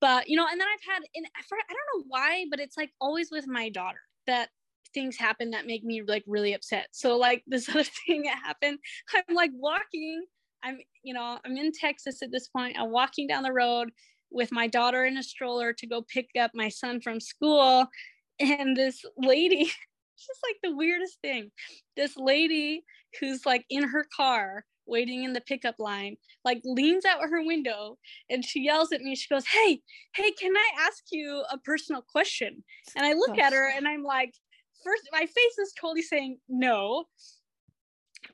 But, 0.00 0.28
you 0.28 0.36
know, 0.36 0.48
and 0.50 0.60
then 0.60 0.66
I've 0.66 0.92
had, 0.92 1.02
an 1.14 1.24
effort, 1.38 1.60
I 1.70 1.72
don't 1.72 2.00
know 2.00 2.06
why, 2.08 2.46
but 2.50 2.58
it's 2.58 2.76
like 2.76 2.90
always 3.00 3.30
with 3.30 3.46
my 3.46 3.68
daughter 3.68 4.00
that 4.26 4.48
things 4.92 5.16
happen 5.16 5.50
that 5.50 5.66
make 5.66 5.84
me 5.84 6.02
like 6.02 6.24
really 6.26 6.52
upset. 6.52 6.88
So 6.90 7.16
like 7.16 7.44
this 7.46 7.68
other 7.68 7.84
thing 7.84 8.22
that 8.22 8.38
happened, 8.44 8.78
I'm 9.14 9.36
like 9.36 9.52
walking 9.54 10.24
I'm, 10.64 10.78
you 11.02 11.14
know, 11.14 11.38
I'm 11.44 11.56
in 11.56 11.72
Texas 11.72 12.22
at 12.22 12.32
this 12.32 12.48
point. 12.48 12.76
I'm 12.78 12.90
walking 12.90 13.26
down 13.26 13.42
the 13.42 13.52
road 13.52 13.90
with 14.30 14.50
my 14.50 14.66
daughter 14.66 15.04
in 15.04 15.16
a 15.16 15.22
stroller 15.22 15.72
to 15.72 15.86
go 15.86 16.02
pick 16.02 16.30
up 16.38 16.50
my 16.54 16.68
son 16.68 17.00
from 17.00 17.20
school. 17.20 17.86
And 18.40 18.76
this 18.76 19.04
lady, 19.16 19.64
just 20.18 20.40
like 20.42 20.56
the 20.62 20.74
weirdest 20.74 21.18
thing. 21.22 21.50
This 21.96 22.16
lady 22.16 22.84
who's 23.20 23.46
like 23.46 23.64
in 23.70 23.84
her 23.84 24.06
car 24.16 24.64
waiting 24.86 25.24
in 25.24 25.32
the 25.32 25.40
pickup 25.40 25.76
line, 25.78 26.16
like 26.44 26.60
leans 26.64 27.04
out 27.04 27.22
her 27.22 27.44
window 27.44 27.96
and 28.28 28.44
she 28.44 28.60
yells 28.60 28.92
at 28.92 29.02
me. 29.02 29.14
She 29.14 29.32
goes, 29.32 29.46
Hey, 29.46 29.80
hey, 30.14 30.32
can 30.32 30.56
I 30.56 30.70
ask 30.80 31.04
you 31.10 31.44
a 31.50 31.58
personal 31.58 32.02
question? 32.02 32.64
And 32.96 33.06
I 33.06 33.12
look 33.12 33.38
at 33.38 33.52
oh. 33.52 33.56
her 33.56 33.70
and 33.70 33.86
I'm 33.86 34.02
like, 34.02 34.34
first, 34.82 35.08
my 35.12 35.20
face 35.20 35.58
is 35.58 35.72
totally 35.80 36.02
saying 36.02 36.38
no 36.48 37.04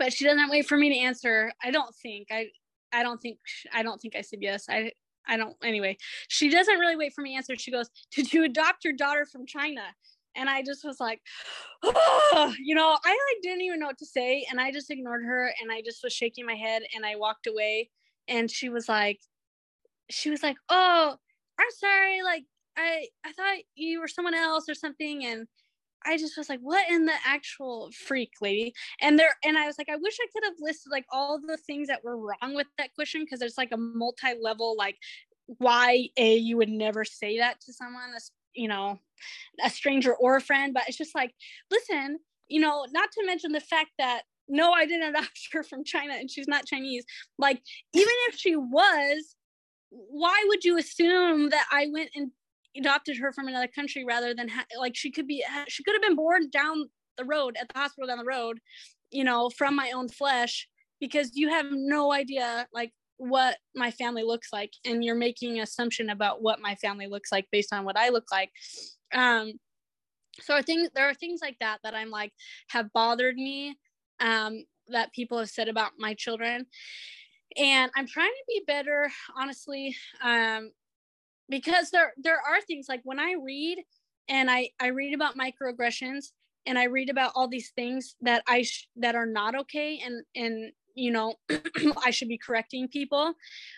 but 0.00 0.12
she 0.12 0.24
doesn't 0.24 0.50
wait 0.50 0.66
for 0.66 0.76
me 0.76 0.88
to 0.88 0.98
answer. 0.98 1.52
I 1.62 1.70
don't 1.70 1.94
think 1.94 2.28
I 2.32 2.46
I 2.92 3.04
don't 3.04 3.20
think 3.20 3.38
I 3.72 3.84
don't 3.84 4.00
think 4.00 4.16
I 4.16 4.22
said 4.22 4.40
yes. 4.42 4.64
I 4.68 4.90
I 5.28 5.36
don't 5.36 5.54
anyway. 5.62 5.96
She 6.28 6.48
doesn't 6.48 6.78
really 6.78 6.96
wait 6.96 7.12
for 7.12 7.20
me 7.20 7.32
to 7.32 7.36
answer. 7.36 7.54
She 7.56 7.70
goes, 7.70 7.88
"Did 8.10 8.32
you 8.32 8.42
adopt 8.44 8.82
your 8.82 8.94
daughter 8.94 9.26
from 9.26 9.46
China?" 9.46 9.82
And 10.36 10.48
I 10.48 10.62
just 10.62 10.84
was 10.84 11.00
like, 11.00 11.20
oh, 11.82 12.54
you 12.60 12.74
know, 12.74 12.96
I 13.04 13.10
like 13.10 13.42
didn't 13.42 13.62
even 13.62 13.80
know 13.80 13.86
what 13.86 13.98
to 13.98 14.06
say 14.06 14.46
and 14.48 14.60
I 14.60 14.70
just 14.70 14.90
ignored 14.90 15.24
her 15.24 15.52
and 15.60 15.72
I 15.72 15.82
just 15.82 16.04
was 16.04 16.12
shaking 16.12 16.46
my 16.46 16.54
head 16.54 16.82
and 16.94 17.04
I 17.04 17.16
walked 17.16 17.48
away 17.48 17.90
and 18.28 18.48
she 18.48 18.68
was 18.68 18.88
like 18.88 19.18
she 20.08 20.30
was 20.30 20.42
like, 20.42 20.56
"Oh, 20.68 21.16
I'm 21.58 21.70
sorry. 21.78 22.22
Like 22.22 22.44
I 22.76 23.06
I 23.24 23.32
thought 23.32 23.58
you 23.74 24.00
were 24.00 24.08
someone 24.08 24.34
else 24.34 24.68
or 24.68 24.74
something." 24.74 25.24
And 25.26 25.46
I 26.04 26.16
just 26.16 26.36
was 26.36 26.48
like, 26.48 26.60
what 26.60 26.88
in 26.90 27.04
the 27.04 27.14
actual 27.26 27.90
freak, 28.06 28.32
lady? 28.40 28.72
And 29.00 29.18
there, 29.18 29.34
and 29.44 29.58
I 29.58 29.66
was 29.66 29.76
like, 29.78 29.88
I 29.88 29.96
wish 29.96 30.16
I 30.20 30.26
could 30.32 30.44
have 30.44 30.54
listed 30.60 30.90
like 30.90 31.04
all 31.12 31.38
the 31.38 31.56
things 31.56 31.88
that 31.88 32.04
were 32.04 32.16
wrong 32.16 32.54
with 32.54 32.66
that 32.78 32.94
question 32.94 33.22
because 33.24 33.38
there's 33.38 33.58
like 33.58 33.72
a 33.72 33.76
multi-level 33.76 34.76
like 34.76 34.96
why 35.58 36.08
a 36.16 36.36
you 36.36 36.56
would 36.56 36.68
never 36.68 37.04
say 37.04 37.38
that 37.38 37.60
to 37.60 37.72
someone, 37.72 38.10
you 38.54 38.68
know, 38.68 38.98
a 39.64 39.70
stranger 39.70 40.14
or 40.14 40.36
a 40.36 40.40
friend. 40.40 40.72
But 40.74 40.84
it's 40.88 40.98
just 40.98 41.14
like, 41.14 41.32
listen, 41.70 42.18
you 42.48 42.60
know, 42.60 42.86
not 42.92 43.10
to 43.12 43.26
mention 43.26 43.52
the 43.52 43.60
fact 43.60 43.90
that 43.98 44.22
no, 44.48 44.72
I 44.72 44.86
didn't 44.86 45.08
adopt 45.14 45.48
her 45.52 45.62
from 45.62 45.84
China 45.84 46.14
and 46.14 46.30
she's 46.30 46.48
not 46.48 46.66
Chinese. 46.66 47.04
Like, 47.38 47.62
even 47.94 48.14
if 48.28 48.36
she 48.36 48.56
was, 48.56 49.36
why 49.90 50.44
would 50.48 50.64
you 50.64 50.78
assume 50.78 51.50
that 51.50 51.66
I 51.70 51.88
went 51.92 52.10
and 52.14 52.30
adopted 52.76 53.16
her 53.18 53.32
from 53.32 53.48
another 53.48 53.68
country 53.68 54.04
rather 54.04 54.34
than 54.34 54.48
ha- 54.48 54.66
like 54.78 54.96
she 54.96 55.10
could 55.10 55.26
be 55.26 55.44
she 55.68 55.82
could 55.82 55.94
have 55.94 56.02
been 56.02 56.16
born 56.16 56.48
down 56.50 56.88
the 57.18 57.24
road 57.24 57.56
at 57.60 57.68
the 57.68 57.78
hospital 57.78 58.06
down 58.06 58.18
the 58.18 58.24
road 58.24 58.58
you 59.10 59.24
know 59.24 59.50
from 59.50 59.74
my 59.74 59.90
own 59.90 60.08
flesh 60.08 60.68
because 61.00 61.30
you 61.34 61.48
have 61.48 61.66
no 61.70 62.12
idea 62.12 62.66
like 62.72 62.92
what 63.16 63.58
my 63.74 63.90
family 63.90 64.22
looks 64.22 64.48
like 64.52 64.72
and 64.86 65.04
you're 65.04 65.14
making 65.14 65.56
an 65.56 65.62
assumption 65.62 66.08
about 66.08 66.42
what 66.42 66.60
my 66.60 66.74
family 66.76 67.06
looks 67.06 67.30
like 67.30 67.46
based 67.52 67.72
on 67.72 67.84
what 67.84 67.98
i 67.98 68.08
look 68.08 68.24
like. 68.32 68.50
Um 69.14 69.52
so 70.40 70.56
I 70.56 70.62
think 70.62 70.94
there 70.94 71.08
are 71.08 71.14
things 71.14 71.40
like 71.42 71.56
that 71.60 71.80
that 71.82 71.94
i'm 71.94 72.10
like 72.10 72.32
have 72.70 72.92
bothered 72.94 73.36
me 73.36 73.76
um 74.20 74.64
that 74.88 75.12
people 75.12 75.38
have 75.38 75.50
said 75.50 75.68
about 75.68 75.92
my 75.98 76.14
children. 76.14 76.66
And 77.58 77.90
i'm 77.96 78.06
trying 78.06 78.30
to 78.30 78.44
be 78.48 78.62
better 78.66 79.10
honestly 79.36 79.94
um 80.22 80.70
because 81.50 81.90
there 81.90 82.12
there 82.16 82.38
are 82.38 82.60
things 82.62 82.86
like 82.88 83.00
when 83.04 83.18
i 83.20 83.34
read 83.44 83.78
and 84.28 84.50
i 84.50 84.68
i 84.80 84.86
read 84.86 85.12
about 85.14 85.36
microaggressions 85.36 86.26
and 86.66 86.78
i 86.78 86.84
read 86.84 87.10
about 87.10 87.32
all 87.34 87.48
these 87.48 87.72
things 87.74 88.14
that 88.20 88.42
i 88.48 88.62
sh- 88.62 88.88
that 88.96 89.14
are 89.14 89.26
not 89.26 89.54
okay 89.54 90.00
and 90.04 90.22
and 90.34 90.72
you 90.94 91.10
know 91.10 91.34
i 92.04 92.10
should 92.10 92.28
be 92.28 92.38
correcting 92.38 92.88
people 92.88 93.34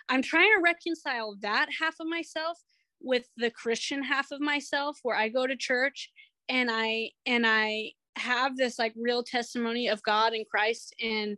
i'm 0.09 0.23
trying 0.23 0.51
to 0.55 0.63
reconcile 0.63 1.37
that 1.41 1.69
half 1.81 1.95
of 1.99 2.07
myself 2.07 2.59
with 3.01 3.29
the 3.37 3.51
christian 3.51 4.03
half 4.03 4.31
of 4.31 4.41
myself 4.41 4.99
where 5.03 5.17
i 5.17 5.29
go 5.29 5.47
to 5.47 5.57
church 5.57 6.11
and 6.49 6.71
i 6.71 7.09
and 7.27 7.47
i 7.47 7.91
have 8.17 8.57
this 8.57 8.79
like 8.79 8.93
real 8.97 9.23
testimony 9.23 9.89
of 9.89 10.03
god 10.03 10.35
and 10.35 10.47
christ 10.49 10.95
and 11.03 11.37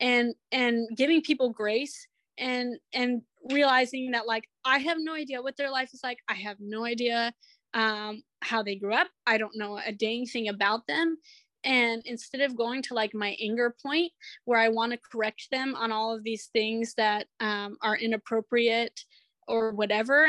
and 0.00 0.34
and 0.52 0.88
giving 0.96 1.22
people 1.22 1.50
grace 1.50 2.06
and 2.38 2.76
and 2.92 3.22
realizing 3.50 4.10
that 4.10 4.26
like 4.26 4.48
i 4.64 4.78
have 4.78 4.98
no 5.00 5.14
idea 5.14 5.40
what 5.42 5.56
their 5.56 5.70
life 5.70 5.90
is 5.94 6.00
like. 6.02 6.18
I 6.28 6.34
have 6.34 6.56
no 6.60 6.84
idea 6.84 7.32
um 7.74 8.22
how 8.42 8.62
they 8.62 8.76
grew 8.76 8.94
up. 8.94 9.08
I 9.26 9.38
don't 9.38 9.56
know 9.56 9.78
a 9.84 9.92
dang 9.92 10.26
thing 10.26 10.48
about 10.48 10.86
them. 10.86 11.18
And 11.64 12.02
instead 12.04 12.42
of 12.42 12.56
going 12.56 12.82
to 12.82 12.94
like 12.94 13.12
my 13.12 13.36
anger 13.40 13.74
point 13.82 14.12
where 14.44 14.60
i 14.60 14.68
want 14.68 14.92
to 14.92 14.98
correct 15.10 15.48
them 15.50 15.74
on 15.74 15.90
all 15.92 16.14
of 16.14 16.22
these 16.22 16.46
things 16.52 16.94
that 16.96 17.26
um, 17.40 17.76
are 17.82 17.96
inappropriate 17.96 19.00
or 19.48 19.72
whatever 19.72 20.28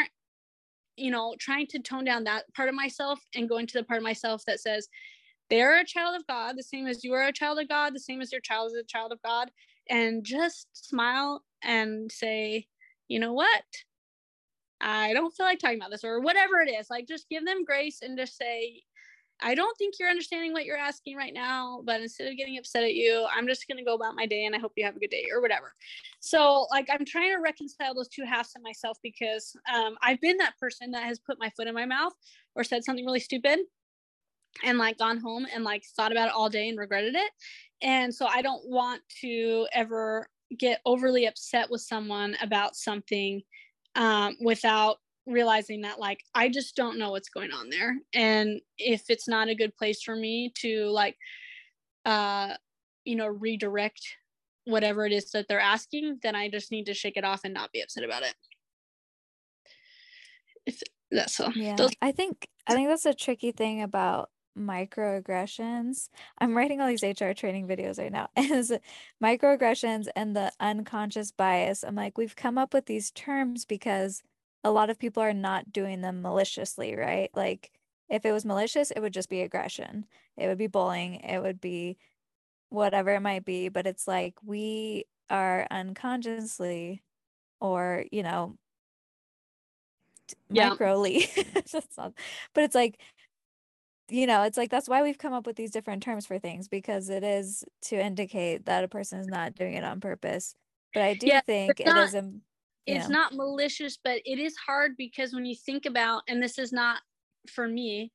you 0.98 1.12
know 1.12 1.36
trying 1.40 1.68
to 1.68 1.80
tone 1.80 2.04
down 2.04 2.24
that 2.24 2.52
part 2.56 2.70
of 2.70 2.76
myself 2.76 3.20
and 3.36 3.48
going 3.48 3.68
to 3.68 3.78
the 3.78 3.84
part 3.84 4.00
of 4.00 4.04
myself 4.04 4.44
that 4.46 4.60
says 4.60 4.88
they're 5.50 5.80
a 5.80 5.86
child 5.86 6.16
of 6.16 6.26
god 6.28 6.58
the 6.58 6.64
same 6.64 6.88
as 6.88 7.04
you 7.04 7.14
are 7.14 7.28
a 7.28 7.32
child 7.32 7.60
of 7.60 7.70
god 7.70 7.94
the 7.94 8.00
same 8.00 8.20
as 8.22 8.32
your 8.32 8.42
child 8.42 8.72
is 8.72 8.78
a 8.78 8.84
child 8.84 9.12
of 9.12 9.22
god 9.22 9.50
and 9.90 10.24
just 10.26 10.68
smile 10.74 11.44
and 11.64 12.12
say 12.12 12.68
you 13.08 13.20
know 13.20 13.34
what 13.34 13.64
i 14.82 15.14
don't 15.14 15.34
feel 15.36 15.46
like 15.46 15.60
talking 15.60 15.78
about 15.78 15.92
this 15.92 16.04
or 16.04 16.20
whatever 16.20 16.60
it 16.60 16.70
is 16.70 16.90
like 16.90 17.08
just 17.08 17.30
give 17.30 17.46
them 17.46 17.66
grace 17.66 18.00
and 18.02 18.18
just 18.18 18.38
say 18.38 18.82
I 19.40 19.54
don't 19.54 19.78
think 19.78 19.96
you're 20.00 20.10
understanding 20.10 20.52
what 20.52 20.66
you're 20.66 20.78
asking 20.78 21.16
right 21.16 21.34
now, 21.34 21.82
but 21.86 22.02
instead 22.02 22.28
of 22.28 22.38
getting 22.38 22.58
upset 22.58 22.84
at 22.84 22.96
you, 22.96 23.28
I'm 23.32 23.48
just 23.48 23.68
going 23.68 23.78
to 23.78 23.84
go 23.84 23.94
about 23.94 24.16
my 24.16 24.26
day 24.26 24.46
and 24.46 24.56
I 24.56 24.60
hope 24.60 24.74
you 24.76 24.86
have 24.86 24.96
a 24.96 25.00
good 25.00 25.12
day 25.12 25.26
or 25.32 25.42
whatever. 25.42 25.74
So, 26.20 26.68
like, 26.72 26.88
I'm 26.90 27.06
trying 27.06 27.32
to 27.34 27.42
reconcile 27.42 27.94
those 27.94 28.08
two 28.08 28.26
halves 28.26 28.54
of 28.56 28.64
myself 28.64 28.98
because 29.04 29.56
um, 29.72 29.96
I've 30.02 30.20
been 30.22 30.38
that 30.38 30.58
person 30.60 30.92
that 30.92 31.04
has 31.04 31.20
put 31.20 31.40
my 31.40 31.52
foot 31.52 31.68
in 31.68 31.76
my 31.76 31.86
mouth 31.86 32.14
or 32.56 32.64
said 32.64 32.84
something 32.84 33.06
really 33.06 33.20
stupid 33.20 33.60
and 34.64 34.80
like 34.80 34.98
gone 34.98 35.20
home 35.20 35.46
and 35.54 35.64
like 35.64 35.84
thought 35.96 36.12
about 36.12 36.30
it 36.30 36.34
all 36.34 36.50
day 36.50 36.70
and 36.70 36.80
regretted 36.80 37.14
it. 37.14 37.32
And 37.82 38.14
so, 38.14 38.26
I 38.26 38.42
don't 38.42 38.68
want 38.68 39.02
to 39.22 39.68
ever 39.72 40.28
get 40.58 40.82
overly 40.86 41.26
upset 41.26 41.70
with 41.70 41.82
someone 41.82 42.36
about 42.42 42.76
something 42.76 43.42
um, 43.96 44.36
without 44.42 44.98
realizing 45.26 45.82
that 45.82 46.00
like 46.00 46.24
I 46.34 46.48
just 46.48 46.76
don't 46.76 46.98
know 46.98 47.12
what's 47.12 47.28
going 47.28 47.52
on 47.52 47.70
there 47.70 47.98
and 48.14 48.62
if 48.78 49.04
it's 49.10 49.28
not 49.28 49.50
a 49.50 49.56
good 49.56 49.76
place 49.76 50.02
for 50.02 50.16
me 50.16 50.54
to 50.60 50.86
like 50.86 51.18
uh 52.06 52.54
you 53.04 53.18
know 53.18 53.28
redirect 53.28 54.00
whatever 54.64 55.06
it 55.06 55.12
is 55.12 55.30
that 55.32 55.48
they're 55.50 55.60
asking 55.60 56.20
then 56.24 56.34
I 56.34 56.50
just 56.50 56.72
need 56.72 56.86
to 56.86 56.94
shake 56.94 57.18
it 57.18 57.26
off 57.26 57.42
and 57.44 57.54
not 57.54 57.74
be 57.74 57.82
upset 57.82 58.06
about 58.06 58.24
it. 58.24 58.36
If 60.66 60.82
that's 61.12 61.40
all. 61.40 61.52
Yeah, 61.54 61.76
Those- 61.76 61.92
I 62.02 62.12
think 62.12 62.48
I 62.66 62.74
think 62.74 62.90
that's 62.90 63.06
a 63.06 63.14
tricky 63.14 63.52
thing 63.52 63.82
about 63.82 64.30
microaggressions. 64.58 66.10
I'm 66.40 66.56
writing 66.58 66.82
all 66.82 66.88
these 66.88 67.04
HR 67.04 67.34
training 67.34 67.68
videos 67.68 68.00
right 68.00 68.12
now. 68.12 68.30
Is 68.38 68.74
microaggressions 69.24 70.08
and 70.16 70.36
the 70.36 70.52
unconscious 70.60 71.32
bias. 71.32 71.84
I'm 71.84 71.96
like, 71.96 72.18
we've 72.18 72.36
come 72.36 72.58
up 72.58 72.74
with 72.74 72.86
these 72.86 73.12
terms 73.12 73.66
because 73.66 74.24
a 74.64 74.72
lot 74.72 74.90
of 74.90 75.00
people 75.00 75.24
are 75.24 75.34
not 75.34 75.72
doing 75.72 76.02
them 76.02 76.22
maliciously, 76.22 76.96
right? 76.96 77.30
Like 77.36 77.72
if 78.10 78.26
it 78.26 78.32
was 78.32 78.46
malicious, 78.46 78.92
it 78.92 79.00
would 79.02 79.14
just 79.14 79.30
be 79.30 79.42
aggression. 79.42 80.06
It 80.38 80.48
would 80.48 80.58
be 80.58 80.68
bullying. 80.68 81.16
It 81.16 81.42
would 81.42 81.62
be 81.62 81.98
whatever 82.70 83.12
it 83.16 83.22
might 83.22 83.46
be. 83.46 83.70
But 83.70 83.88
it's 83.88 84.08
like 84.08 84.36
we 84.44 85.06
are 85.30 85.68
unconsciously 85.72 87.04
or, 87.62 88.06
you 88.12 88.24
know, 88.24 88.58
Yeah. 90.52 90.78
microly. 90.78 91.28
But 92.54 92.64
it's 92.64 92.76
like, 92.76 93.00
you 94.10 94.28
know, 94.28 94.44
it's 94.44 94.58
like 94.58 94.70
that's 94.72 94.90
why 94.90 95.04
we've 95.04 95.18
come 95.18 95.34
up 95.34 95.46
with 95.48 95.56
these 95.58 95.72
different 95.72 96.04
terms 96.04 96.26
for 96.26 96.40
things 96.40 96.68
because 96.68 97.10
it 97.10 97.24
is 97.24 97.64
to 97.84 97.96
indicate 97.98 98.66
that 98.66 98.84
a 98.84 98.88
person 98.88 99.20
is 99.20 99.28
not 99.28 99.56
doing 99.56 99.74
it 99.74 99.84
on 99.84 100.00
purpose. 100.02 100.56
But 100.94 101.04
I 101.04 101.14
do 101.14 101.32
Yeah, 101.32 101.42
think 101.46 101.80
it's 101.80 101.86
it 101.86 101.96
not- 101.96 101.96
is 101.98 102.14
im- 102.14 102.44
it's 102.88 103.08
Yeah. 103.08 103.10
not 103.10 103.34
malicious 103.34 103.98
but 104.04 104.22
it 104.26 104.40
is 104.40 104.56
hard 104.58 104.98
because 104.98 105.34
when 105.34 105.46
you 105.46 105.56
think 105.56 105.86
about 105.86 106.24
and 106.28 106.42
this 106.44 106.58
is 106.60 106.74
not 106.74 107.02
for 107.50 107.68
me 107.68 108.12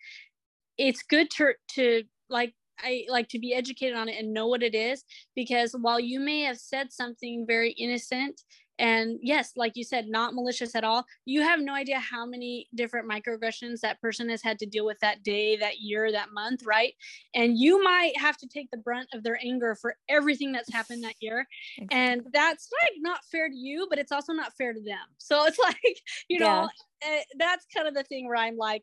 it's 0.78 1.03
good 1.03 1.30
to 1.30 1.55
to 1.68 2.05
like 2.30 2.55
I 2.80 3.07
like 3.09 3.28
to 3.30 3.38
be 3.40 3.55
educated 3.55 3.97
on 3.97 4.09
it 4.09 4.18
and 4.18 4.34
know 4.34 4.49
what 4.49 4.62
it 4.62 4.74
is 4.74 5.05
because 5.36 5.74
while 5.80 6.01
you 6.01 6.20
may 6.20 6.43
have 6.43 6.59
said 6.59 6.93
something 6.93 7.47
very 7.47 7.72
innocent 7.72 8.43
and 8.82 9.20
yes 9.22 9.52
like 9.56 9.72
you 9.76 9.84
said 9.84 10.08
not 10.08 10.34
malicious 10.34 10.74
at 10.74 10.82
all. 10.84 11.06
You 11.24 11.40
have 11.42 11.60
no 11.60 11.72
idea 11.72 12.00
how 12.00 12.26
many 12.26 12.66
different 12.74 13.08
microaggressions 13.08 13.80
that 13.80 14.00
person 14.00 14.28
has 14.28 14.42
had 14.42 14.58
to 14.58 14.66
deal 14.66 14.84
with 14.84 14.98
that 15.00 15.22
day 15.22 15.56
that 15.56 15.78
year 15.78 16.10
that 16.10 16.32
month 16.32 16.64
right? 16.66 16.92
And 17.34 17.56
you 17.56 17.82
might 17.82 18.18
have 18.18 18.36
to 18.38 18.48
take 18.48 18.70
the 18.72 18.78
brunt 18.78 19.08
of 19.14 19.22
their 19.22 19.38
anger 19.42 19.76
for 19.80 19.94
everything 20.08 20.50
that's 20.50 20.72
happened 20.72 21.04
that 21.04 21.14
year. 21.20 21.46
And 21.92 22.22
that's 22.32 22.68
like 22.82 22.94
not 22.98 23.20
fair 23.30 23.48
to 23.48 23.54
you 23.54 23.86
but 23.88 24.00
it's 24.00 24.12
also 24.12 24.32
not 24.32 24.52
fair 24.58 24.74
to 24.74 24.80
them. 24.80 24.98
So 25.18 25.46
it's 25.46 25.58
like 25.58 26.00
you 26.28 26.40
know 26.40 26.68
eh, 27.02 27.22
that's 27.38 27.64
kind 27.74 27.86
of 27.86 27.94
the 27.94 28.02
thing 28.02 28.26
where 28.26 28.36
i'm 28.36 28.56
like 28.56 28.82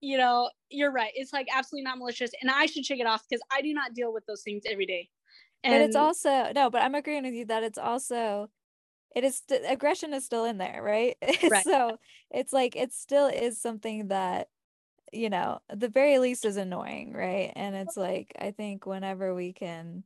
you 0.00 0.16
know 0.16 0.50
you're 0.70 0.90
right. 0.90 1.12
It's 1.14 1.32
like 1.32 1.46
absolutely 1.54 1.84
not 1.84 1.98
malicious. 1.98 2.30
And 2.40 2.50
i 2.50 2.64
should 2.66 2.86
shake 2.86 3.00
it 3.00 3.06
off 3.06 3.22
because 3.28 3.42
i 3.52 3.60
do 3.60 3.74
not 3.74 3.92
deal 3.92 4.12
with 4.14 4.24
those 4.26 4.42
things 4.42 4.62
every 4.66 4.86
day. 4.86 5.10
And 5.62 5.74
but 5.74 5.80
it's 5.82 5.96
also 5.96 6.52
no 6.54 6.70
but 6.70 6.80
i'm 6.82 6.94
agreeing 6.94 7.24
with 7.24 7.34
you 7.34 7.44
that 7.46 7.62
it's 7.62 7.78
also 7.78 8.48
it 9.16 9.24
is 9.24 9.38
st- 9.48 9.64
aggression 9.68 10.14
is 10.14 10.26
still 10.26 10.46
in 10.46 10.58
there 10.58 10.82
right, 10.84 11.16
Right. 11.50 11.64
so 11.64 11.98
it's 12.32 12.54
like 12.54 12.76
it 12.76 12.94
still 12.94 13.28
is 13.28 13.60
something 13.60 14.08
that 14.08 14.48
you 15.12 15.30
know 15.30 15.60
the 15.74 15.88
very 15.88 16.18
least 16.18 16.44
is 16.44 16.56
annoying 16.56 17.12
right? 17.14 17.52
And 17.56 17.76
it's 17.76 17.96
like 17.96 18.32
i 18.40 18.50
think 18.52 18.86
whenever 18.86 19.34
we 19.34 19.52
can 19.52 20.04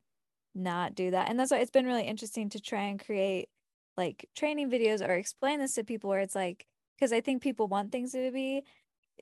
not 0.55 0.95
do 0.95 1.11
that 1.13 1.29
and 1.31 1.39
that's 1.39 1.51
why 1.53 1.59
it's 1.59 1.71
been 1.71 1.87
really 1.87 2.05
interesting 2.05 2.49
to 2.51 2.61
try 2.61 2.83
and 2.85 3.05
create 3.05 3.49
like 3.97 4.29
training 4.37 4.71
videos 4.71 5.07
or 5.07 5.13
explain 5.15 5.61
this 5.61 5.75
to 5.75 5.85
people 5.85 6.11
where 6.11 6.21
it's 6.21 6.35
like 6.37 6.67
because 6.97 7.13
i 7.13 7.21
think 7.21 7.43
people 7.43 7.69
want 7.69 7.93
things 7.93 8.13
to 8.13 8.33
be 8.33 8.65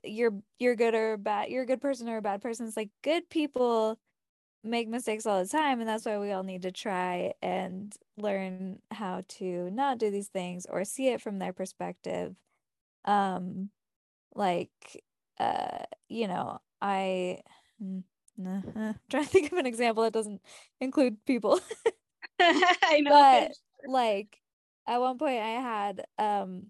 you're 0.03 0.33
you're 0.59 0.75
good 0.75 0.95
or 0.95 1.17
bad 1.17 1.49
you're 1.49 1.63
a 1.63 1.67
good 1.67 1.81
person 1.81 2.07
or 2.09 2.17
a 2.17 2.21
bad 2.21 2.41
person. 2.41 2.67
It's 2.67 2.77
like 2.77 2.89
good 3.03 3.29
people 3.29 3.97
make 4.63 4.89
mistakes 4.89 5.25
all 5.25 5.41
the 5.41 5.49
time 5.49 5.79
and 5.79 5.87
that's 5.87 6.05
why 6.05 6.17
we 6.17 6.31
all 6.31 6.43
need 6.43 6.63
to 6.63 6.71
try 6.71 7.33
and 7.41 7.95
learn 8.17 8.79
how 8.91 9.23
to 9.27 9.69
not 9.71 9.97
do 9.97 10.11
these 10.11 10.27
things 10.27 10.65
or 10.69 10.83
see 10.83 11.07
it 11.07 11.21
from 11.21 11.39
their 11.39 11.53
perspective. 11.53 12.35
Um 13.05 13.69
like 14.35 15.03
uh 15.39 15.79
you 16.07 16.27
know 16.27 16.59
i 16.81 17.39
uh, 17.81 18.01
trying 19.09 19.23
to 19.23 19.29
think 19.29 19.51
of 19.51 19.57
an 19.57 19.65
example 19.65 20.03
that 20.03 20.13
doesn't 20.13 20.41
include 20.79 21.25
people. 21.25 21.59
I 22.39 23.01
know 23.01 23.11
but 23.11 23.51
like 23.89 24.37
at 24.87 24.99
one 24.99 25.17
point 25.17 25.41
i 25.41 25.49
had 25.61 26.05
um 26.17 26.67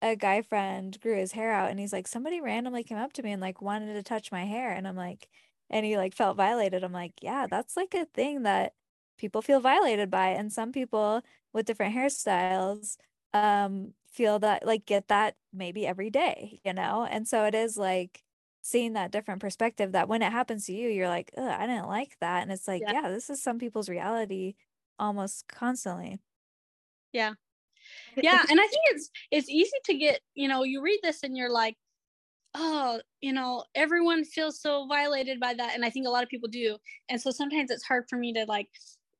a 0.00 0.14
guy 0.14 0.42
friend 0.42 0.98
grew 1.00 1.16
his 1.16 1.32
hair 1.32 1.52
out 1.52 1.70
and 1.70 1.80
he's 1.80 1.92
like 1.92 2.06
somebody 2.06 2.40
randomly 2.40 2.84
came 2.84 2.98
up 2.98 3.12
to 3.14 3.22
me 3.22 3.32
and 3.32 3.42
like 3.42 3.60
wanted 3.60 3.94
to 3.94 4.02
touch 4.02 4.30
my 4.30 4.44
hair 4.44 4.72
and 4.72 4.86
i'm 4.86 4.96
like 4.96 5.28
and 5.70 5.84
he 5.86 5.96
like 5.96 6.14
felt 6.14 6.36
violated 6.36 6.84
i'm 6.84 6.92
like 6.92 7.14
yeah 7.22 7.46
that's 7.46 7.76
like 7.76 7.94
a 7.94 8.04
thing 8.06 8.42
that 8.42 8.74
people 9.18 9.42
feel 9.42 9.60
violated 9.60 10.10
by 10.10 10.28
and 10.28 10.52
some 10.52 10.72
people 10.72 11.22
with 11.52 11.66
different 11.66 11.94
hairstyles 11.94 12.96
um 13.34 13.94
feel 14.06 14.38
that 14.38 14.64
like 14.66 14.86
get 14.86 15.08
that 15.08 15.36
maybe 15.52 15.86
every 15.86 16.10
day 16.10 16.60
you 16.64 16.72
know? 16.72 17.04
And 17.04 17.28
so 17.28 17.44
it 17.44 17.54
is 17.54 17.76
like 17.76 18.24
seeing 18.62 18.94
that 18.94 19.10
different 19.12 19.40
perspective 19.40 19.92
that 19.92 20.08
when 20.08 20.22
it 20.22 20.32
happens 20.32 20.66
to 20.66 20.72
you 20.72 20.88
you're 20.88 21.08
like 21.08 21.30
Ugh, 21.36 21.44
i 21.46 21.66
didn't 21.66 21.86
like 21.88 22.16
that 22.20 22.42
and 22.42 22.52
it's 22.52 22.68
like 22.68 22.84
Yeah. 22.84 22.92
yeah 22.92 23.08
this 23.08 23.30
is 23.30 23.42
some 23.42 23.58
people's 23.58 23.88
reality 23.88 24.54
almost 24.98 25.46
constantly. 25.48 26.18
Yeah. 27.12 27.34
Yeah 28.22 28.44
and 28.50 28.60
i 28.60 28.64
think 28.64 28.82
it's 28.86 29.10
it's 29.30 29.48
easy 29.50 29.76
to 29.84 29.94
get 29.94 30.20
you 30.34 30.48
know 30.48 30.64
you 30.64 30.82
read 30.82 31.00
this 31.02 31.22
and 31.22 31.36
you're 31.36 31.50
like 31.52 31.76
oh, 32.58 33.00
you 33.20 33.32
know, 33.32 33.64
everyone 33.74 34.24
feels 34.24 34.60
so 34.60 34.86
violated 34.88 35.38
by 35.40 35.54
that. 35.54 35.74
And 35.74 35.84
I 35.84 35.90
think 35.90 36.06
a 36.06 36.10
lot 36.10 36.24
of 36.24 36.28
people 36.28 36.48
do. 36.48 36.76
And 37.08 37.20
so 37.20 37.30
sometimes 37.30 37.70
it's 37.70 37.84
hard 37.84 38.04
for 38.10 38.16
me 38.16 38.32
to 38.32 38.44
like 38.46 38.68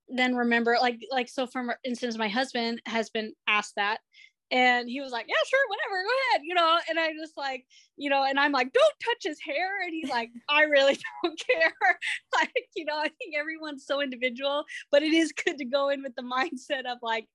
then 0.09 0.35
remember 0.35 0.77
like 0.81 0.99
like 1.11 1.29
so 1.29 1.47
for 1.47 1.79
instance 1.85 2.17
my 2.17 2.29
husband 2.29 2.81
has 2.87 3.11
been 3.11 3.33
asked 3.47 3.75
that 3.77 3.99
and 4.51 4.89
he 4.89 5.01
was 5.01 5.13
like 5.13 5.27
yeah 5.29 5.35
sure 5.47 5.61
whatever 5.69 6.03
go 6.03 6.15
ahead 6.31 6.41
you 6.45 6.55
know 6.55 6.79
and 6.89 6.99
i 6.99 7.09
just 7.21 7.37
like 7.37 7.67
you 7.97 8.09
know 8.09 8.25
and 8.25 8.41
i'm 8.41 8.53
like 8.53 8.73
don't 8.73 8.95
touch 9.05 9.19
his 9.23 9.39
hair 9.45 9.83
and 9.83 9.93
he's 9.93 10.09
like 10.09 10.31
i 10.49 10.63
really 10.63 10.99
don't 11.23 11.39
care 11.39 11.75
like 12.35 12.53
you 12.75 12.85
know 12.85 12.97
i 12.97 13.09
think 13.09 13.35
everyone's 13.39 13.85
so 13.85 14.01
individual 14.01 14.65
but 14.91 15.03
it 15.03 15.13
is 15.13 15.33
good 15.33 15.59
to 15.59 15.65
go 15.67 15.91
in 15.91 16.03
with 16.03 16.15
the 16.17 16.23
mindset 16.23 16.91
of 16.91 16.99
like 17.03 17.27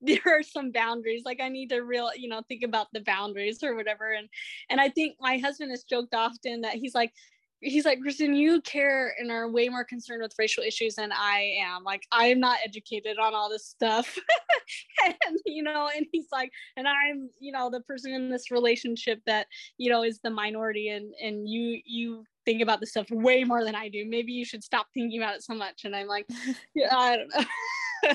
there 0.02 0.22
are 0.26 0.42
some 0.42 0.70
boundaries 0.70 1.22
like 1.24 1.40
i 1.40 1.48
need 1.48 1.68
to 1.68 1.80
real 1.80 2.10
you 2.16 2.28
know 2.28 2.42
think 2.48 2.62
about 2.62 2.86
the 2.92 3.00
boundaries 3.00 3.62
or 3.62 3.74
whatever 3.74 4.12
and 4.12 4.28
and 4.70 4.80
i 4.80 4.88
think 4.88 5.16
my 5.20 5.38
husband 5.38 5.70
has 5.70 5.84
joked 5.84 6.14
often 6.14 6.62
that 6.62 6.74
he's 6.74 6.94
like 6.94 7.12
he's 7.62 7.84
like 7.84 8.00
kristen 8.00 8.34
you 8.34 8.60
care 8.62 9.14
and 9.18 9.30
are 9.30 9.50
way 9.50 9.68
more 9.68 9.84
concerned 9.84 10.22
with 10.22 10.34
racial 10.38 10.62
issues 10.62 10.94
than 10.94 11.10
i 11.12 11.56
am. 11.60 11.84
Like 11.84 12.06
i'm 12.10 12.40
not 12.40 12.58
educated 12.64 13.18
on 13.18 13.34
all 13.34 13.48
this 13.50 13.66
stuff. 13.66 14.18
And 15.04 15.38
you 15.46 15.62
know 15.64 15.90
and 15.94 16.06
he's 16.12 16.26
like 16.30 16.52
and 16.76 16.86
i'm 16.86 17.28
you 17.40 17.50
know 17.50 17.70
the 17.70 17.80
person 17.80 18.12
in 18.12 18.30
this 18.30 18.50
relationship 18.50 19.20
that 19.26 19.48
you 19.78 19.90
know 19.90 20.04
is 20.04 20.20
the 20.22 20.30
minority 20.30 20.90
and 20.90 21.12
and 21.20 21.48
you 21.48 21.80
you 21.84 22.24
think 22.44 22.62
about 22.62 22.78
this 22.78 22.90
stuff 22.90 23.10
way 23.10 23.42
more 23.42 23.64
than 23.64 23.74
i 23.74 23.88
do. 23.88 24.04
Maybe 24.06 24.32
you 24.32 24.44
should 24.44 24.62
stop 24.62 24.86
thinking 24.94 25.20
about 25.20 25.34
it 25.34 25.42
so 25.42 25.54
much. 25.54 25.84
And 25.84 25.96
i'm 25.96 26.06
like 26.06 26.26
yeah 26.74 26.96
i 26.96 27.16
don't 27.16 27.30
know 27.34 28.14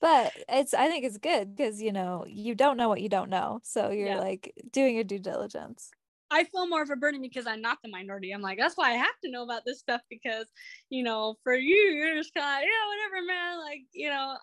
but 0.00 0.32
it's 0.48 0.74
i 0.74 0.88
think 0.88 1.04
it's 1.04 1.18
good 1.18 1.54
because 1.54 1.80
you 1.80 1.92
know 1.92 2.24
you 2.28 2.54
don't 2.54 2.76
know 2.76 2.88
what 2.88 3.00
you 3.00 3.08
don't 3.08 3.30
know 3.30 3.60
so 3.62 3.90
you're 3.90 4.08
yeah. 4.08 4.18
like 4.18 4.52
doing 4.72 4.94
your 4.94 5.04
due 5.04 5.18
diligence 5.18 5.90
I 6.32 6.44
feel 6.44 6.68
more 6.68 6.82
of 6.82 6.90
a 6.90 6.96
burden 6.96 7.20
because 7.20 7.46
I'm 7.46 7.60
not 7.60 7.78
the 7.82 7.90
minority. 7.90 8.30
I'm 8.30 8.40
like, 8.40 8.56
that's 8.56 8.76
why 8.76 8.90
I 8.90 8.94
have 8.94 9.18
to 9.24 9.30
know 9.30 9.42
about 9.42 9.62
this 9.66 9.80
stuff 9.80 10.00
because, 10.08 10.46
you 10.88 11.02
know, 11.02 11.34
for 11.42 11.54
you, 11.54 11.74
you're 11.74 12.14
just 12.14 12.32
kind 12.34 12.62
of, 12.62 12.68
yeah, 12.68 12.88
whatever, 12.88 13.26
man. 13.26 13.58
Like, 13.58 13.80
you 13.92 14.08
know, 14.08 14.36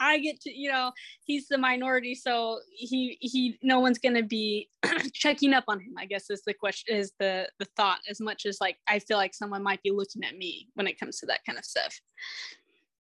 I, 0.00 0.14
I 0.14 0.18
get 0.18 0.40
to, 0.42 0.50
you 0.50 0.70
know, 0.70 0.92
he's 1.24 1.46
the 1.48 1.58
minority, 1.58 2.14
so 2.14 2.60
he 2.70 3.18
he, 3.20 3.58
no 3.62 3.80
one's 3.80 3.98
gonna 3.98 4.22
be 4.22 4.70
checking 5.12 5.52
up 5.52 5.64
on 5.68 5.78
him. 5.80 5.94
I 5.98 6.06
guess 6.06 6.30
is 6.30 6.42
the 6.46 6.54
question, 6.54 6.96
is 6.96 7.12
the 7.18 7.48
the 7.58 7.66
thought 7.76 7.98
as 8.08 8.20
much 8.20 8.46
as 8.46 8.58
like 8.60 8.78
I 8.88 8.98
feel 8.98 9.18
like 9.18 9.34
someone 9.34 9.62
might 9.62 9.82
be 9.82 9.90
looking 9.90 10.24
at 10.24 10.36
me 10.36 10.68
when 10.74 10.86
it 10.86 10.98
comes 10.98 11.18
to 11.18 11.26
that 11.26 11.40
kind 11.44 11.58
of 11.58 11.66
stuff. 11.66 12.00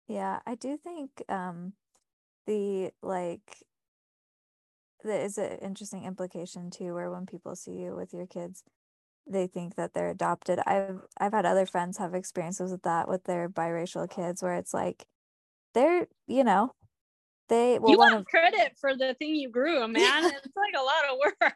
Yeah, 0.09 0.41
I 0.45 0.57
do 0.57 0.77
think 0.77 1.11
um 1.29 1.73
the 2.47 2.91
like 3.03 3.63
that 5.03 5.21
is 5.21 5.39
an 5.39 5.59
interesting 5.59 6.05
implication 6.05 6.71
too 6.71 6.95
where 6.95 7.11
when 7.11 7.27
people 7.27 7.55
see 7.55 7.73
you 7.73 7.95
with 7.95 8.13
your 8.13 8.27
kids 8.27 8.65
they 9.27 9.47
think 9.47 9.77
that 9.77 9.95
they're 9.95 10.11
adopted. 10.11 10.61
I've 10.67 11.01
i've 11.19 11.33
had 11.33 11.47
other 11.47 11.67
friends 11.67 11.99
have 11.99 12.15
experiences 12.15 12.71
with 12.71 12.83
that 12.83 13.09
with 13.09 13.25
their 13.25 13.49
biracial 13.49 14.05
oh. 14.05 14.07
kids 14.07 14.43
where 14.43 14.55
it's 14.55 14.75
like 14.75 15.07
they're 15.73 16.07
you 16.27 16.45
know 16.45 16.73
they 17.49 17.79
well 17.79 17.93
you 17.93 17.99
want 17.99 18.15
of, 18.15 18.25
credit 18.27 18.77
for 18.81 18.97
the 18.97 19.15
thing 19.15 19.35
you 19.35 19.51
grew 19.51 19.87
man. 19.89 20.25
It's 20.25 20.57
like 20.57 20.75
a 20.77 20.83
lot 20.83 21.11
of 21.11 21.19
work. 21.19 21.55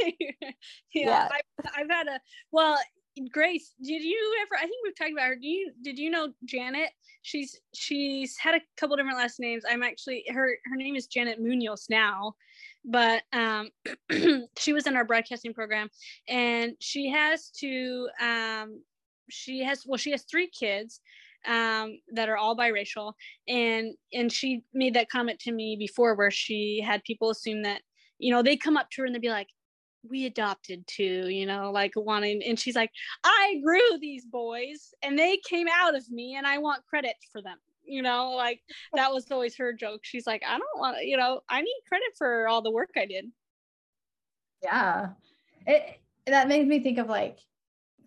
Yeah, 0.92 1.04
yeah. 1.04 1.28
I've, 1.30 1.70
I've 1.76 1.90
had 1.90 2.08
a 2.08 2.20
well 2.50 2.76
Grace, 3.32 3.74
did 3.82 4.02
you 4.02 4.36
ever? 4.40 4.56
I 4.56 4.62
think 4.62 4.84
we've 4.84 4.96
talked 4.96 5.12
about 5.12 5.26
her. 5.26 5.36
Do 5.36 5.48
you 5.48 5.72
did 5.82 5.98
you 5.98 6.10
know 6.10 6.32
Janet? 6.44 6.90
She's 7.22 7.60
she's 7.74 8.36
had 8.38 8.54
a 8.54 8.60
couple 8.76 8.96
different 8.96 9.18
last 9.18 9.40
names. 9.40 9.64
I'm 9.68 9.82
actually 9.82 10.24
her 10.28 10.56
her 10.64 10.76
name 10.76 10.94
is 10.94 11.06
Janet 11.06 11.40
Munoz 11.40 11.86
now, 11.90 12.34
but 12.84 13.22
um, 13.32 13.70
she 14.58 14.72
was 14.72 14.86
in 14.86 14.96
our 14.96 15.04
broadcasting 15.04 15.52
program, 15.52 15.90
and 16.28 16.74
she 16.78 17.10
has 17.10 17.50
to 17.58 18.08
um, 18.22 18.80
she 19.28 19.64
has 19.64 19.84
well 19.86 19.98
she 19.98 20.12
has 20.12 20.22
three 20.22 20.48
kids 20.48 21.00
um, 21.46 21.98
that 22.14 22.28
are 22.28 22.36
all 22.36 22.56
biracial, 22.56 23.14
and 23.48 23.94
and 24.12 24.32
she 24.32 24.62
made 24.72 24.94
that 24.94 25.10
comment 25.10 25.40
to 25.40 25.52
me 25.52 25.76
before 25.76 26.14
where 26.14 26.30
she 26.30 26.82
had 26.84 27.02
people 27.02 27.30
assume 27.30 27.62
that 27.62 27.82
you 28.18 28.32
know 28.32 28.42
they 28.42 28.56
come 28.56 28.76
up 28.76 28.88
to 28.90 29.02
her 29.02 29.06
and 29.06 29.14
they'd 29.14 29.20
be 29.20 29.30
like 29.30 29.48
we 30.08 30.26
adopted 30.26 30.86
too, 30.86 31.28
you 31.28 31.46
know, 31.46 31.70
like 31.70 31.92
wanting, 31.96 32.42
and 32.42 32.58
she's 32.58 32.76
like, 32.76 32.90
I 33.24 33.60
grew 33.62 33.98
these 34.00 34.24
boys 34.24 34.94
and 35.02 35.18
they 35.18 35.38
came 35.48 35.66
out 35.72 35.94
of 35.94 36.10
me 36.10 36.36
and 36.36 36.46
I 36.46 36.58
want 36.58 36.86
credit 36.86 37.16
for 37.32 37.42
them, 37.42 37.58
you 37.84 38.02
know, 38.02 38.30
like 38.30 38.60
that 38.94 39.12
was 39.12 39.30
always 39.30 39.56
her 39.56 39.72
joke. 39.72 40.00
She's 40.02 40.26
like, 40.26 40.42
I 40.46 40.52
don't 40.58 40.80
want 40.80 40.98
to, 40.98 41.06
you 41.06 41.16
know, 41.16 41.40
I 41.48 41.60
need 41.60 41.80
credit 41.88 42.08
for 42.16 42.48
all 42.48 42.62
the 42.62 42.70
work 42.70 42.90
I 42.96 43.06
did. 43.06 43.26
Yeah. 44.62 45.10
It, 45.66 46.00
that 46.26 46.48
makes 46.48 46.66
me 46.66 46.80
think 46.80 46.98
of 46.98 47.08
like 47.08 47.38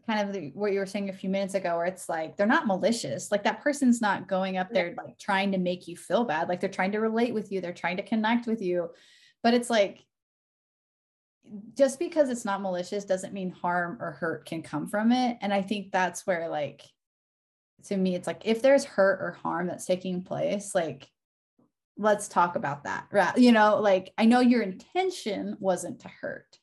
kind 0.07 0.27
of 0.27 0.33
the, 0.33 0.51
what 0.53 0.73
you 0.73 0.79
were 0.79 0.85
saying 0.85 1.09
a 1.09 1.13
few 1.13 1.29
minutes 1.29 1.53
ago, 1.53 1.77
where 1.77 1.85
it's 1.85 2.09
like 2.09 2.35
they're 2.37 2.45
not 2.47 2.67
malicious. 2.67 3.31
Like 3.31 3.43
that 3.43 3.61
person's 3.61 4.01
not 4.01 4.27
going 4.27 4.57
up 4.57 4.69
there 4.71 4.93
like 4.97 5.17
trying 5.17 5.51
to 5.51 5.57
make 5.57 5.87
you 5.87 5.95
feel 5.95 6.23
bad. 6.23 6.49
Like 6.49 6.59
they're 6.59 6.69
trying 6.69 6.91
to 6.93 6.99
relate 6.99 7.33
with 7.33 7.51
you, 7.51 7.61
they're 7.61 7.73
trying 7.73 7.97
to 7.97 8.03
connect 8.03 8.47
with 8.47 8.61
you. 8.61 8.89
But 9.43 9.53
it's 9.53 9.69
like 9.69 9.99
just 11.75 11.99
because 11.99 12.29
it's 12.29 12.45
not 12.45 12.61
malicious 12.61 13.05
doesn't 13.05 13.33
mean 13.33 13.51
harm 13.51 13.97
or 13.99 14.11
hurt 14.11 14.45
can 14.45 14.61
come 14.61 14.87
from 14.87 15.11
it. 15.11 15.37
And 15.41 15.53
I 15.53 15.61
think 15.61 15.91
that's 15.91 16.25
where, 16.25 16.47
like, 16.49 16.83
to 17.85 17.97
me, 17.97 18.15
it's 18.15 18.27
like 18.27 18.43
if 18.45 18.61
there's 18.61 18.85
hurt 18.85 19.19
or 19.21 19.31
harm 19.31 19.67
that's 19.67 19.85
taking 19.85 20.23
place, 20.23 20.73
like, 20.73 21.09
let's 21.97 22.27
talk 22.27 22.55
about 22.55 22.85
that. 22.85 23.07
Right. 23.11 23.37
You 23.37 23.51
know, 23.51 23.79
like, 23.79 24.13
I 24.17 24.25
know 24.25 24.39
your 24.39 24.61
intention 24.61 25.57
wasn't 25.59 25.99
to 26.01 26.07
hurt, 26.07 26.57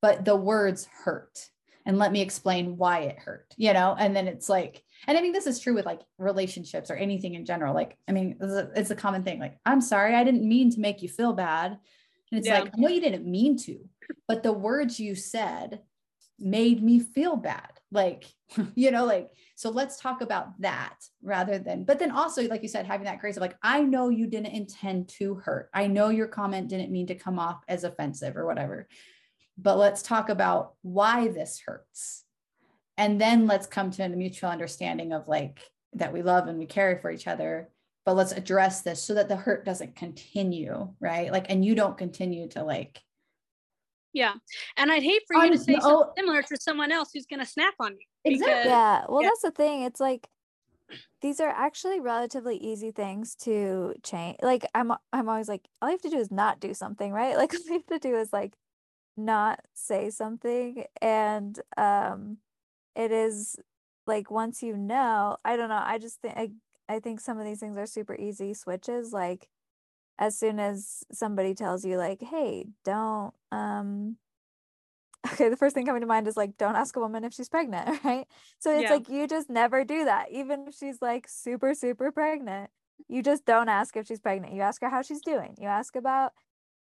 but 0.00 0.24
the 0.24 0.36
words 0.36 0.86
hurt. 1.04 1.48
And 1.86 1.98
let 1.98 2.12
me 2.12 2.20
explain 2.20 2.76
why 2.76 3.00
it 3.00 3.18
hurt, 3.18 3.52
you 3.56 3.72
know? 3.72 3.96
And 3.98 4.14
then 4.14 4.28
it's 4.28 4.48
like, 4.48 4.84
and 5.06 5.16
I 5.16 5.22
mean, 5.22 5.32
this 5.32 5.46
is 5.46 5.58
true 5.58 5.74
with 5.74 5.86
like 5.86 6.02
relationships 6.18 6.90
or 6.90 6.94
anything 6.94 7.34
in 7.34 7.46
general. 7.46 7.74
Like, 7.74 7.96
I 8.06 8.12
mean, 8.12 8.36
it's 8.40 8.52
a, 8.52 8.70
it's 8.76 8.90
a 8.90 8.96
common 8.96 9.22
thing. 9.22 9.40
Like, 9.40 9.58
I'm 9.64 9.80
sorry, 9.80 10.14
I 10.14 10.22
didn't 10.22 10.46
mean 10.46 10.70
to 10.72 10.80
make 10.80 11.02
you 11.02 11.08
feel 11.08 11.32
bad. 11.32 11.72
And 12.30 12.38
it's 12.38 12.46
yeah. 12.46 12.60
like, 12.60 12.72
I 12.74 12.78
know 12.78 12.88
you 12.88 13.00
didn't 13.00 13.26
mean 13.26 13.56
to, 13.64 13.80
but 14.28 14.42
the 14.42 14.52
words 14.52 15.00
you 15.00 15.14
said 15.14 15.80
made 16.38 16.82
me 16.82 17.00
feel 17.00 17.36
bad. 17.36 17.70
Like, 17.92 18.24
you 18.74 18.90
know, 18.90 19.04
like, 19.04 19.30
so 19.56 19.70
let's 19.70 20.00
talk 20.00 20.22
about 20.22 20.60
that 20.60 20.96
rather 21.22 21.58
than, 21.58 21.84
but 21.84 21.98
then 21.98 22.10
also, 22.10 22.42
like 22.48 22.62
you 22.62 22.68
said, 22.68 22.86
having 22.86 23.04
that 23.04 23.20
grace 23.20 23.36
of 23.36 23.42
like, 23.42 23.56
I 23.62 23.82
know 23.82 24.08
you 24.08 24.26
didn't 24.26 24.54
intend 24.54 25.08
to 25.18 25.34
hurt. 25.34 25.68
I 25.74 25.86
know 25.86 26.08
your 26.08 26.28
comment 26.28 26.68
didn't 26.68 26.92
mean 26.92 27.08
to 27.08 27.14
come 27.14 27.38
off 27.38 27.62
as 27.68 27.84
offensive 27.84 28.36
or 28.36 28.46
whatever, 28.46 28.88
but 29.58 29.76
let's 29.76 30.02
talk 30.02 30.28
about 30.30 30.74
why 30.82 31.28
this 31.28 31.60
hurts. 31.64 32.24
And 32.96 33.20
then 33.20 33.46
let's 33.46 33.66
come 33.66 33.90
to 33.92 34.02
a 34.02 34.08
mutual 34.08 34.50
understanding 34.50 35.12
of 35.12 35.28
like 35.28 35.60
that 35.94 36.12
we 36.12 36.22
love 36.22 36.48
and 36.48 36.58
we 36.58 36.66
care 36.66 36.98
for 37.00 37.10
each 37.10 37.26
other 37.26 37.68
but 38.04 38.16
let's 38.16 38.32
address 38.32 38.82
this 38.82 39.02
so 39.02 39.14
that 39.14 39.28
the 39.28 39.36
hurt 39.36 39.64
doesn't 39.64 39.96
continue 39.96 40.88
right 41.00 41.32
like 41.32 41.46
and 41.48 41.64
you 41.64 41.74
don't 41.74 41.98
continue 41.98 42.48
to 42.48 42.62
like 42.62 43.00
yeah. 44.12 44.34
And 44.76 44.90
I'd 44.90 45.02
hate 45.02 45.22
for 45.26 45.44
you 45.44 45.52
to 45.52 45.58
say 45.58 45.74
no. 45.74 45.80
something 45.80 46.12
similar 46.16 46.42
to 46.42 46.56
someone 46.60 46.92
else 46.92 47.10
who's 47.12 47.26
going 47.26 47.40
to 47.40 47.46
snap 47.46 47.74
on 47.80 47.92
you. 47.92 48.06
Exactly. 48.24 48.70
yeah. 48.70 49.04
Well, 49.08 49.22
yeah. 49.22 49.28
that's 49.28 49.42
the 49.42 49.50
thing. 49.50 49.82
It's 49.82 50.00
like 50.00 50.28
these 51.20 51.40
are 51.40 51.48
actually 51.48 52.00
relatively 52.00 52.56
easy 52.56 52.90
things 52.90 53.34
to 53.36 53.94
change. 54.02 54.38
Like 54.42 54.66
I'm 54.74 54.92
I'm 55.12 55.28
always 55.28 55.48
like 55.48 55.68
all 55.80 55.88
you 55.88 55.94
have 55.94 56.02
to 56.02 56.10
do 56.10 56.18
is 56.18 56.30
not 56.30 56.60
do 56.60 56.74
something, 56.74 57.12
right? 57.12 57.36
Like 57.40 57.54
all 57.54 57.60
you 57.66 57.72
have 57.74 57.86
to 57.86 57.98
do 57.98 58.16
is 58.16 58.32
like 58.32 58.54
not 59.16 59.60
say 59.74 60.08
something 60.10 60.84
and 61.02 61.58
um 61.76 62.38
it 62.96 63.12
is 63.12 63.56
like 64.06 64.30
once 64.30 64.62
you 64.62 64.76
know, 64.76 65.36
I 65.44 65.56
don't 65.56 65.68
know, 65.68 65.82
I 65.82 65.98
just 65.98 66.20
think 66.20 66.36
I, 66.36 66.50
I 66.88 67.00
think 67.00 67.20
some 67.20 67.38
of 67.38 67.44
these 67.44 67.60
things 67.60 67.76
are 67.76 67.86
super 67.86 68.14
easy 68.16 68.54
switches 68.54 69.12
like 69.12 69.48
as 70.20 70.38
soon 70.38 70.60
as 70.60 71.02
somebody 71.10 71.54
tells 71.54 71.84
you 71.84 71.96
like 71.96 72.20
hey 72.22 72.66
don't 72.84 73.32
um 73.50 74.16
okay 75.32 75.48
the 75.48 75.56
first 75.56 75.74
thing 75.74 75.86
coming 75.86 76.02
to 76.02 76.06
mind 76.06 76.28
is 76.28 76.36
like 76.36 76.56
don't 76.58 76.76
ask 76.76 76.94
a 76.94 77.00
woman 77.00 77.24
if 77.24 77.32
she's 77.32 77.48
pregnant 77.48 77.98
right 78.04 78.26
so 78.58 78.72
it's 78.72 78.84
yeah. 78.84 78.92
like 78.92 79.08
you 79.08 79.26
just 79.26 79.50
never 79.50 79.84
do 79.84 80.04
that 80.04 80.30
even 80.30 80.66
if 80.68 80.74
she's 80.74 81.02
like 81.02 81.26
super 81.26 81.74
super 81.74 82.12
pregnant 82.12 82.70
you 83.08 83.22
just 83.22 83.44
don't 83.46 83.68
ask 83.68 83.96
if 83.96 84.06
she's 84.06 84.20
pregnant 84.20 84.54
you 84.54 84.60
ask 84.60 84.80
her 84.82 84.90
how 84.90 85.02
she's 85.02 85.22
doing 85.22 85.56
you 85.58 85.66
ask 85.66 85.96
about 85.96 86.32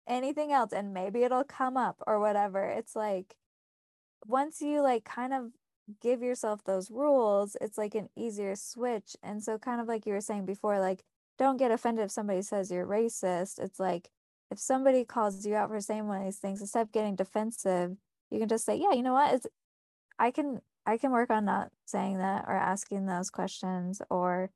anything 0.08 0.52
else 0.52 0.72
and 0.72 0.92
maybe 0.92 1.22
it'll 1.22 1.44
come 1.44 1.76
up 1.76 2.02
or 2.06 2.18
whatever 2.18 2.64
it's 2.64 2.96
like 2.96 3.36
once 4.26 4.60
you 4.60 4.82
like 4.82 5.04
kind 5.04 5.32
of 5.32 5.52
give 6.00 6.22
yourself 6.22 6.64
those 6.64 6.90
rules 6.90 7.56
it's 7.60 7.78
like 7.78 7.94
an 7.94 8.08
easier 8.16 8.54
switch 8.56 9.16
and 9.22 9.42
so 9.42 9.58
kind 9.58 9.80
of 9.80 9.86
like 9.86 10.06
you 10.06 10.12
were 10.12 10.20
saying 10.20 10.44
before 10.44 10.80
like 10.80 11.02
don't 11.38 11.56
get 11.56 11.70
offended 11.70 12.04
if 12.04 12.10
somebody 12.10 12.42
says 12.42 12.70
you're 12.70 12.86
racist. 12.86 13.58
It's 13.58 13.78
like 13.78 14.10
if 14.50 14.58
somebody 14.58 15.04
calls 15.04 15.46
you 15.46 15.54
out 15.54 15.68
for 15.68 15.80
saying 15.80 16.08
one 16.08 16.18
of 16.18 16.24
these 16.24 16.38
things, 16.38 16.60
instead 16.60 16.82
of 16.82 16.92
getting 16.92 17.16
defensive, 17.16 17.96
you 18.30 18.38
can 18.38 18.48
just 18.48 18.64
say, 18.64 18.76
yeah, 18.76 18.92
you 18.92 19.02
know 19.02 19.12
what? 19.12 19.34
It's 19.34 19.46
I 20.18 20.30
can 20.30 20.60
I 20.86 20.98
can 20.98 21.12
work 21.12 21.30
on 21.30 21.44
not 21.44 21.70
saying 21.86 22.18
that 22.18 22.44
or 22.48 22.54
asking 22.54 23.06
those 23.06 23.30
questions 23.30 24.02
or 24.10 24.50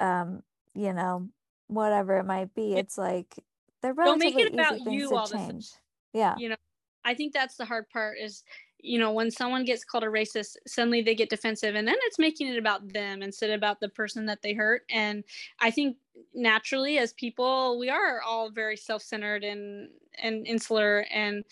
um, 0.00 0.42
you 0.74 0.92
know, 0.92 1.28
whatever 1.66 2.18
it 2.18 2.24
might 2.24 2.54
be. 2.54 2.74
It's 2.74 2.98
like 2.98 3.34
they're 3.82 3.94
relatively 3.94 4.44
Don't 4.44 4.56
make 4.56 4.70
it 4.70 4.80
about 4.82 4.92
you 4.92 5.16
all 5.16 5.26
change. 5.26 5.70
Yeah. 6.12 6.34
You 6.38 6.50
know, 6.50 6.56
I 7.04 7.14
think 7.14 7.32
that's 7.32 7.56
the 7.56 7.64
hard 7.64 7.88
part 7.90 8.18
is 8.18 8.42
you 8.80 8.98
know 8.98 9.12
when 9.12 9.30
someone 9.30 9.64
gets 9.64 9.84
called 9.84 10.04
a 10.04 10.08
racist 10.08 10.56
suddenly 10.66 11.02
they 11.02 11.14
get 11.14 11.30
defensive 11.30 11.74
and 11.74 11.86
then 11.86 11.96
it's 12.04 12.18
making 12.18 12.48
it 12.48 12.58
about 12.58 12.92
them 12.92 13.22
instead 13.22 13.50
about 13.50 13.80
the 13.80 13.88
person 13.88 14.26
that 14.26 14.40
they 14.42 14.52
hurt 14.52 14.82
and 14.90 15.24
i 15.60 15.70
think 15.70 15.96
naturally 16.34 16.98
as 16.98 17.12
people 17.14 17.78
we 17.78 17.88
are 17.88 18.20
all 18.22 18.50
very 18.50 18.76
self-centered 18.76 19.44
and 19.44 19.88
and 20.22 20.46
insular 20.46 21.04
and 21.12 21.44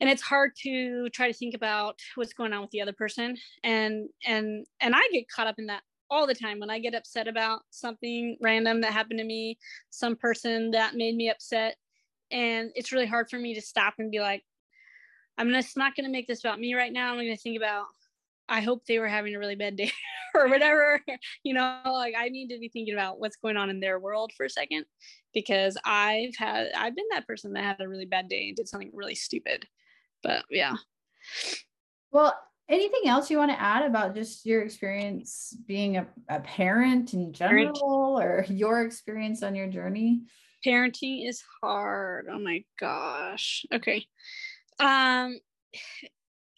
and 0.00 0.08
it's 0.08 0.22
hard 0.22 0.52
to 0.56 1.10
try 1.10 1.26
to 1.26 1.36
think 1.36 1.54
about 1.54 2.00
what's 2.14 2.32
going 2.32 2.52
on 2.52 2.62
with 2.62 2.70
the 2.70 2.80
other 2.80 2.92
person 2.92 3.36
and 3.62 4.08
and 4.26 4.66
and 4.80 4.94
i 4.94 5.08
get 5.12 5.28
caught 5.28 5.46
up 5.46 5.58
in 5.58 5.66
that 5.66 5.82
all 6.10 6.26
the 6.26 6.34
time 6.34 6.58
when 6.58 6.70
i 6.70 6.78
get 6.78 6.94
upset 6.94 7.28
about 7.28 7.60
something 7.70 8.36
random 8.40 8.80
that 8.80 8.92
happened 8.92 9.18
to 9.18 9.24
me 9.24 9.58
some 9.90 10.16
person 10.16 10.70
that 10.70 10.94
made 10.94 11.14
me 11.14 11.30
upset 11.30 11.76
and 12.32 12.70
it's 12.74 12.92
really 12.92 13.06
hard 13.06 13.28
for 13.28 13.38
me 13.38 13.54
to 13.54 13.60
stop 13.60 13.94
and 13.98 14.10
be 14.10 14.20
like 14.20 14.42
I'm 15.40 15.50
just 15.52 15.74
not 15.74 15.96
going 15.96 16.04
to 16.04 16.12
make 16.12 16.26
this 16.26 16.40
about 16.40 16.60
me 16.60 16.74
right 16.74 16.92
now. 16.92 17.10
I'm 17.10 17.16
going 17.16 17.34
to 17.34 17.36
think 17.36 17.56
about, 17.56 17.86
I 18.46 18.60
hope 18.60 18.84
they 18.84 18.98
were 18.98 19.08
having 19.08 19.34
a 19.34 19.38
really 19.38 19.54
bad 19.54 19.74
day 19.74 19.90
or 20.34 20.48
whatever. 20.48 21.00
You 21.42 21.54
know, 21.54 21.80
like 21.86 22.14
I 22.16 22.28
need 22.28 22.48
to 22.48 22.58
be 22.58 22.68
thinking 22.68 22.92
about 22.92 23.18
what's 23.18 23.36
going 23.36 23.56
on 23.56 23.70
in 23.70 23.80
their 23.80 23.98
world 23.98 24.32
for 24.36 24.44
a 24.44 24.50
second 24.50 24.84
because 25.32 25.78
I've 25.82 26.36
had, 26.36 26.68
I've 26.76 26.94
been 26.94 27.06
that 27.12 27.26
person 27.26 27.54
that 27.54 27.64
had 27.64 27.80
a 27.80 27.88
really 27.88 28.04
bad 28.04 28.28
day 28.28 28.48
and 28.48 28.56
did 28.56 28.68
something 28.68 28.90
really 28.92 29.14
stupid. 29.14 29.66
But 30.22 30.44
yeah. 30.50 30.74
Well, 32.12 32.38
anything 32.68 33.06
else 33.06 33.30
you 33.30 33.38
want 33.38 33.50
to 33.50 33.60
add 33.60 33.86
about 33.86 34.14
just 34.14 34.44
your 34.44 34.60
experience 34.60 35.56
being 35.66 35.96
a, 35.96 36.06
a 36.28 36.40
parent 36.40 37.14
in 37.14 37.32
general 37.32 38.18
parent. 38.18 38.50
or 38.50 38.52
your 38.52 38.82
experience 38.82 39.42
on 39.42 39.54
your 39.54 39.68
journey? 39.68 40.20
Parenting 40.66 41.26
is 41.26 41.42
hard. 41.62 42.26
Oh 42.30 42.38
my 42.38 42.62
gosh. 42.78 43.64
Okay. 43.72 44.04
Um, 44.80 45.38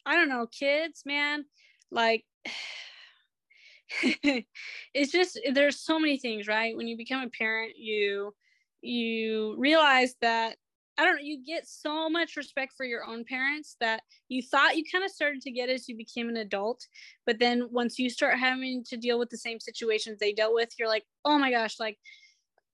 I 0.07 0.17
don't 0.17 0.29
know, 0.29 0.47
kids, 0.47 1.03
man. 1.05 1.45
Like, 1.91 2.25
it's 4.95 5.13
just 5.13 5.39
there's 5.53 5.81
so 5.81 5.99
many 5.99 6.19
things, 6.19 6.47
right? 6.47 6.77
When 6.77 6.89
you 6.89 6.97
become 6.97 7.23
a 7.23 7.31
parent, 7.31 7.73
you 7.77 8.35
you 8.81 9.55
realize 9.59 10.15
that 10.21 10.57
I 10.99 11.05
don't 11.05 11.17
know, 11.17 11.23
you 11.23 11.43
get 11.45 11.67
so 11.67 12.11
much 12.11 12.37
respect 12.37 12.75
for 12.77 12.85
your 12.85 13.05
own 13.07 13.25
parents 13.25 13.77
that 13.81 14.03
you 14.29 14.43
thought 14.43 14.77
you 14.77 14.85
kind 14.91 15.05
of 15.05 15.11
started 15.11 15.41
to 15.43 15.51
get 15.51 15.71
as 15.71 15.89
you 15.89 15.97
became 15.97 16.29
an 16.29 16.37
adult. 16.37 16.87
But 17.27 17.39
then 17.39 17.69
once 17.71 17.99
you 17.99 18.11
start 18.11 18.39
having 18.39 18.85
to 18.85 18.97
deal 18.97 19.19
with 19.19 19.31
the 19.31 19.39
same 19.39 19.59
situations 19.59 20.19
they 20.19 20.33
dealt 20.33 20.55
with, 20.55 20.71
you're 20.79 20.89
like, 20.89 21.05
oh 21.25 21.39
my 21.39 21.51
gosh, 21.51 21.81
like 21.81 21.99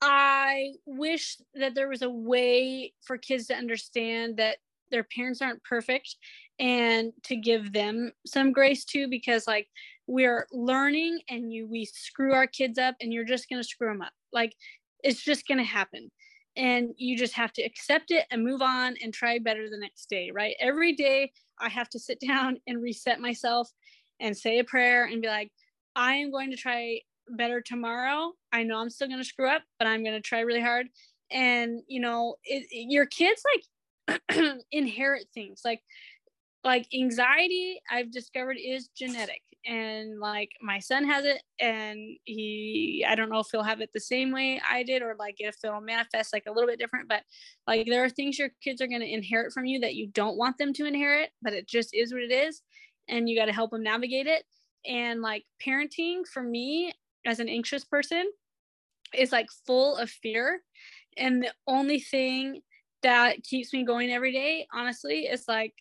I 0.01 0.73
wish 0.87 1.39
that 1.55 1.75
there 1.75 1.89
was 1.89 2.03
a 2.03 2.11
way 2.11 2.93
for 3.03 3.19
kids 3.19 3.47
to 3.49 3.55
understand 3.57 4.37
that 4.37 4.59
their 4.91 5.05
parents 5.05 5.43
aren't 5.43 5.63
perfect 5.65 6.17
and 6.59 7.13
to 7.25 7.37
give 7.37 7.73
them 7.73 8.13
some 8.27 8.53
grace 8.53 8.85
too 8.85 9.09
because 9.09 9.47
like 9.47 9.69
we're 10.07 10.47
learning 10.53 11.21
and 11.29 11.53
you 11.53 11.69
we 11.69 11.85
screw 11.85 12.33
our 12.33 12.47
kids 12.47 12.79
up 12.79 12.97
and 13.01 13.13
you're 13.13 13.25
just 13.25 13.49
going 13.49 13.63
to 13.63 13.69
screw 13.69 13.89
them 13.89 14.03
up. 14.03 14.13
Like 14.33 14.55
it's 15.03 15.23
just 15.23 15.47
going 15.47 15.59
to 15.59 15.65
happen. 15.65 16.11
And 16.57 16.91
you 16.97 17.17
just 17.17 17.35
have 17.35 17.53
to 17.53 17.63
accept 17.63 18.11
it 18.11 18.25
and 18.33 18.43
move 18.43 18.63
on 18.63 18.97
and 19.03 19.15
try 19.15 19.39
better 19.39 19.71
the 19.71 19.79
next 19.79 20.09
day 20.09 20.31
right? 20.35 20.57
Every 20.61 20.95
day 20.95 21.31
i 21.61 21.69
have 21.69 21.89
to 21.91 21.99
sit 21.99 22.19
down 22.27 22.57
and 22.67 22.83
reset 22.83 23.21
myself 23.21 23.71
and 24.21 24.37
say 24.37 24.59
a 24.59 24.65
prayer 24.65 25.05
and 25.05 25.23
be 25.23 25.29
like 25.29 25.51
i 25.95 26.15
am 26.15 26.31
going 26.31 26.51
to 26.51 26.57
try 26.57 27.01
better 27.31 27.61
tomorrow. 27.61 28.33
I 28.53 28.63
know 28.63 28.79
i'm 28.79 28.91
still 28.91 29.09
going 29.09 29.21
to 29.21 29.25
screw 29.25 29.49
up 29.49 29.63
but 29.79 29.87
i'm 29.87 30.03
going 30.03 30.17
to 30.17 30.21
try 30.21 30.41
really 30.41 30.63
hard. 30.63 30.87
And 31.31 31.83
you 31.87 32.01
know 32.01 32.37
it, 32.45 32.67
your 32.71 33.07
kids 33.07 33.43
like 33.55 33.65
inherit 34.73 35.27
things. 35.35 35.63
Like 35.65 35.81
like 36.65 36.89
anxiety 36.93 37.81
i've 37.89 38.11
discovered 38.11 38.57
is 38.61 38.89
genetic. 38.89 39.41
And 39.65 40.19
like 40.19 40.51
my 40.61 40.79
son 40.81 41.05
has 41.05 41.25
it 41.25 41.43
and 41.61 41.99
he 42.25 43.05
i 43.07 43.15
don't 43.15 43.29
know 43.29 43.41
if 43.41 43.49
he'll 43.53 43.63
have 43.63 43.81
it 43.81 43.91
the 43.93 44.01
same 44.01 44.33
way 44.33 44.61
i 44.69 44.83
did 44.83 45.03
or 45.03 45.15
like 45.19 45.37
if 45.39 45.57
it'll 45.63 45.81
manifest 45.81 46.33
like 46.33 46.45
a 46.49 46.53
little 46.53 46.69
bit 46.69 46.79
different 46.79 47.09
but 47.09 47.23
like 47.67 47.87
there 47.87 48.03
are 48.03 48.09
things 48.09 48.39
your 48.39 48.51
kids 48.63 48.81
are 48.81 48.87
going 48.87 49.01
to 49.01 49.13
inherit 49.13 49.53
from 49.53 49.67
you 49.67 49.79
that 49.81 49.95
you 49.95 50.07
don't 50.09 50.39
want 50.39 50.57
them 50.59 50.73
to 50.73 50.87
inherit 50.87 51.31
but 51.43 51.53
it 51.53 51.69
just 51.69 51.95
is 51.95 52.13
what 52.13 52.23
it 52.23 52.33
is 52.33 52.63
and 53.09 53.29
you 53.29 53.37
got 53.37 53.47
to 53.47 53.53
help 53.53 53.71
them 53.71 53.83
navigate 53.83 54.27
it. 54.27 54.45
And 54.87 55.21
like 55.23 55.45
parenting 55.65 56.27
for 56.33 56.43
me 56.43 56.93
as 57.27 57.41
an 57.41 57.49
anxious 57.49 57.85
person 57.85 58.31
is 59.15 59.33
like 59.33 59.49
full 59.67 59.97
of 59.97 60.11
fear. 60.11 60.61
And 61.17 61.43
the 61.43 61.53
only 61.67 62.01
thing 62.01 62.61
that 63.03 63.43
keeps 63.45 63.73
me 63.73 63.85
going 63.85 64.11
every 64.11 64.33
day 64.33 64.67
honestly 64.73 65.27
is 65.27 65.45
like 65.49 65.75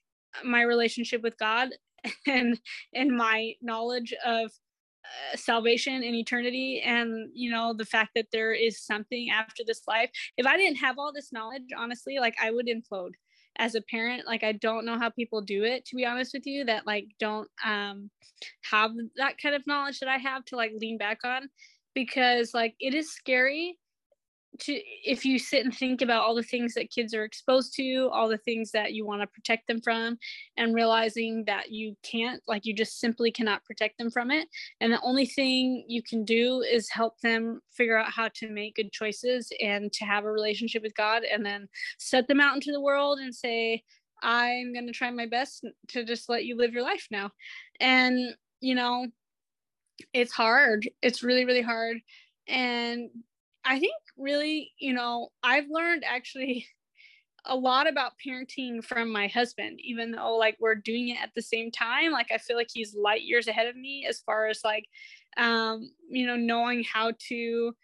my 0.43 0.61
relationship 0.61 1.21
with 1.21 1.37
god 1.37 1.69
and 2.27 2.59
and 2.93 3.15
my 3.15 3.53
knowledge 3.61 4.13
of 4.25 4.51
uh, 5.07 5.37
salvation 5.37 6.03
and 6.03 6.15
eternity 6.15 6.81
and 6.85 7.29
you 7.33 7.49
know 7.49 7.73
the 7.73 7.85
fact 7.85 8.11
that 8.15 8.27
there 8.31 8.53
is 8.53 8.83
something 8.83 9.29
after 9.29 9.63
this 9.65 9.83
life. 9.87 10.09
If 10.37 10.45
i 10.45 10.57
didn't 10.57 10.77
have 10.77 10.99
all 10.99 11.13
this 11.13 11.31
knowledge 11.31 11.63
honestly 11.77 12.17
like 12.19 12.35
i 12.41 12.51
would 12.51 12.67
implode 12.67 13.13
as 13.57 13.75
a 13.75 13.81
parent. 13.81 14.27
Like 14.27 14.43
i 14.43 14.51
don't 14.51 14.85
know 14.85 14.99
how 14.99 15.09
people 15.09 15.41
do 15.41 15.63
it 15.63 15.85
to 15.85 15.95
be 15.95 16.05
honest 16.05 16.33
with 16.33 16.45
you 16.45 16.65
that 16.65 16.85
like 16.85 17.05
don't 17.19 17.49
um 17.65 18.09
have 18.69 18.91
that 19.15 19.37
kind 19.41 19.55
of 19.55 19.65
knowledge 19.65 19.99
that 19.99 20.09
i 20.09 20.17
have 20.17 20.45
to 20.45 20.55
like 20.55 20.71
lean 20.79 20.97
back 20.97 21.19
on 21.23 21.49
because 21.95 22.53
like 22.53 22.75
it 22.79 22.93
is 22.93 23.11
scary 23.11 23.79
to 24.59 24.73
if 25.05 25.25
you 25.25 25.37
sit 25.37 25.63
and 25.63 25.75
think 25.75 26.01
about 26.01 26.23
all 26.23 26.33
the 26.33 26.41
things 26.41 26.73
that 26.73 26.89
kids 26.89 27.13
are 27.13 27.23
exposed 27.23 27.73
to 27.75 28.09
all 28.11 28.27
the 28.27 28.37
things 28.37 28.71
that 28.71 28.93
you 28.93 29.05
want 29.05 29.21
to 29.21 29.27
protect 29.27 29.67
them 29.67 29.79
from 29.81 30.17
and 30.57 30.73
realizing 30.73 31.43
that 31.45 31.71
you 31.71 31.95
can't 32.01 32.41
like 32.47 32.65
you 32.65 32.73
just 32.73 32.99
simply 32.99 33.31
cannot 33.31 33.63
protect 33.65 33.97
them 33.97 34.09
from 34.09 34.31
it 34.31 34.47
and 34.81 34.91
the 34.91 35.01
only 35.01 35.25
thing 35.25 35.83
you 35.87 36.01
can 36.01 36.25
do 36.25 36.61
is 36.61 36.89
help 36.89 37.19
them 37.21 37.61
figure 37.71 37.97
out 37.97 38.11
how 38.11 38.29
to 38.33 38.49
make 38.49 38.75
good 38.75 38.91
choices 38.91 39.51
and 39.61 39.93
to 39.93 40.05
have 40.05 40.23
a 40.23 40.31
relationship 40.31 40.81
with 40.81 40.95
god 40.95 41.23
and 41.23 41.45
then 41.45 41.67
set 41.99 42.27
them 42.27 42.41
out 42.41 42.55
into 42.55 42.71
the 42.71 42.81
world 42.81 43.19
and 43.19 43.35
say 43.35 43.83
i'm 44.23 44.73
going 44.73 44.87
to 44.87 44.93
try 44.93 45.11
my 45.11 45.25
best 45.25 45.65
to 45.89 46.03
just 46.03 46.29
let 46.29 46.45
you 46.45 46.55
live 46.57 46.73
your 46.73 46.83
life 46.83 47.07
now. 47.11 47.31
And 47.79 48.35
you 48.61 48.75
know 48.75 49.07
it's 50.13 50.31
hard. 50.31 50.87
It's 51.01 51.23
really 51.23 51.45
really 51.45 51.61
hard. 51.61 51.97
And 52.47 53.09
I 53.67 53.79
think 53.79 53.95
really, 54.17 54.71
you 54.79 54.93
know, 54.93 55.29
I've 55.43 55.69
learned 55.69 56.03
actually 56.07 56.65
a 57.45 57.55
lot 57.55 57.87
about 57.87 58.13
parenting 58.25 58.83
from 58.83 59.11
my 59.11 59.27
husband, 59.27 59.79
even 59.83 60.11
though 60.11 60.35
like 60.35 60.57
we're 60.59 60.75
doing 60.75 61.09
it 61.09 61.21
at 61.21 61.31
the 61.35 61.41
same 61.41 61.69
time. 61.69 62.11
Like 62.11 62.31
I 62.31 62.37
feel 62.37 62.55
like 62.55 62.69
he's 62.73 62.95
light 62.95 63.21
years 63.23 63.47
ahead 63.47 63.67
of 63.67 63.75
me 63.75 64.05
as 64.07 64.21
far 64.21 64.47
as 64.47 64.61
like, 64.63 64.85
um, 65.37 65.91
you 66.09 66.25
know, 66.25 66.35
knowing 66.35 66.83
how 66.83 67.11
to 67.27 67.75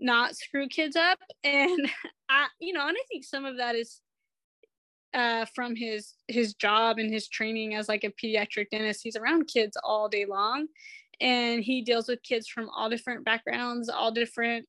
not 0.00 0.36
screw 0.36 0.68
kids 0.68 0.96
up. 0.96 1.18
And 1.44 1.90
I, 2.30 2.46
you 2.58 2.72
know, 2.72 2.88
and 2.88 2.96
I 2.96 3.04
think 3.08 3.24
some 3.24 3.44
of 3.44 3.58
that 3.58 3.74
is 3.74 4.00
uh, 5.12 5.44
from 5.54 5.76
his 5.76 6.14
his 6.26 6.54
job 6.54 6.98
and 6.98 7.12
his 7.12 7.28
training 7.28 7.74
as 7.74 7.88
like 7.88 8.04
a 8.04 8.10
pediatric 8.10 8.70
dentist. 8.70 9.00
He's 9.02 9.16
around 9.16 9.46
kids 9.46 9.76
all 9.84 10.08
day 10.08 10.24
long, 10.24 10.66
and 11.20 11.62
he 11.62 11.82
deals 11.82 12.08
with 12.08 12.22
kids 12.22 12.48
from 12.48 12.70
all 12.70 12.88
different 12.88 13.24
backgrounds, 13.24 13.90
all 13.90 14.10
different 14.10 14.66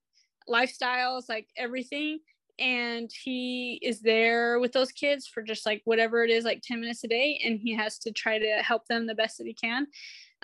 lifestyles, 0.50 1.30
like 1.30 1.48
everything. 1.58 2.20
And 2.58 3.12
he 3.24 3.80
is 3.82 4.00
there 4.00 4.60
with 4.60 4.72
those 4.72 4.92
kids 4.92 5.28
for 5.28 5.42
just 5.42 5.66
like 5.66 5.82
whatever 5.84 6.24
it 6.24 6.30
is, 6.30 6.46
like 6.46 6.62
10 6.62 6.80
minutes 6.80 7.04
a 7.04 7.08
day. 7.08 7.42
And 7.44 7.60
he 7.60 7.76
has 7.76 8.00
to 8.00 8.12
try 8.12 8.40
to 8.40 8.48
help 8.62 8.88
them 8.88 9.08
the 9.08 9.16
best 9.16 9.38
that 9.38 9.48
he 9.48 9.54
can. 9.54 9.88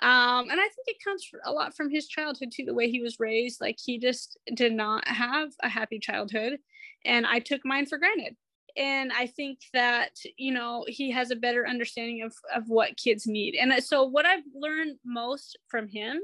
Um, 0.00 0.50
and 0.50 0.60
I 0.60 0.68
think 0.68 0.88
it 0.88 1.04
comes 1.04 1.30
a 1.44 1.52
lot 1.52 1.74
from 1.74 1.88
his 1.88 2.08
childhood 2.08 2.50
too, 2.52 2.64
the 2.64 2.74
way 2.74 2.90
he 2.90 3.00
was 3.00 3.20
raised. 3.20 3.60
Like 3.60 3.78
he 3.82 3.98
just 3.98 4.38
did 4.54 4.72
not 4.72 5.06
have 5.08 5.50
a 5.62 5.68
happy 5.68 5.98
childhood. 5.98 6.58
And 7.04 7.26
I 7.26 7.38
took 7.38 7.64
mine 7.64 7.86
for 7.86 7.98
granted 7.98 8.36
and 8.76 9.12
i 9.12 9.26
think 9.26 9.58
that 9.72 10.10
you 10.36 10.52
know 10.52 10.84
he 10.88 11.10
has 11.10 11.30
a 11.30 11.36
better 11.36 11.66
understanding 11.66 12.22
of 12.22 12.34
of 12.54 12.68
what 12.68 12.96
kids 12.96 13.26
need 13.26 13.54
and 13.54 13.72
so 13.82 14.04
what 14.04 14.26
i've 14.26 14.44
learned 14.54 14.96
most 15.04 15.58
from 15.68 15.88
him 15.88 16.20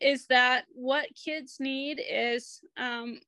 is 0.00 0.26
that 0.26 0.64
what 0.72 1.06
kids 1.14 1.56
need 1.60 2.00
is 2.08 2.60
um, 2.76 3.20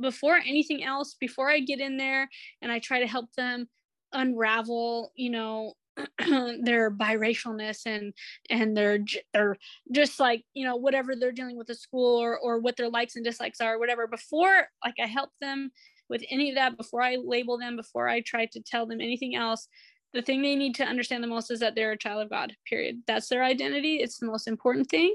before 0.00 0.36
anything 0.36 0.84
else, 0.84 1.16
before 1.18 1.50
I 1.50 1.60
get 1.60 1.80
in 1.80 1.96
there 1.96 2.28
and 2.62 2.70
I 2.70 2.78
try 2.78 3.00
to 3.00 3.06
help 3.06 3.32
them 3.36 3.68
unravel, 4.12 5.12
you 5.14 5.30
know, 5.30 5.74
their 6.18 6.90
biracialness 6.90 7.82
and 7.86 8.12
and 8.50 8.76
their 8.76 8.98
their 9.32 9.56
just 9.92 10.18
like 10.18 10.42
you 10.52 10.66
know 10.66 10.74
whatever 10.74 11.14
they're 11.14 11.30
dealing 11.30 11.56
with 11.56 11.70
at 11.70 11.76
school 11.76 12.20
or 12.20 12.36
or 12.36 12.58
what 12.58 12.76
their 12.76 12.88
likes 12.88 13.14
and 13.14 13.24
dislikes 13.24 13.60
are 13.60 13.78
whatever. 13.78 14.08
Before 14.08 14.66
like 14.84 14.94
i 15.00 15.06
help 15.06 15.30
them 15.40 15.70
with 16.08 16.24
any 16.30 16.50
of 16.50 16.56
that 16.56 16.76
before 16.76 17.00
i 17.00 17.16
label 17.16 17.58
them 17.58 17.76
before 17.76 18.08
i 18.08 18.20
try 18.20 18.44
to 18.46 18.60
tell 18.60 18.86
them 18.86 19.00
anything 19.00 19.34
else 19.34 19.68
the 20.14 20.22
thing 20.22 20.40
they 20.40 20.56
need 20.56 20.74
to 20.76 20.84
understand 20.84 21.22
the 21.22 21.28
most 21.28 21.50
is 21.50 21.60
that 21.60 21.74
they're 21.74 21.92
a 21.92 21.98
child 21.98 22.22
of 22.22 22.30
God, 22.30 22.54
period. 22.66 23.02
That's 23.06 23.28
their 23.28 23.44
identity. 23.44 23.96
It's 23.96 24.18
the 24.18 24.26
most 24.26 24.48
important 24.48 24.88
thing. 24.88 25.14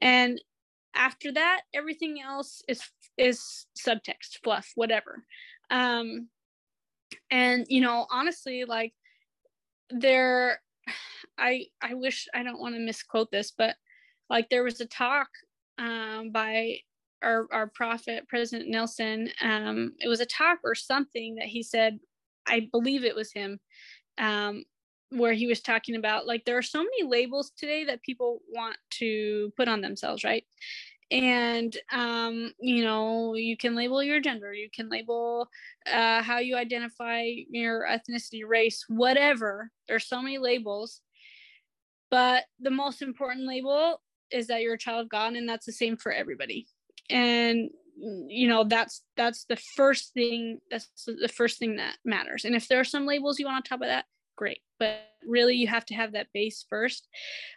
And 0.00 0.42
after 0.94 1.30
that, 1.32 1.62
everything 1.74 2.20
else 2.20 2.62
is 2.68 2.82
is 3.16 3.66
subtext, 3.78 4.38
fluff, 4.42 4.72
whatever. 4.74 5.24
Um 5.70 6.28
and 7.30 7.66
you 7.68 7.80
know, 7.80 8.06
honestly, 8.10 8.64
like 8.64 8.92
there 9.90 10.60
i 11.38 11.64
i 11.82 11.94
wish 11.94 12.26
i 12.34 12.42
don't 12.42 12.60
want 12.60 12.74
to 12.74 12.80
misquote 12.80 13.30
this 13.30 13.52
but 13.56 13.76
like 14.30 14.48
there 14.48 14.62
was 14.62 14.80
a 14.80 14.86
talk 14.86 15.28
um, 15.78 16.30
by 16.32 16.76
our, 17.22 17.46
our 17.52 17.68
prophet 17.68 18.26
president 18.28 18.68
nelson 18.68 19.28
um, 19.42 19.92
it 19.98 20.08
was 20.08 20.20
a 20.20 20.26
talk 20.26 20.58
or 20.64 20.74
something 20.74 21.36
that 21.36 21.46
he 21.46 21.62
said 21.62 21.98
i 22.46 22.68
believe 22.72 23.04
it 23.04 23.16
was 23.16 23.32
him 23.32 23.58
um, 24.18 24.64
where 25.10 25.32
he 25.32 25.46
was 25.46 25.60
talking 25.60 25.96
about 25.96 26.26
like 26.26 26.44
there 26.44 26.58
are 26.58 26.62
so 26.62 26.80
many 26.80 27.02
labels 27.04 27.52
today 27.56 27.84
that 27.84 28.02
people 28.02 28.40
want 28.50 28.76
to 28.90 29.52
put 29.56 29.68
on 29.68 29.80
themselves 29.80 30.24
right? 30.24 30.44
And 31.10 31.74
um, 31.90 32.52
you 32.60 32.84
know 32.84 33.34
you 33.34 33.56
can 33.56 33.74
label 33.74 34.02
your 34.02 34.20
gender 34.20 34.52
you 34.52 34.68
can 34.74 34.90
label 34.90 35.48
uh, 35.90 36.22
how 36.22 36.38
you 36.38 36.56
identify 36.56 37.22
your 37.50 37.86
ethnicity 37.86 38.42
race 38.46 38.84
whatever. 38.88 39.70
There's 39.88 40.06
so 40.06 40.20
many 40.20 40.38
labels. 40.38 41.00
But 42.10 42.44
the 42.58 42.70
most 42.70 43.02
important 43.02 43.46
label 43.46 44.00
is 44.30 44.46
that 44.46 44.62
you're 44.62 44.74
a 44.74 44.78
child 44.78 45.02
of 45.02 45.08
god 45.08 45.34
and 45.34 45.48
that's 45.48 45.66
the 45.66 45.72
same 45.72 45.96
for 45.96 46.12
everybody. 46.12 46.66
And 47.10 47.70
you 48.00 48.48
know 48.48 48.64
that's 48.64 49.02
that's 49.16 49.44
the 49.44 49.56
first 49.56 50.14
thing 50.14 50.60
that's 50.70 50.88
the 51.06 51.28
first 51.28 51.58
thing 51.58 51.76
that 51.76 51.96
matters. 52.04 52.44
And 52.44 52.54
if 52.54 52.68
there 52.68 52.80
are 52.80 52.84
some 52.84 53.06
labels 53.06 53.38
you 53.38 53.46
want 53.46 53.56
on 53.56 53.62
top 53.62 53.80
of 53.80 53.88
that 53.88 54.04
great. 54.36 54.60
But 54.78 55.00
really 55.26 55.56
you 55.56 55.66
have 55.66 55.84
to 55.86 55.94
have 55.94 56.12
that 56.12 56.28
base 56.32 56.64
first. 56.70 57.08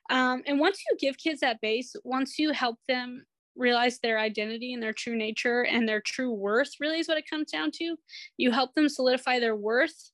Um, 0.10 0.42
and 0.48 0.60
once 0.60 0.82
you 0.90 0.98
give 1.00 1.18
kids 1.18 1.42
that 1.42 1.62
base 1.62 1.96
once 2.04 2.40
you 2.40 2.52
help 2.52 2.80
them 2.88 3.26
realize 3.56 4.00
their 4.00 4.18
identity 4.18 4.74
and 4.74 4.82
their 4.82 4.94
true 4.94 5.16
nature 5.16 5.64
and 5.66 5.88
their 5.88 6.02
true 6.02 6.34
worth 6.34 6.72
really 6.80 7.00
is 7.00 7.08
what 7.08 7.18
it 7.18 7.30
comes 7.30 7.52
down 7.52 7.70
to 7.70 7.98
you 8.38 8.50
help 8.50 8.74
them 8.74 8.88
solidify 8.88 9.40
their 9.40 9.58
worth 9.58 10.12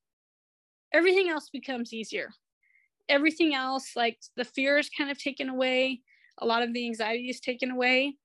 everything 0.93 1.29
else 1.29 1.49
becomes 1.49 1.93
easier. 1.93 2.29
Everything 3.09 3.53
else 3.53 3.91
like 3.95 4.17
the 4.35 4.45
fear 4.45 4.77
is 4.77 4.89
kind 4.89 5.09
of 5.09 5.17
taken 5.17 5.49
away. 5.49 6.01
A 6.39 6.45
lot 6.45 6.63
of 6.63 6.73
the 6.73 6.85
anxiety 6.85 7.29
is 7.29 7.39
taken 7.39 7.71
away 7.71 8.17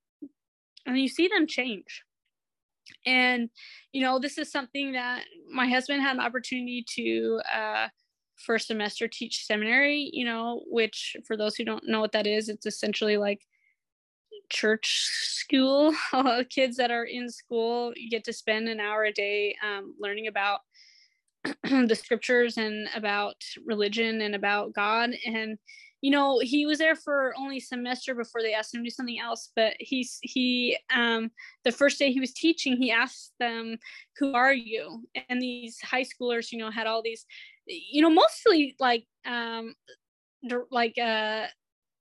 and 0.85 0.99
you 0.99 1.07
see 1.07 1.27
them 1.27 1.47
change. 1.47 2.03
And 3.05 3.49
you 3.91 4.01
know 4.01 4.19
this 4.19 4.37
is 4.37 4.51
something 4.51 4.93
that 4.93 5.23
my 5.51 5.67
husband 5.67 6.01
had 6.01 6.15
an 6.15 6.21
opportunity 6.21 6.85
to 6.95 7.41
uh, 7.53 7.87
first 8.45 8.67
semester 8.67 9.07
teach 9.07 9.45
seminary 9.45 10.09
you 10.11 10.25
know 10.25 10.63
which 10.67 11.15
for 11.25 11.37
those 11.37 11.55
who 11.55 11.63
don't 11.63 11.87
know 11.87 12.01
what 12.01 12.11
that 12.11 12.25
is 12.25 12.49
it's 12.49 12.65
essentially 12.65 13.15
like 13.15 13.39
church 14.49 15.09
school. 15.23 15.93
Kids 16.49 16.77
that 16.77 16.91
are 16.91 17.05
in 17.05 17.29
school 17.29 17.93
get 18.09 18.23
to 18.25 18.33
spend 18.33 18.69
an 18.69 18.79
hour 18.79 19.03
a 19.03 19.11
day 19.11 19.55
um, 19.63 19.95
learning 19.99 20.27
about 20.27 20.61
the 21.63 21.95
scriptures 21.95 22.57
and 22.57 22.87
about 22.95 23.35
religion 23.65 24.21
and 24.21 24.35
about 24.35 24.73
god. 24.73 25.11
And 25.25 25.57
you 26.03 26.11
know 26.11 26.39
he 26.39 26.65
was 26.65 26.79
there 26.79 26.95
for 26.95 27.33
only 27.39 27.57
a 27.57 27.61
semester 27.61 28.13
before 28.13 28.41
they 28.41 28.53
asked 28.53 28.75
him 28.75 28.81
to 28.81 28.89
do 28.89 28.89
something 28.89 29.19
else 29.19 29.51
but 29.55 29.73
he's 29.79 30.19
he 30.21 30.77
um 30.93 31.31
the 31.63 31.71
first 31.71 31.97
day 31.97 32.11
he 32.11 32.19
was 32.19 32.33
teaching 32.33 32.75
he 32.75 32.91
asked 32.91 33.31
them 33.39 33.77
who 34.19 34.33
are 34.33 34.53
you? 34.53 35.03
And 35.29 35.41
these 35.41 35.79
high 35.81 36.03
schoolers 36.03 36.51
you 36.51 36.59
know 36.59 36.69
had 36.69 36.87
all 36.87 37.01
these 37.01 37.25
you 37.67 38.01
know 38.01 38.09
mostly 38.09 38.75
like 38.79 39.05
um 39.25 39.73
like 40.69 40.97
uh 40.97 41.47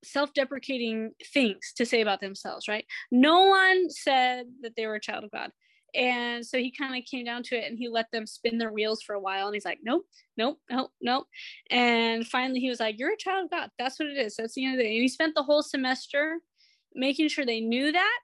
self-deprecating 0.05 1.13
things 1.33 1.73
to 1.77 1.87
say 1.87 2.01
about 2.01 2.21
themselves 2.21 2.67
right? 2.67 2.85
No 3.13 3.47
one 3.47 3.89
said 3.89 4.47
that 4.63 4.75
they 4.77 4.89
were 4.89 4.97
a 4.97 5.01
child 5.01 5.23
of 5.23 5.31
god 5.31 5.53
and 5.95 6.45
so 6.45 6.59
he 6.59 6.71
kind 6.71 6.97
of 6.97 7.05
came 7.05 7.25
down 7.25 7.43
to 7.45 7.57
it 7.57 7.69
and 7.69 7.79
he 7.79 7.89
let 7.89 8.11
them 8.13 8.27
spin 8.27 8.59
their 8.59 8.73
wheels 8.73 9.03
for 9.03 9.15
a 9.15 9.21
while 9.21 9.47
and 9.47 9.55
he's 9.55 9.65
like 9.65 9.81
nope 9.83 10.07
nope 10.37 10.59
nope 10.71 10.91
nope. 11.01 11.27
And 11.71 12.27
finally 12.27 12.61
he 12.61 12.69
was 12.69 12.81
like 12.81 12.99
you're 12.99 13.13
a 13.13 13.17
child 13.17 13.45
of 13.45 13.51
god. 13.51 13.71
That's 13.79 13.99
what 13.99 14.09
it 14.09 14.17
is. 14.17 14.37
That's 14.37 14.55
the 14.55 14.65
end 14.65 14.75
of 14.75 14.79
the 14.79 14.85
day. 14.85 14.95
And 14.95 15.03
he 15.03 15.09
spent 15.09 15.35
the 15.35 15.43
whole 15.43 15.63
semester 15.63 16.39
making 16.95 17.29
sure 17.29 17.45
they 17.45 17.61
knew 17.61 17.93
that. 17.93 18.21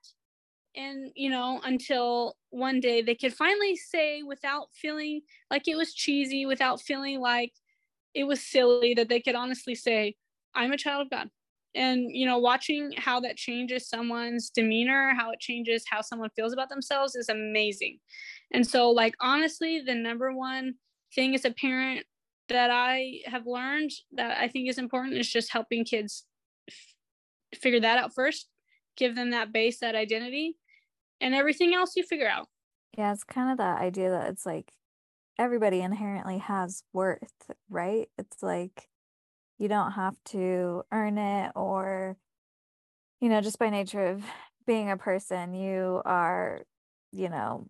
And 0.75 1.11
you 1.15 1.29
know 1.29 1.61
until 1.63 2.35
one 2.49 2.79
day 2.79 3.01
they 3.01 3.15
could 3.15 3.33
finally 3.33 3.75
say 3.75 4.23
without 4.23 4.67
feeling 4.73 5.21
like 5.51 5.67
it 5.67 5.75
was 5.75 5.93
cheesy 5.93 6.45
without 6.45 6.81
feeling 6.81 7.19
like 7.19 7.53
it 8.13 8.23
was 8.23 8.43
silly 8.43 8.93
that 8.95 9.09
they 9.09 9.19
could 9.19 9.35
honestly 9.35 9.75
say 9.75 10.15
i'm 10.55 10.71
a 10.71 10.77
child 10.77 11.03
of 11.03 11.09
god 11.09 11.29
and 11.75 12.07
you 12.11 12.25
know 12.25 12.37
watching 12.37 12.91
how 12.97 13.19
that 13.19 13.37
changes 13.37 13.87
someone's 13.87 14.49
demeanor 14.49 15.13
how 15.15 15.31
it 15.31 15.39
changes 15.39 15.83
how 15.89 16.01
someone 16.01 16.29
feels 16.35 16.53
about 16.53 16.69
themselves 16.69 17.15
is 17.15 17.29
amazing. 17.29 17.99
And 18.51 18.65
so 18.65 18.89
like 18.89 19.15
honestly 19.21 19.81
the 19.85 19.95
number 19.95 20.33
one 20.33 20.75
thing 21.13 21.35
as 21.35 21.45
a 21.45 21.51
parent 21.51 22.05
that 22.49 22.71
i 22.71 23.19
have 23.25 23.45
learned 23.45 23.91
that 24.11 24.37
i 24.39 24.47
think 24.47 24.67
is 24.67 24.77
important 24.77 25.15
is 25.17 25.31
just 25.31 25.51
helping 25.51 25.85
kids 25.85 26.25
f- 26.67 26.95
figure 27.59 27.79
that 27.79 27.97
out 27.97 28.13
first 28.13 28.49
give 28.99 29.15
them 29.15 29.31
that 29.31 29.51
base 29.51 29.79
that 29.79 29.95
identity 29.95 30.55
and 31.21 31.33
everything 31.33 31.73
else 31.73 31.95
you 31.95 32.03
figure 32.03 32.29
out. 32.29 32.47
Yeah 32.97 33.11
it's 33.11 33.23
kind 33.23 33.51
of 33.51 33.57
that 33.57 33.81
idea 33.81 34.09
that 34.11 34.29
it's 34.29 34.45
like 34.45 34.71
everybody 35.37 35.81
inherently 35.81 36.37
has 36.37 36.83
worth 36.93 37.51
right? 37.69 38.09
It's 38.17 38.43
like 38.43 38.89
you 39.59 39.67
don't 39.67 39.91
have 39.91 40.15
to 40.23 40.83
earn 40.91 41.17
it 41.17 41.51
or 41.55 42.17
you 43.19 43.29
know 43.29 43.41
just 43.41 43.59
by 43.59 43.69
nature 43.69 44.07
of 44.07 44.23
being 44.65 44.89
a 44.89 44.97
person 44.97 45.53
you 45.53 46.01
are 46.05 46.61
you 47.11 47.29
know 47.29 47.67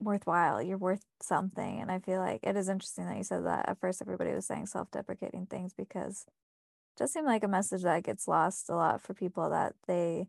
worthwhile 0.00 0.60
you're 0.60 0.78
worth 0.78 1.04
something 1.22 1.80
and 1.80 1.90
i 1.90 1.98
feel 2.00 2.18
like 2.18 2.40
it 2.42 2.56
is 2.56 2.68
interesting 2.68 3.06
that 3.06 3.16
you 3.16 3.22
said 3.22 3.46
that. 3.46 3.68
At 3.68 3.78
first 3.78 4.02
everybody 4.02 4.32
was 4.32 4.46
saying 4.46 4.66
self-deprecating 4.66 5.46
things 5.46 5.72
because 5.76 6.24
it 6.26 6.98
does 6.98 7.12
seem 7.12 7.24
like 7.24 7.44
a 7.44 7.48
message 7.48 7.82
that 7.82 8.02
gets 8.02 8.26
lost 8.26 8.68
a 8.68 8.74
lot 8.74 9.00
for 9.00 9.14
people 9.14 9.48
that 9.50 9.74
they 9.86 10.26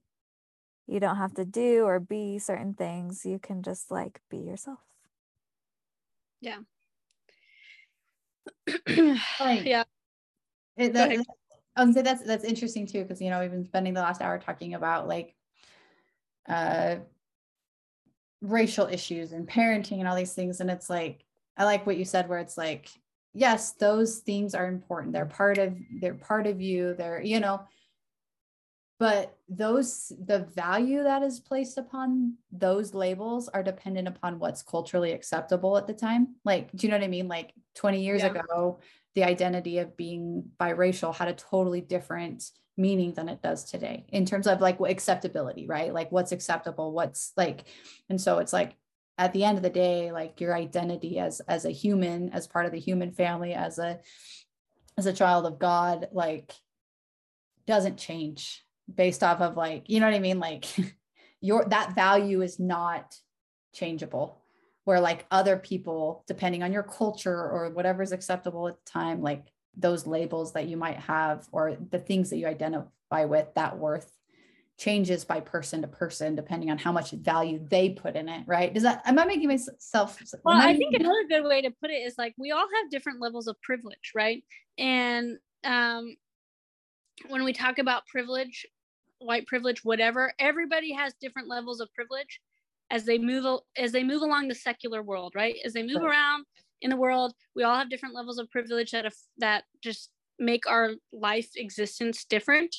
you 0.86 1.00
don't 1.00 1.16
have 1.16 1.34
to 1.36 1.46
do 1.46 1.86
or 1.86 2.00
be 2.00 2.38
certain 2.38 2.74
things. 2.74 3.26
You 3.26 3.40
can 3.40 3.64
just 3.64 3.90
like 3.90 4.20
be 4.30 4.38
yourself. 4.38 4.80
Yeah. 6.42 6.60
Like, 9.40 9.64
yeah 9.66 9.84
it, 10.78 10.94
that, 10.94 11.12
I 11.76 11.86
would 11.86 11.94
say 11.94 12.02
that's 12.02 12.24
that's 12.24 12.44
interesting 12.44 12.86
too 12.86 13.04
because 13.04 13.22
you 13.22 13.30
know 13.30 13.40
we've 13.40 13.52
been 13.52 13.66
spending 13.66 13.94
the 13.94 14.02
last 14.02 14.22
hour 14.22 14.38
talking 14.38 14.74
about 14.74 15.08
like 15.08 15.36
uh 16.48 16.98
racial 18.42 18.88
issues 18.88 19.32
and 19.32 19.48
parenting 19.48 20.00
and 20.00 20.08
all 20.08 20.16
these 20.16 20.34
things 20.34 20.60
and 20.60 20.70
it's 20.70 20.90
like 20.90 21.24
I 21.58 21.64
like 21.64 21.86
what 21.86 21.98
you 21.98 22.06
said 22.06 22.28
where 22.28 22.40
it's 22.40 22.58
like 22.58 22.90
yes 23.34 23.72
those 23.74 24.20
things 24.20 24.54
are 24.54 24.68
important. 24.68 25.14
They're 25.14 25.26
part 25.26 25.58
of 25.58 25.76
they're 26.00 26.14
part 26.14 26.48
of 26.48 26.62
you. 26.62 26.94
They're 26.94 27.22
you 27.22 27.40
know 27.40 27.62
but 29.00 29.36
those 29.50 30.14
the 30.24 30.40
value 30.56 31.04
that 31.04 31.24
is 31.24 31.40
placed 31.40 31.78
upon 31.78 32.36
those 32.52 32.94
labels 32.94 33.50
are 33.50 33.64
dependent 33.64 34.08
upon 34.08 34.40
what's 34.40 34.62
culturally 34.62 35.12
acceptable 35.12 35.78
at 35.78 35.88
the 35.88 35.94
time. 35.94 36.36
Like 36.46 36.72
do 36.72 36.86
you 36.86 36.92
know 36.92 36.98
what 36.98 37.04
i 37.04 37.08
mean? 37.08 37.28
Like 37.28 37.54
20 37.76 38.04
years 38.04 38.22
yeah. 38.22 38.28
ago 38.28 38.80
the 39.16 39.24
identity 39.24 39.80
of 39.80 39.98
being 39.98 40.44
biracial 40.60 41.16
had 41.16 41.28
a 41.28 41.34
totally 41.34 41.82
different 41.82 42.44
meaning 42.76 43.14
than 43.14 43.30
it 43.30 43.42
does 43.42 43.64
today 43.64 44.06
in 44.10 44.26
terms 44.26 44.48
of 44.48 44.62
like 44.62 44.80
acceptability, 44.80 45.68
right? 45.68 45.94
Like 45.94 46.12
what's 46.12 46.32
acceptable, 46.32 46.92
what's 46.92 47.32
like, 47.38 47.66
and 48.10 48.20
so 48.20 48.40
it's 48.40 48.54
like 48.54 48.76
at 49.18 49.34
the 49.34 49.44
end 49.44 49.58
of 49.58 49.64
the 49.64 49.70
day, 49.70 50.12
like 50.12 50.42
your 50.42 50.56
identity 50.56 51.20
as 51.20 51.40
as 51.42 51.66
a 51.66 51.72
human, 51.72 52.30
as 52.30 52.48
part 52.48 52.66
of 52.66 52.72
the 52.72 52.80
human 52.80 53.12
family, 53.12 53.54
as 53.54 53.78
a 53.78 54.00
as 54.98 55.06
a 55.06 55.14
child 55.14 55.46
of 55.46 55.60
God, 55.60 56.08
like 56.12 56.54
doesn't 57.68 57.98
change 57.98 58.64
based 58.94 59.24
off 59.24 59.40
of 59.40 59.56
like, 59.56 59.90
you 59.90 60.00
know 60.00 60.08
what 60.08 60.16
I 60.16 60.20
mean? 60.20 60.40
Like 60.40 60.66
your 61.42 61.66
that 61.66 61.94
value 61.94 62.42
is 62.42 62.60
not 62.60 63.16
changeable 63.74 64.43
where 64.86 65.00
like 65.00 65.26
other 65.32 65.58
people 65.58 66.24
depending 66.28 66.64
on 66.64 66.74
your 66.74 66.84
culture 66.84 67.50
or 67.50 67.70
whatever's 67.70 68.12
acceptable 68.12 68.68
at 68.68 68.76
the 68.76 68.92
time 68.92 69.22
like 69.22 69.46
those 69.76 70.06
labels 70.06 70.54
that 70.54 70.68
you 70.68 70.78
might 70.78 70.98
have 70.98 71.48
or 71.52 71.78
the 71.90 72.00
things 72.00 72.30
that 72.30 72.38
you 72.38 72.48
identify 72.48 73.26
with 73.26 73.48
that 73.56 73.78
worth 73.78 74.12
changes 74.78 75.24
by 75.24 75.40
person 75.40 75.82
to 75.82 75.88
person 75.88 76.36
depending 76.36 76.70
on 76.72 76.78
how 76.78 76.92
much 76.92 77.12
value 77.12 77.60
they 77.70 77.90
put 77.90 78.16
in 78.16 78.28
it 78.28 78.44
right? 78.48 78.74
Does 78.74 78.84
that 78.84 79.02
am 79.06 79.20
i 79.20 79.26
making 79.26 79.48
myself 79.48 80.20
well 80.44 80.60
i 80.60 80.76
think 80.76 80.96
another 80.96 81.24
good 81.30 81.44
way 81.44 81.62
to 81.62 81.72
put 81.80 81.92
it 81.92 82.02
is 82.02 82.16
like 82.18 82.34
we 82.38 82.52
all 82.52 82.66
have 82.76 82.92
different 82.92 83.22
levels 83.22 83.48
of 83.48 83.60
privilege 83.62 84.12
right? 84.16 84.44
And 84.78 85.38
um 85.64 86.16
when 87.30 87.44
we 87.44 87.54
talk 87.54 87.78
about 87.78 88.08
privilege 88.08 88.66
white 89.20 89.46
privilege 89.48 89.84
whatever 89.86 90.34
everybody 90.40 90.92
has 90.92 91.14
different 91.22 91.48
levels 91.48 91.80
of 91.80 91.94
privilege 91.94 92.42
as 92.94 93.06
they 93.06 93.18
move 93.18 93.60
as 93.76 93.92
they 93.92 94.04
move 94.04 94.22
along 94.22 94.48
the 94.48 94.56
secular 94.56 95.02
world 95.02 95.34
right? 95.36 95.56
As 95.66 95.74
they 95.74 95.84
move 95.84 96.04
right. 96.04 96.12
around 96.12 96.46
in 96.82 96.90
the 96.90 96.96
world 96.96 97.34
we 97.56 97.64
all 97.64 97.78
have 97.78 97.90
different 97.90 98.16
levels 98.16 98.38
of 98.38 98.50
privilege 98.52 98.92
that 98.92 99.04
have, 99.04 99.16
that 99.40 99.64
just 99.82 100.12
make 100.40 100.68
our 100.68 100.92
life 101.12 101.50
existence 101.56 102.24
different. 102.26 102.76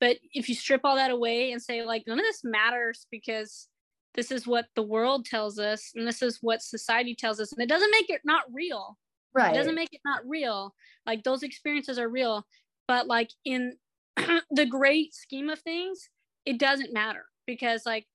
But 0.00 0.18
if 0.32 0.48
you 0.48 0.54
strip 0.54 0.82
all 0.84 0.96
that 0.96 1.10
away 1.10 1.52
and 1.52 1.60
say 1.60 1.84
like 1.84 2.04
none 2.06 2.18
of 2.18 2.24
this 2.24 2.42
matters 2.44 3.06
because 3.10 3.68
this 4.14 4.30
is 4.30 4.46
what 4.46 4.66
the 4.76 4.82
world 4.82 5.24
tells 5.24 5.58
us 5.58 5.90
and 5.96 6.06
this 6.06 6.22
is 6.22 6.38
what 6.40 6.62
society 6.62 7.16
tells 7.16 7.40
us 7.40 7.52
and 7.52 7.60
it 7.60 7.68
doesn't 7.68 7.90
make 7.90 8.10
it 8.10 8.20
not 8.24 8.44
real. 8.52 8.96
Right. 9.34 9.52
it 9.52 9.58
doesn't 9.58 9.74
make 9.74 9.92
it 9.92 10.00
not 10.04 10.20
real. 10.24 10.74
Like 11.06 11.24
those 11.24 11.42
experiences 11.42 11.98
are 11.98 12.08
real. 12.08 12.46
But 12.86 13.08
like 13.08 13.30
in 13.44 13.76
the 14.50 14.66
great 14.66 15.12
scheme 15.12 15.50
of 15.50 15.58
things 15.58 16.08
it 16.46 16.58
doesn't 16.58 16.92
matter 16.92 17.24
because 17.46 17.84
like 17.86 18.06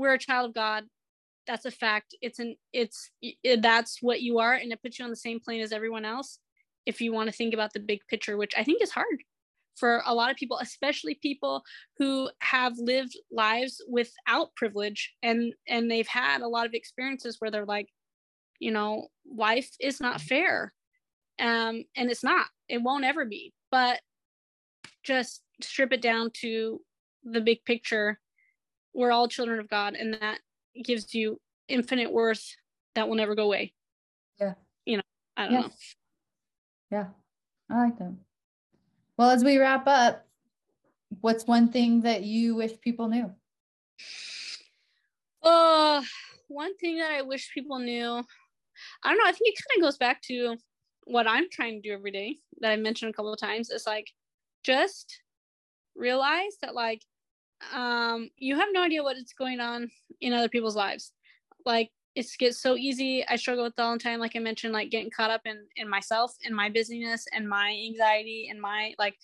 we're 0.00 0.14
a 0.14 0.18
child 0.18 0.48
of 0.48 0.54
god 0.54 0.84
that's 1.46 1.64
a 1.64 1.70
fact. 1.70 2.14
It's 2.20 2.38
an 2.38 2.56
it's 2.72 3.10
it, 3.20 3.60
that's 3.60 3.98
what 4.00 4.22
you 4.22 4.38
are 4.38 4.54
and 4.54 4.72
it 4.72 4.82
puts 4.82 4.98
you 4.98 5.04
on 5.04 5.10
the 5.10 5.16
same 5.16 5.40
plane 5.40 5.60
as 5.60 5.72
everyone 5.72 6.04
else 6.04 6.38
if 6.86 7.00
you 7.00 7.12
want 7.12 7.28
to 7.28 7.36
think 7.36 7.52
about 7.52 7.72
the 7.72 7.80
big 7.80 8.00
picture 8.08 8.36
which 8.36 8.52
i 8.56 8.64
think 8.64 8.82
is 8.82 8.90
hard 8.90 9.22
for 9.76 10.02
a 10.06 10.14
lot 10.14 10.30
of 10.30 10.36
people 10.36 10.58
especially 10.58 11.18
people 11.20 11.62
who 11.98 12.30
have 12.40 12.72
lived 12.78 13.14
lives 13.30 13.82
without 13.88 14.54
privilege 14.54 15.12
and 15.22 15.52
and 15.68 15.90
they've 15.90 16.08
had 16.08 16.40
a 16.40 16.48
lot 16.48 16.66
of 16.66 16.72
experiences 16.72 17.36
where 17.38 17.50
they're 17.50 17.66
like 17.66 17.88
you 18.60 18.70
know 18.70 19.08
life 19.30 19.70
is 19.80 20.00
not 20.00 20.20
fair 20.20 20.72
um 21.40 21.84
and 21.96 22.10
it's 22.10 22.24
not 22.24 22.46
it 22.68 22.82
won't 22.82 23.04
ever 23.04 23.24
be 23.24 23.52
but 23.70 24.00
just 25.02 25.42
strip 25.60 25.92
it 25.92 26.00
down 26.00 26.30
to 26.32 26.80
the 27.24 27.40
big 27.40 27.64
picture 27.64 28.18
we're 28.94 29.12
all 29.12 29.28
children 29.28 29.60
of 29.60 29.68
god 29.68 29.94
and 29.94 30.14
that 30.14 30.38
gives 30.84 31.14
you 31.14 31.40
infinite 31.68 32.12
worth 32.12 32.56
that 32.94 33.08
will 33.08 33.16
never 33.16 33.34
go 33.34 33.44
away. 33.44 33.72
Yeah. 34.40 34.54
You 34.84 34.96
know 34.98 35.02
i 35.36 35.44
don't 35.44 35.52
yeah. 35.52 35.60
know. 35.60 35.70
Yeah. 36.90 37.06
I 37.70 37.84
like 37.84 37.98
that. 37.98 38.14
Well 39.16 39.30
as 39.30 39.44
we 39.44 39.58
wrap 39.58 39.86
up 39.86 40.26
what's 41.20 41.46
one 41.46 41.68
thing 41.68 42.02
that 42.02 42.22
you 42.22 42.54
wish 42.54 42.80
people 42.80 43.08
knew? 43.08 43.30
Oh 45.42 46.04
one 46.50 46.76
thing 46.76 46.98
that 46.98 47.12
i 47.12 47.22
wish 47.22 47.54
people 47.54 47.78
knew 47.78 48.22
i 49.04 49.08
don't 49.08 49.18
know 49.18 49.24
i 49.24 49.32
think 49.32 49.54
it 49.54 49.62
kind 49.68 49.78
of 49.78 49.86
goes 49.86 49.96
back 49.96 50.20
to 50.20 50.56
what 51.04 51.26
i'm 51.28 51.48
trying 51.50 51.80
to 51.80 51.88
do 51.88 51.94
every 51.94 52.10
day 52.10 52.36
that 52.60 52.72
i 52.72 52.76
mentioned 52.76 53.10
a 53.10 53.14
couple 53.14 53.32
of 53.32 53.40
times. 53.40 53.70
Is 53.70 53.86
like 53.86 54.08
just 54.64 55.22
realize 55.96 56.56
that 56.60 56.74
like 56.74 57.02
um 57.74 58.30
you 58.36 58.56
have 58.56 58.68
no 58.72 58.82
idea 58.82 59.02
what 59.02 59.16
is 59.16 59.32
going 59.36 59.60
on 59.60 59.90
in 60.20 60.32
other 60.32 60.48
people's 60.48 60.76
lives. 60.76 61.12
Like 61.64 61.90
it's 62.14 62.36
gets 62.36 62.58
so 62.58 62.76
easy. 62.76 63.24
I 63.26 63.36
struggle 63.36 63.64
with 63.64 63.74
it 63.78 63.82
all 63.82 63.92
the 63.92 63.98
time 63.98 64.20
like 64.20 64.36
i 64.36 64.38
mentioned 64.38 64.72
like 64.72 64.90
getting 64.90 65.10
caught 65.10 65.30
up 65.30 65.42
in 65.44 65.66
in 65.76 65.88
myself 65.88 66.34
and 66.44 66.54
my 66.54 66.68
busyness 66.68 67.26
and 67.32 67.48
my 67.48 67.70
anxiety 67.86 68.48
and 68.50 68.60
my 68.60 68.94
like 68.98 69.16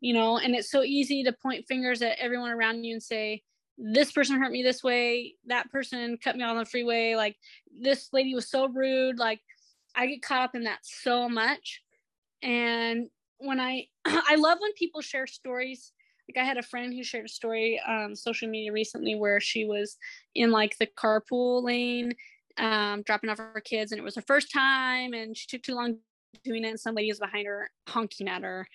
you 0.00 0.12
know 0.12 0.38
and 0.38 0.54
it's 0.54 0.70
so 0.70 0.82
easy 0.82 1.22
to 1.24 1.32
point 1.32 1.66
fingers 1.66 2.02
at 2.02 2.18
everyone 2.18 2.50
around 2.50 2.84
you 2.84 2.92
and 2.92 3.02
say 3.02 3.42
this 3.78 4.12
person 4.12 4.40
hurt 4.40 4.52
me 4.52 4.62
this 4.62 4.82
way. 4.82 5.34
That 5.46 5.70
person 5.70 6.18
cut 6.22 6.36
me 6.36 6.42
on 6.44 6.56
the 6.56 6.64
freeway. 6.64 7.14
Like 7.16 7.36
this 7.80 8.10
lady 8.12 8.34
was 8.34 8.48
so 8.48 8.68
rude. 8.68 9.18
Like 9.18 9.40
i 9.96 10.06
get 10.06 10.22
caught 10.22 10.42
up 10.42 10.54
in 10.54 10.64
that 10.64 10.80
so 10.82 11.28
much. 11.28 11.82
And 12.42 13.08
when 13.38 13.60
i 13.60 13.88
i 14.04 14.36
love 14.36 14.58
when 14.60 14.72
people 14.74 15.00
share 15.00 15.26
stories 15.26 15.92
like 16.28 16.42
I 16.42 16.46
had 16.46 16.56
a 16.56 16.62
friend 16.62 16.92
who 16.92 17.04
shared 17.04 17.26
a 17.26 17.28
story 17.28 17.80
on 17.86 18.16
social 18.16 18.48
media 18.48 18.72
recently 18.72 19.14
where 19.14 19.40
she 19.40 19.64
was 19.64 19.96
in 20.34 20.50
like 20.50 20.76
the 20.78 20.86
carpool 20.86 21.62
lane, 21.62 22.14
um, 22.58 23.02
dropping 23.02 23.30
off 23.30 23.38
her 23.38 23.62
kids, 23.64 23.92
and 23.92 23.98
it 23.98 24.04
was 24.04 24.16
her 24.16 24.22
first 24.26 24.52
time, 24.52 25.12
and 25.12 25.36
she 25.36 25.46
took 25.46 25.62
too 25.62 25.74
long 25.74 25.98
doing 26.44 26.64
it, 26.64 26.68
and 26.68 26.80
some 26.80 26.94
lady 26.94 27.10
was 27.10 27.18
behind 27.20 27.46
her 27.46 27.70
honking 27.88 28.28
at 28.28 28.42
her, 28.42 28.66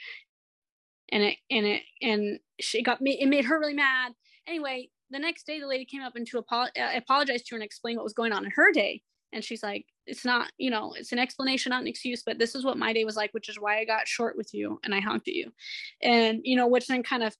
and 1.11 1.23
it 1.23 1.37
and 1.49 1.65
it 1.65 1.81
and 2.01 2.39
she 2.59 2.83
got 2.83 3.01
me. 3.01 3.17
It 3.19 3.27
made 3.27 3.45
her 3.45 3.59
really 3.59 3.73
mad. 3.73 4.13
Anyway, 4.47 4.89
the 5.09 5.19
next 5.19 5.45
day, 5.45 5.59
the 5.59 5.67
lady 5.67 5.85
came 5.85 6.01
up 6.01 6.15
and 6.15 6.27
to 6.27 6.39
apo- 6.39 6.71
uh, 6.79 6.91
apologize 6.95 7.43
to 7.43 7.55
her 7.55 7.57
and 7.57 7.63
explain 7.63 7.95
what 7.95 8.03
was 8.03 8.13
going 8.13 8.31
on 8.31 8.45
in 8.45 8.51
her 8.51 8.71
day. 8.71 9.01
And 9.31 9.43
she's 9.43 9.61
like, 9.63 9.85
it's 10.09 10.25
not, 10.25 10.51
you 10.57 10.69
know, 10.69 10.93
it's 10.97 11.11
an 11.11 11.19
explanation, 11.19 11.69
not 11.69 11.81
an 11.81 11.87
excuse, 11.87 12.23
but 12.25 12.39
this 12.39 12.55
is 12.55 12.65
what 12.65 12.77
my 12.77 12.91
day 12.93 13.05
was 13.05 13.15
like, 13.15 13.31
which 13.31 13.49
is 13.49 13.59
why 13.59 13.79
I 13.79 13.85
got 13.85 14.07
short 14.07 14.35
with 14.35 14.53
you 14.53 14.79
and 14.83 14.93
I 14.93 14.99
honked 14.99 15.27
at 15.27 15.35
you. 15.35 15.51
And, 16.01 16.41
you 16.43 16.55
know, 16.55 16.67
which 16.67 16.87
then 16.87 17.03
kind 17.03 17.23
of, 17.23 17.35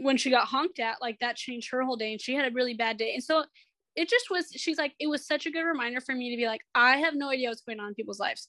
when 0.00 0.16
she 0.16 0.30
got 0.30 0.48
honked 0.48 0.80
at, 0.80 1.02
like 1.02 1.18
that 1.18 1.36
changed 1.36 1.70
her 1.70 1.82
whole 1.82 1.96
day 1.96 2.12
and 2.12 2.20
she 2.20 2.34
had 2.34 2.50
a 2.50 2.54
really 2.54 2.74
bad 2.74 2.96
day. 2.96 3.12
And 3.12 3.22
so 3.22 3.44
it 3.94 4.08
just 4.08 4.30
was, 4.30 4.46
she's 4.56 4.78
like, 4.78 4.94
it 4.98 5.06
was 5.06 5.26
such 5.26 5.44
a 5.44 5.50
good 5.50 5.64
reminder 5.64 6.00
for 6.00 6.14
me 6.14 6.30
to 6.30 6.36
be 6.36 6.46
like, 6.46 6.62
I 6.74 6.96
have 6.96 7.14
no 7.14 7.28
idea 7.28 7.50
what's 7.50 7.60
going 7.60 7.78
on 7.78 7.88
in 7.88 7.94
people's 7.94 8.18
lives. 8.18 8.48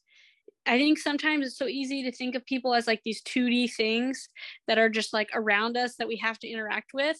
I 0.65 0.77
think 0.77 0.97
sometimes 0.97 1.45
it's 1.45 1.57
so 1.57 1.67
easy 1.67 2.03
to 2.03 2.11
think 2.13 2.35
of 2.35 2.45
people 2.45 2.73
as 2.73 2.87
like 2.87 3.01
these 3.03 3.21
2D 3.23 3.73
things 3.73 4.29
that 4.67 4.77
are 4.77 4.87
just 4.87 5.11
like 5.11 5.29
around 5.33 5.75
us 5.75 5.95
that 5.97 6.07
we 6.07 6.15
have 6.17 6.39
to 6.39 6.47
interact 6.47 6.91
with. 6.93 7.17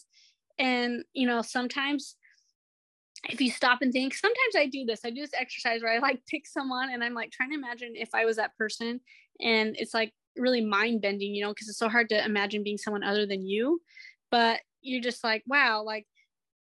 And, 0.57 1.03
you 1.13 1.28
know, 1.28 1.41
sometimes 1.41 2.15
if 3.30 3.39
you 3.39 3.51
stop 3.51 3.82
and 3.82 3.93
think, 3.93 4.13
sometimes 4.13 4.55
I 4.55 4.65
do 4.65 4.86
this. 4.86 5.01
I 5.05 5.09
do 5.09 5.21
this 5.21 5.34
exercise 5.34 5.82
where 5.82 5.93
I 5.93 5.99
like 5.99 6.26
pick 6.28 6.45
someone 6.45 6.91
and 6.91 7.03
I'm 7.03 7.13
like 7.13 7.32
trying 7.32 7.49
to 7.51 7.57
imagine 7.57 7.93
if 7.95 8.09
I 8.13 8.26
was 8.26 8.36
that 8.38 8.57
person. 8.57 8.99
And 9.39 9.76
it's 9.78 9.93
like 9.93 10.13
really 10.36 10.63
mind 10.63 11.01
bending, 11.01 11.34
you 11.34 11.43
know, 11.43 11.51
because 11.51 11.69
it's 11.69 11.78
so 11.78 11.89
hard 11.89 12.09
to 12.09 12.24
imagine 12.26 12.63
being 12.63 12.78
someone 12.78 13.03
other 13.03 13.26
than 13.26 13.45
you. 13.45 13.82
But 14.30 14.59
you're 14.82 15.01
just 15.01 15.24
like, 15.24 15.43
wow, 15.47 15.84
like 15.84 16.05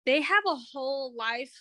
they 0.05 0.21
have 0.21 0.43
a 0.47 0.57
whole 0.73 1.13
life 1.15 1.53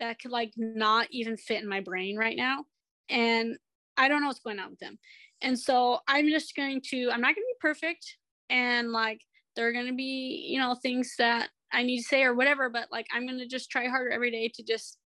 that 0.00 0.18
could 0.20 0.30
like 0.30 0.52
not 0.56 1.06
even 1.10 1.36
fit 1.36 1.62
in 1.62 1.68
my 1.68 1.80
brain 1.80 2.16
right 2.16 2.36
now. 2.36 2.64
And 3.08 3.56
I 3.96 4.08
don't 4.08 4.20
know 4.20 4.28
what's 4.28 4.40
going 4.40 4.58
on 4.58 4.70
with 4.70 4.80
them. 4.80 4.98
And 5.40 5.58
so 5.58 6.00
I'm 6.08 6.28
just 6.28 6.56
going 6.56 6.80
to, 6.88 7.10
I'm 7.10 7.20
not 7.20 7.34
going 7.34 7.44
to 7.44 7.54
be 7.54 7.60
perfect. 7.60 8.16
And 8.50 8.90
like, 8.90 9.20
there 9.54 9.68
are 9.68 9.72
going 9.72 9.86
to 9.86 9.94
be, 9.94 10.46
you 10.50 10.58
know, 10.58 10.74
things 10.74 11.14
that 11.18 11.48
I 11.72 11.82
need 11.82 11.98
to 11.98 12.04
say 12.04 12.22
or 12.22 12.34
whatever, 12.34 12.70
but 12.70 12.88
like 12.90 13.06
I'm 13.12 13.26
gonna 13.26 13.46
just 13.46 13.70
try 13.70 13.88
harder 13.88 14.10
every 14.10 14.30
day 14.30 14.50
to 14.54 14.62
just 14.62 14.98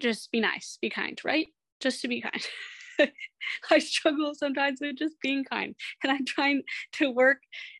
just 0.00 0.30
be 0.30 0.40
nice, 0.40 0.78
be 0.80 0.90
kind, 0.90 1.18
right? 1.24 1.48
Just 1.80 2.02
to 2.02 2.08
be 2.08 2.20
kind. 2.20 2.46
I 3.70 3.78
struggle 3.78 4.34
sometimes 4.34 4.80
with 4.80 4.96
just 4.96 5.16
being 5.22 5.44
kind 5.44 5.74
and 6.02 6.12
I'm 6.12 6.24
trying 6.26 6.62
to 6.94 7.10
work 7.10 7.38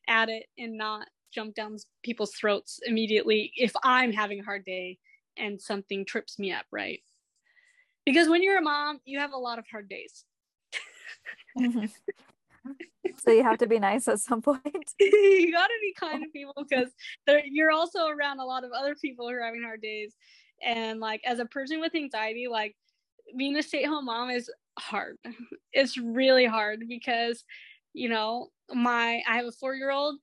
at 0.09 0.29
it 0.29 0.47
and 0.57 0.79
not 0.79 1.09
jump 1.35 1.55
down 1.55 1.77
people's 2.03 2.33
throats 2.33 2.81
immediately 2.87 3.53
if 3.57 3.73
I'm 3.85 4.13
having 4.13 4.41
a 4.41 4.45
hard 4.45 4.65
day 4.65 4.99
and 5.37 5.61
something 5.61 6.05
trips 6.07 6.39
me 6.39 6.53
up, 6.53 6.67
right? 6.71 7.01
Because 8.07 8.29
when 8.29 8.43
you're 8.43 8.59
a 8.59 8.63
mom, 8.63 9.01
you 9.05 9.19
have 9.19 9.33
a 9.33 9.39
lot 9.39 9.59
of 9.59 9.67
hard 9.71 9.89
days. 9.89 10.25
Mm-hmm. 11.59 11.87
So 13.25 13.31
you 13.31 13.43
have 13.43 13.59
to 13.59 13.67
be 13.67 13.79
nice 13.79 14.09
at 14.09 14.21
some 14.21 14.43
point. 14.43 14.63
you 15.01 15.53
got 15.53 15.67
to 15.67 15.79
be 15.81 15.95
kind 15.99 16.23
to 16.23 16.31
people 16.31 16.55
because 16.69 16.89
you're 17.47 17.71
also 17.71 18.09
around 18.09 18.41
a 18.41 18.45
lot 18.45 18.65
of 18.65 18.71
other 18.73 18.95
people 18.95 19.29
who 19.29 19.35
are 19.35 19.43
having 19.43 19.63
hard 19.63 19.83
days. 19.83 20.15
And 20.65 21.01
like 21.01 21.21
as 21.25 21.39
a 21.39 21.47
person 21.47 21.81
with 21.81 21.95
anxiety, 21.95 22.47
like 22.49 22.77
being 23.37 23.57
a 23.57 23.63
stay-at-home 23.63 24.07
mom 24.07 24.31
is 24.31 24.51
hard. 24.79 25.17
It's 25.73 25.99
really 25.99 26.47
hard 26.47 26.85
because 26.89 27.45
you 27.93 28.09
know 28.09 28.49
my 28.73 29.23
I 29.29 29.37
have 29.37 29.47
a 29.47 29.53
four-year-old. 29.53 30.17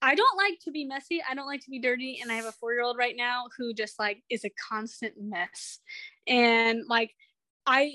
I 0.00 0.14
don't 0.14 0.36
like 0.36 0.58
to 0.64 0.70
be 0.70 0.84
messy. 0.84 1.22
I 1.28 1.34
don't 1.34 1.46
like 1.46 1.60
to 1.62 1.70
be 1.70 1.80
dirty. 1.80 2.18
And 2.20 2.32
I 2.32 2.34
have 2.34 2.46
a 2.46 2.52
four-year-old 2.52 2.96
right 2.96 3.14
now 3.16 3.46
who 3.56 3.72
just 3.72 3.98
like 3.98 4.22
is 4.30 4.44
a 4.44 4.50
constant 4.68 5.14
mess. 5.20 5.80
And 6.26 6.82
like 6.88 7.10
I 7.66 7.92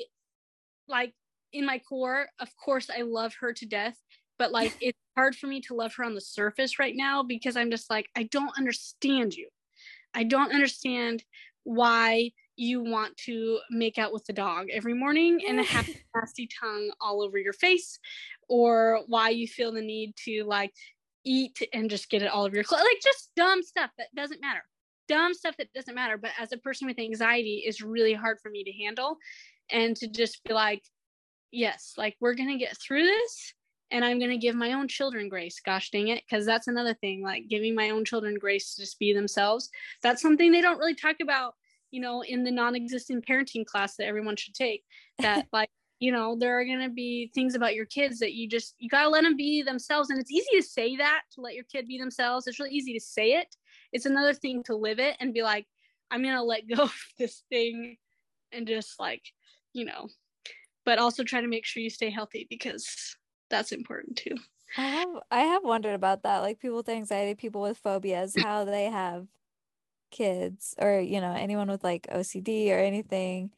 like 0.87 1.13
in 1.53 1.65
my 1.65 1.79
core, 1.79 2.27
of 2.39 2.49
course, 2.57 2.89
I 2.89 3.01
love 3.01 3.33
her 3.41 3.53
to 3.53 3.65
death, 3.65 3.97
but 4.37 4.51
like 4.51 4.75
it's 4.81 4.99
hard 5.15 5.35
for 5.35 5.47
me 5.47 5.61
to 5.61 5.73
love 5.73 5.93
her 5.95 6.03
on 6.03 6.15
the 6.15 6.21
surface 6.21 6.79
right 6.79 6.95
now 6.95 7.23
because 7.23 7.57
I'm 7.57 7.71
just 7.71 7.89
like, 7.89 8.07
I 8.15 8.23
don't 8.23 8.57
understand 8.57 9.33
you. 9.33 9.49
I 10.13 10.23
don't 10.23 10.53
understand 10.53 11.23
why 11.63 12.31
you 12.55 12.81
want 12.81 13.15
to 13.17 13.59
make 13.69 13.97
out 13.97 14.11
with 14.11 14.25
the 14.25 14.33
dog 14.33 14.67
every 14.71 14.93
morning 14.93 15.39
and 15.47 15.59
have 15.59 15.87
a 15.89 15.95
nasty 16.15 16.49
tongue 16.59 16.89
all 16.99 17.21
over 17.21 17.37
your 17.37 17.53
face, 17.53 17.99
or 18.49 19.01
why 19.07 19.29
you 19.29 19.47
feel 19.47 19.71
the 19.71 19.81
need 19.81 20.15
to 20.25 20.43
like 20.45 20.73
eat 21.23 21.61
and 21.73 21.89
just 21.89 22.09
get 22.09 22.21
it 22.21 22.31
all 22.31 22.45
over 22.45 22.55
your 22.55 22.63
clothes. 22.63 22.81
Like 22.81 23.01
just 23.03 23.31
dumb 23.35 23.61
stuff 23.61 23.91
that 23.97 24.07
doesn't 24.15 24.41
matter. 24.41 24.63
Dumb 25.07 25.33
stuff 25.33 25.55
that 25.57 25.71
doesn't 25.73 25.95
matter. 25.95 26.17
But 26.17 26.31
as 26.39 26.51
a 26.51 26.57
person 26.57 26.87
with 26.87 26.99
anxiety, 26.99 27.63
is 27.67 27.81
really 27.81 28.13
hard 28.13 28.39
for 28.41 28.49
me 28.49 28.63
to 28.63 28.71
handle. 28.83 29.17
And 29.69 29.95
to 29.97 30.07
just 30.07 30.43
be 30.45 30.53
like, 30.53 30.83
yes, 31.51 31.93
like 31.97 32.15
we're 32.19 32.35
going 32.35 32.49
to 32.49 32.57
get 32.57 32.77
through 32.77 33.03
this 33.03 33.53
and 33.91 34.03
I'm 34.03 34.19
going 34.19 34.31
to 34.31 34.37
give 34.37 34.55
my 34.55 34.73
own 34.73 34.87
children 34.87 35.29
grace. 35.29 35.59
Gosh 35.63 35.89
dang 35.91 36.09
it. 36.09 36.23
Because 36.27 36.45
that's 36.45 36.67
another 36.67 36.93
thing, 36.93 37.21
like 37.23 37.47
giving 37.47 37.75
my 37.75 37.89
own 37.89 38.05
children 38.05 38.35
grace 38.39 38.75
to 38.75 38.81
just 38.81 38.99
be 38.99 39.13
themselves. 39.13 39.69
That's 40.03 40.21
something 40.21 40.51
they 40.51 40.61
don't 40.61 40.79
really 40.79 40.95
talk 40.95 41.17
about, 41.21 41.55
you 41.91 42.01
know, 42.01 42.21
in 42.21 42.43
the 42.43 42.51
non 42.51 42.75
existent 42.75 43.25
parenting 43.25 43.65
class 43.65 43.95
that 43.95 44.07
everyone 44.07 44.35
should 44.35 44.55
take. 44.55 44.83
That, 45.19 45.47
like, 45.53 45.69
you 45.99 46.11
know, 46.11 46.35
there 46.37 46.59
are 46.59 46.65
going 46.65 46.81
to 46.81 46.89
be 46.89 47.31
things 47.33 47.55
about 47.55 47.75
your 47.75 47.85
kids 47.85 48.19
that 48.19 48.33
you 48.33 48.47
just, 48.47 48.75
you 48.77 48.89
got 48.89 49.03
to 49.03 49.09
let 49.09 49.23
them 49.23 49.37
be 49.37 49.63
themselves. 49.63 50.09
And 50.09 50.19
it's 50.19 50.31
easy 50.31 50.57
to 50.57 50.63
say 50.63 50.97
that, 50.97 51.21
to 51.33 51.41
let 51.41 51.55
your 51.55 51.63
kid 51.63 51.87
be 51.87 51.97
themselves. 51.97 52.45
It's 52.45 52.59
really 52.59 52.73
easy 52.73 52.93
to 52.93 53.03
say 53.03 53.33
it. 53.33 53.55
It's 53.93 54.05
another 54.05 54.33
thing 54.33 54.63
to 54.63 54.75
live 54.75 54.99
it 54.99 55.15
and 55.19 55.33
be 55.33 55.43
like, 55.43 55.65
I'm 56.11 56.21
going 56.21 56.35
to 56.35 56.43
let 56.43 56.67
go 56.67 56.83
of 56.83 56.95
this 57.17 57.43
thing 57.49 57.97
and 58.51 58.67
just 58.67 58.99
like, 58.99 59.23
you 59.73 59.85
know, 59.85 60.09
but 60.87 60.97
also 60.99 61.21
try 61.21 61.41
to 61.41 61.47
make 61.47 61.65
sure 61.65 61.83
you 61.83 61.89
stay 61.89 62.09
healthy 62.09 62.47
because 62.49 63.17
that's 63.49 63.73
important 63.73 64.15
too. 64.15 64.35
I 64.77 64.85
have 64.87 65.09
I 65.29 65.41
have 65.41 65.63
wondered 65.63 65.95
about 65.95 66.23
that. 66.23 66.39
Like 66.39 66.59
people 66.59 66.77
with 66.77 66.87
anxiety, 66.89 67.35
people 67.35 67.61
with 67.61 67.77
phobias, 67.77 68.35
how 68.41 68.63
they 68.63 68.85
have 68.85 69.27
kids 70.09 70.73
or 70.79 71.01
you 71.01 71.19
know 71.19 71.33
anyone 71.33 71.67
with 71.69 71.83
like 71.83 72.07
OCD 72.09 72.73
or 72.73 72.79
anything. 72.79 73.51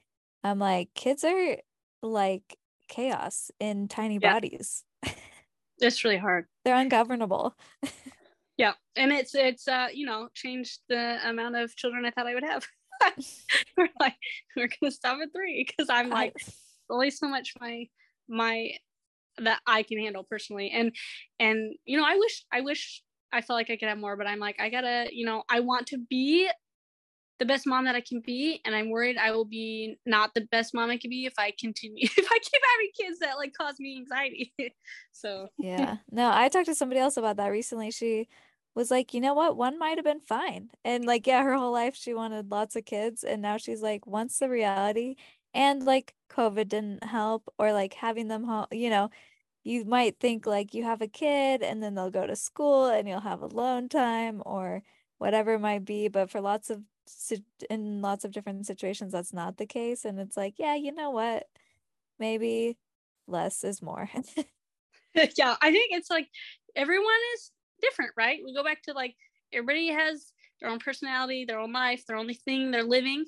I'm 0.44 0.58
like 0.58 0.94
kids 0.96 1.24
are 1.24 1.58
like 2.02 2.58
chaos 2.88 3.52
in 3.60 3.88
tiny 3.88 4.18
Yeah. 4.18 4.34
bodies. 4.34 4.84
It's 5.82 6.04
really 6.04 6.18
hard. 6.18 6.46
They're 6.66 6.76
ungovernable. 6.76 7.56
Yeah, 8.58 8.74
and 8.98 9.14
it's 9.14 9.34
it's 9.36 9.70
uh 9.70 9.88
you 9.94 10.06
know 10.06 10.28
changed 10.34 10.82
the 10.90 11.18
amount 11.24 11.56
of 11.56 11.74
children 11.78 12.04
I 12.04 12.12
thought 12.12 12.28
I 12.28 12.34
would 12.34 12.44
have. 12.44 12.68
we're 13.78 13.88
like 14.02 14.18
we're 14.58 14.68
gonna 14.68 14.92
stop 14.92 15.18
at 15.24 15.32
three 15.32 15.64
because 15.66 15.88
I'm 15.90 16.10
like 16.10 16.34
I- 16.36 16.52
only 16.90 17.10
so 17.12 17.28
much 17.28 17.54
my 17.60 17.88
my 18.28 18.72
that 19.38 19.60
I 19.66 19.84
can 19.84 20.00
handle 20.00 20.24
personally. 20.24 20.72
And 20.72 20.96
and 21.40 21.76
you 21.86 21.98
know, 21.98 22.06
I 22.06 22.16
wish 22.16 22.46
I 22.52 22.62
wish 22.62 23.04
I 23.32 23.42
felt 23.42 23.58
like 23.58 23.70
I 23.70 23.78
could 23.78 23.90
have 23.90 23.98
more, 23.98 24.18
but 24.18 24.28
I'm 24.28 24.40
like, 24.40 24.60
I 24.60 24.70
gotta, 24.70 25.08
you 25.12 25.26
know, 25.26 25.44
I 25.50 25.60
want 25.60 25.88
to 25.88 25.98
be 25.98 26.50
the 27.38 27.46
best 27.46 27.66
mom 27.66 27.86
that 27.86 27.96
I 27.96 28.02
can 28.02 28.22
be, 28.26 28.60
and 28.66 28.76
I'm 28.76 28.90
worried 28.90 29.18
I 29.18 29.32
will 29.32 29.46
be 29.46 29.98
not 30.06 30.34
the 30.34 30.42
best 30.52 30.74
mom 30.74 30.90
I 30.90 30.98
can 30.98 31.10
be 31.10 31.26
if 31.26 31.34
I 31.38 31.54
continue 31.58 32.04
if 32.18 32.18
I 32.18 32.40
keep 32.40 32.62
having 32.74 32.92
kids 33.00 33.20
that 33.20 33.38
like 33.38 33.54
cause 33.60 33.76
me 33.80 33.98
anxiety. 33.98 34.54
so 35.12 35.48
yeah. 35.58 35.98
No, 36.12 36.32
I 36.34 36.50
talked 36.50 36.68
to 36.68 36.76
somebody 36.76 37.00
else 37.00 37.18
about 37.18 37.38
that 37.38 37.48
recently. 37.48 37.92
She 37.92 38.28
was 38.76 38.92
like, 38.92 39.14
you 39.14 39.22
know 39.22 39.34
what? 39.34 39.58
One 39.58 39.80
might 39.80 39.98
have 39.98 40.06
been 40.06 40.22
fine. 40.22 40.70
And 40.86 41.06
like, 41.06 41.28
yeah, 41.28 41.44
her 41.44 41.56
whole 41.56 41.72
life 41.72 41.96
she 41.96 42.14
wanted 42.14 42.52
lots 42.52 42.76
of 42.76 42.86
kids. 42.86 43.24
And 43.24 43.42
now 43.42 43.58
she's 43.58 43.82
like, 43.82 44.06
once 44.06 44.38
the 44.40 44.50
reality 44.50 45.16
and 45.54 45.84
like 45.84 46.16
COVID 46.30 46.70
didn't 46.70 47.04
help, 47.04 47.52
or 47.58 47.74
like 47.74 47.94
having 47.96 48.28
them 48.28 48.44
home, 48.44 48.68
you 48.72 48.90
know, 48.90 49.10
you 49.64 49.86
might 49.86 50.20
think 50.20 50.46
like 50.46 50.74
you 50.74 50.84
have 50.84 51.02
a 51.02 51.08
kid 51.08 51.62
and 51.64 51.84
then 51.84 51.96
they'll 51.96 52.12
go 52.12 52.26
to 52.28 52.36
school 52.36 52.88
and 52.88 53.08
you'll 53.08 53.20
have 53.22 53.42
alone 53.42 53.90
time 53.90 54.42
or 54.46 54.84
whatever 55.18 55.54
it 55.56 55.60
might 55.60 55.86
be. 55.86 56.08
But 56.08 56.30
for 56.30 56.42
lots 56.42 56.70
of 56.70 56.82
in 57.70 58.02
lots 58.02 58.26
of 58.26 58.32
different 58.32 58.66
situations, 58.68 59.12
that's 59.14 59.34
not 59.34 59.58
the 59.58 59.66
case. 59.66 60.06
And 60.06 60.20
it's 60.20 60.38
like, 60.38 60.56
yeah, 60.58 60.76
you 60.76 60.92
know 60.94 61.12
what? 61.12 61.48
Maybe 62.20 62.78
less 63.28 63.64
is 63.64 63.82
more. 63.82 64.10
yeah, 65.38 65.56
I 65.62 65.72
think 65.72 65.92
it's 65.92 66.10
like 66.10 66.28
everyone 66.76 67.20
is 67.36 67.52
different, 67.82 68.12
right? 68.18 68.40
We 68.46 68.54
go 68.54 68.64
back 68.64 68.84
to 68.84 68.94
like 68.94 69.16
everybody 69.52 69.88
has 69.88 70.32
their 70.62 70.70
own 70.70 70.80
personality, 70.80 71.46
their 71.46 71.60
own 71.60 71.74
life, 71.74 72.06
their 72.06 72.18
only 72.18 72.34
thing 72.34 72.72
they're 72.72 72.84
living, 72.84 73.26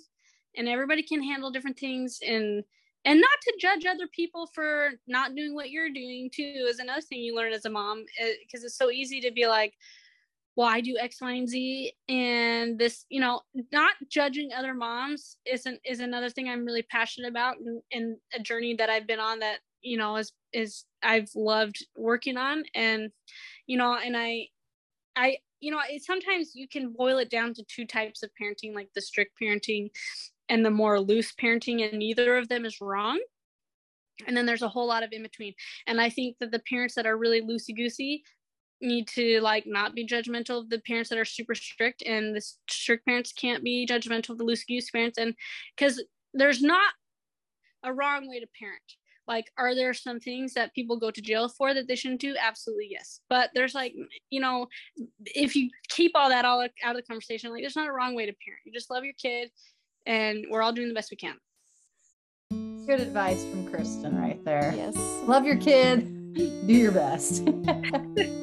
and 0.58 0.68
everybody 0.68 1.04
can 1.04 1.24
handle 1.24 1.52
different 1.52 1.78
things 1.78 2.20
and 2.26 2.64
and 3.04 3.20
not 3.20 3.30
to 3.42 3.54
judge 3.60 3.86
other 3.86 4.08
people 4.16 4.48
for 4.54 4.92
not 5.08 5.36
doing 5.36 5.56
what 5.56 5.72
you're 5.72 5.90
doing 5.90 6.30
too 6.34 6.66
is 6.68 6.80
another 6.80 7.02
thing 7.02 7.20
you 7.20 7.36
learn 7.36 7.54
as 7.54 7.66
a 7.66 7.70
mom 7.70 8.06
eh, 8.20 8.34
because 8.46 8.64
it's 8.64 8.78
so 8.78 8.90
easy 8.90 9.22
to 9.22 9.32
be 9.32 9.48
like 9.48 9.74
well 10.56 10.68
i 10.68 10.82
do 10.82 10.98
x 11.00 11.22
y 11.22 11.32
and 11.32 11.50
z 11.50 11.94
and 12.10 12.78
this 12.78 13.06
you 13.10 13.20
know 13.20 13.42
not 13.72 13.94
judging 14.10 14.52
other 14.54 14.74
moms 14.74 15.38
isn't 15.46 15.80
is 15.86 16.00
another 16.00 16.30
thing 16.30 16.50
i'm 16.50 16.66
really 16.66 16.84
passionate 16.84 17.30
about 17.30 17.58
and, 17.58 17.82
and 17.92 18.18
a 18.36 18.40
journey 18.40 18.76
that 18.76 18.90
i've 18.90 19.08
been 19.08 19.20
on 19.20 19.40
that 19.40 19.60
you 19.82 19.98
know 19.98 20.18
is 20.18 20.34
is 20.54 20.86
i've 21.04 21.30
loved 21.36 21.86
working 21.96 22.38
on 22.38 22.64
and 22.76 23.10
you 23.68 23.78
know 23.78 23.96
and 23.96 24.16
i 24.16 24.46
i 25.16 25.38
you 25.60 25.72
know 25.72 25.80
it, 25.90 26.04
sometimes 26.04 26.52
you 26.54 26.68
can 26.68 26.92
boil 26.92 27.18
it 27.18 27.30
down 27.30 27.54
to 27.54 27.64
two 27.64 27.86
types 27.86 28.24
of 28.24 28.30
parenting 28.40 28.76
like 28.76 28.90
the 28.94 29.02
strict 29.02 29.32
parenting 29.42 29.90
and 30.52 30.64
the 30.64 30.70
more 30.70 31.00
loose 31.00 31.34
parenting 31.34 31.90
and 31.90 31.98
neither 31.98 32.38
of 32.38 32.50
them 32.50 32.66
is 32.66 32.80
wrong. 32.80 33.20
And 34.28 34.38
then 34.38 34.46
there's 34.46 34.62
a 34.62 34.70
whole 34.70 34.88
lot 34.88 35.02
of 35.02 35.12
in 35.14 35.24
between 35.24 35.56
and 35.88 36.00
i 36.00 36.08
think 36.08 36.38
that 36.40 36.52
the 36.52 36.62
parents 36.70 36.94
that 36.94 37.08
are 37.08 37.18
really 37.18 37.42
loosey 37.42 37.76
goosey 37.76 38.22
need 38.82 39.08
to 39.08 39.40
like 39.42 39.66
not 39.66 39.96
be 39.96 40.06
judgmental 40.06 40.60
of 40.60 40.70
the 40.70 40.80
parents 40.80 41.10
that 41.10 41.18
are 41.18 41.26
super 41.26 41.56
strict 41.56 42.04
and 42.06 42.36
the 42.36 42.42
strict 42.70 43.06
parents 43.06 43.32
can't 43.32 43.64
be 43.64 43.88
judgmental 43.88 44.32
of 44.32 44.38
the 44.38 44.44
loosey 44.44 44.68
goosey 44.68 44.90
parents. 44.92 45.18
And 45.18 45.36
because 45.76 46.04
there's 46.34 46.62
not 46.62 46.94
a 47.84 47.94
wrong 47.94 48.30
way 48.30 48.40
to 48.40 48.48
parent. 48.60 48.82
Like 49.28 49.46
are 49.58 49.76
there 49.76 49.94
some 49.94 50.20
things 50.20 50.54
that 50.54 50.74
people 50.74 51.00
go 51.00 51.12
to 51.12 51.22
jail 51.22 51.48
for 51.48 51.74
that 51.74 51.88
they 51.88 51.96
shouldn't 51.96 52.22
do? 52.22 52.36
Absolutely 52.40 52.90
yes. 52.90 53.22
But 53.30 53.52
there's 53.54 53.76
like 53.76 53.94
you 54.30 54.42
know 54.42 54.68
if 55.26 55.56
you 55.56 55.70
keep 55.90 56.12
all 56.16 56.30
that 56.30 56.46
all 56.46 56.62
out 56.62 56.96
of 56.96 56.96
the 56.96 57.04
conversation 57.04 57.52
like 57.52 57.62
there's 57.62 57.76
not 57.76 57.88
a 57.88 57.94
wrong 57.94 58.16
way 58.16 58.26
to 58.26 58.34
parent. 58.46 58.62
You 58.66 58.74
just 58.74 58.90
love 58.90 59.04
your 59.04 59.14
kid 59.14 59.52
and 60.06 60.46
we're 60.50 60.62
all 60.62 60.74
doing 60.74 60.88
the 60.88 60.94
best 60.94 61.12
we 61.12 61.18
can 61.18 61.36
Good 62.86 63.00
advice 63.00 63.46
from 63.46 63.70
Kristen 63.72 64.20
right 64.20 64.44
there. 64.44 64.74
yes. 64.76 64.96
Love 65.26 65.46
your 65.46 65.58
kid, 65.58 66.34
do 66.34 66.74
your 66.74 66.92
best. 66.92 67.48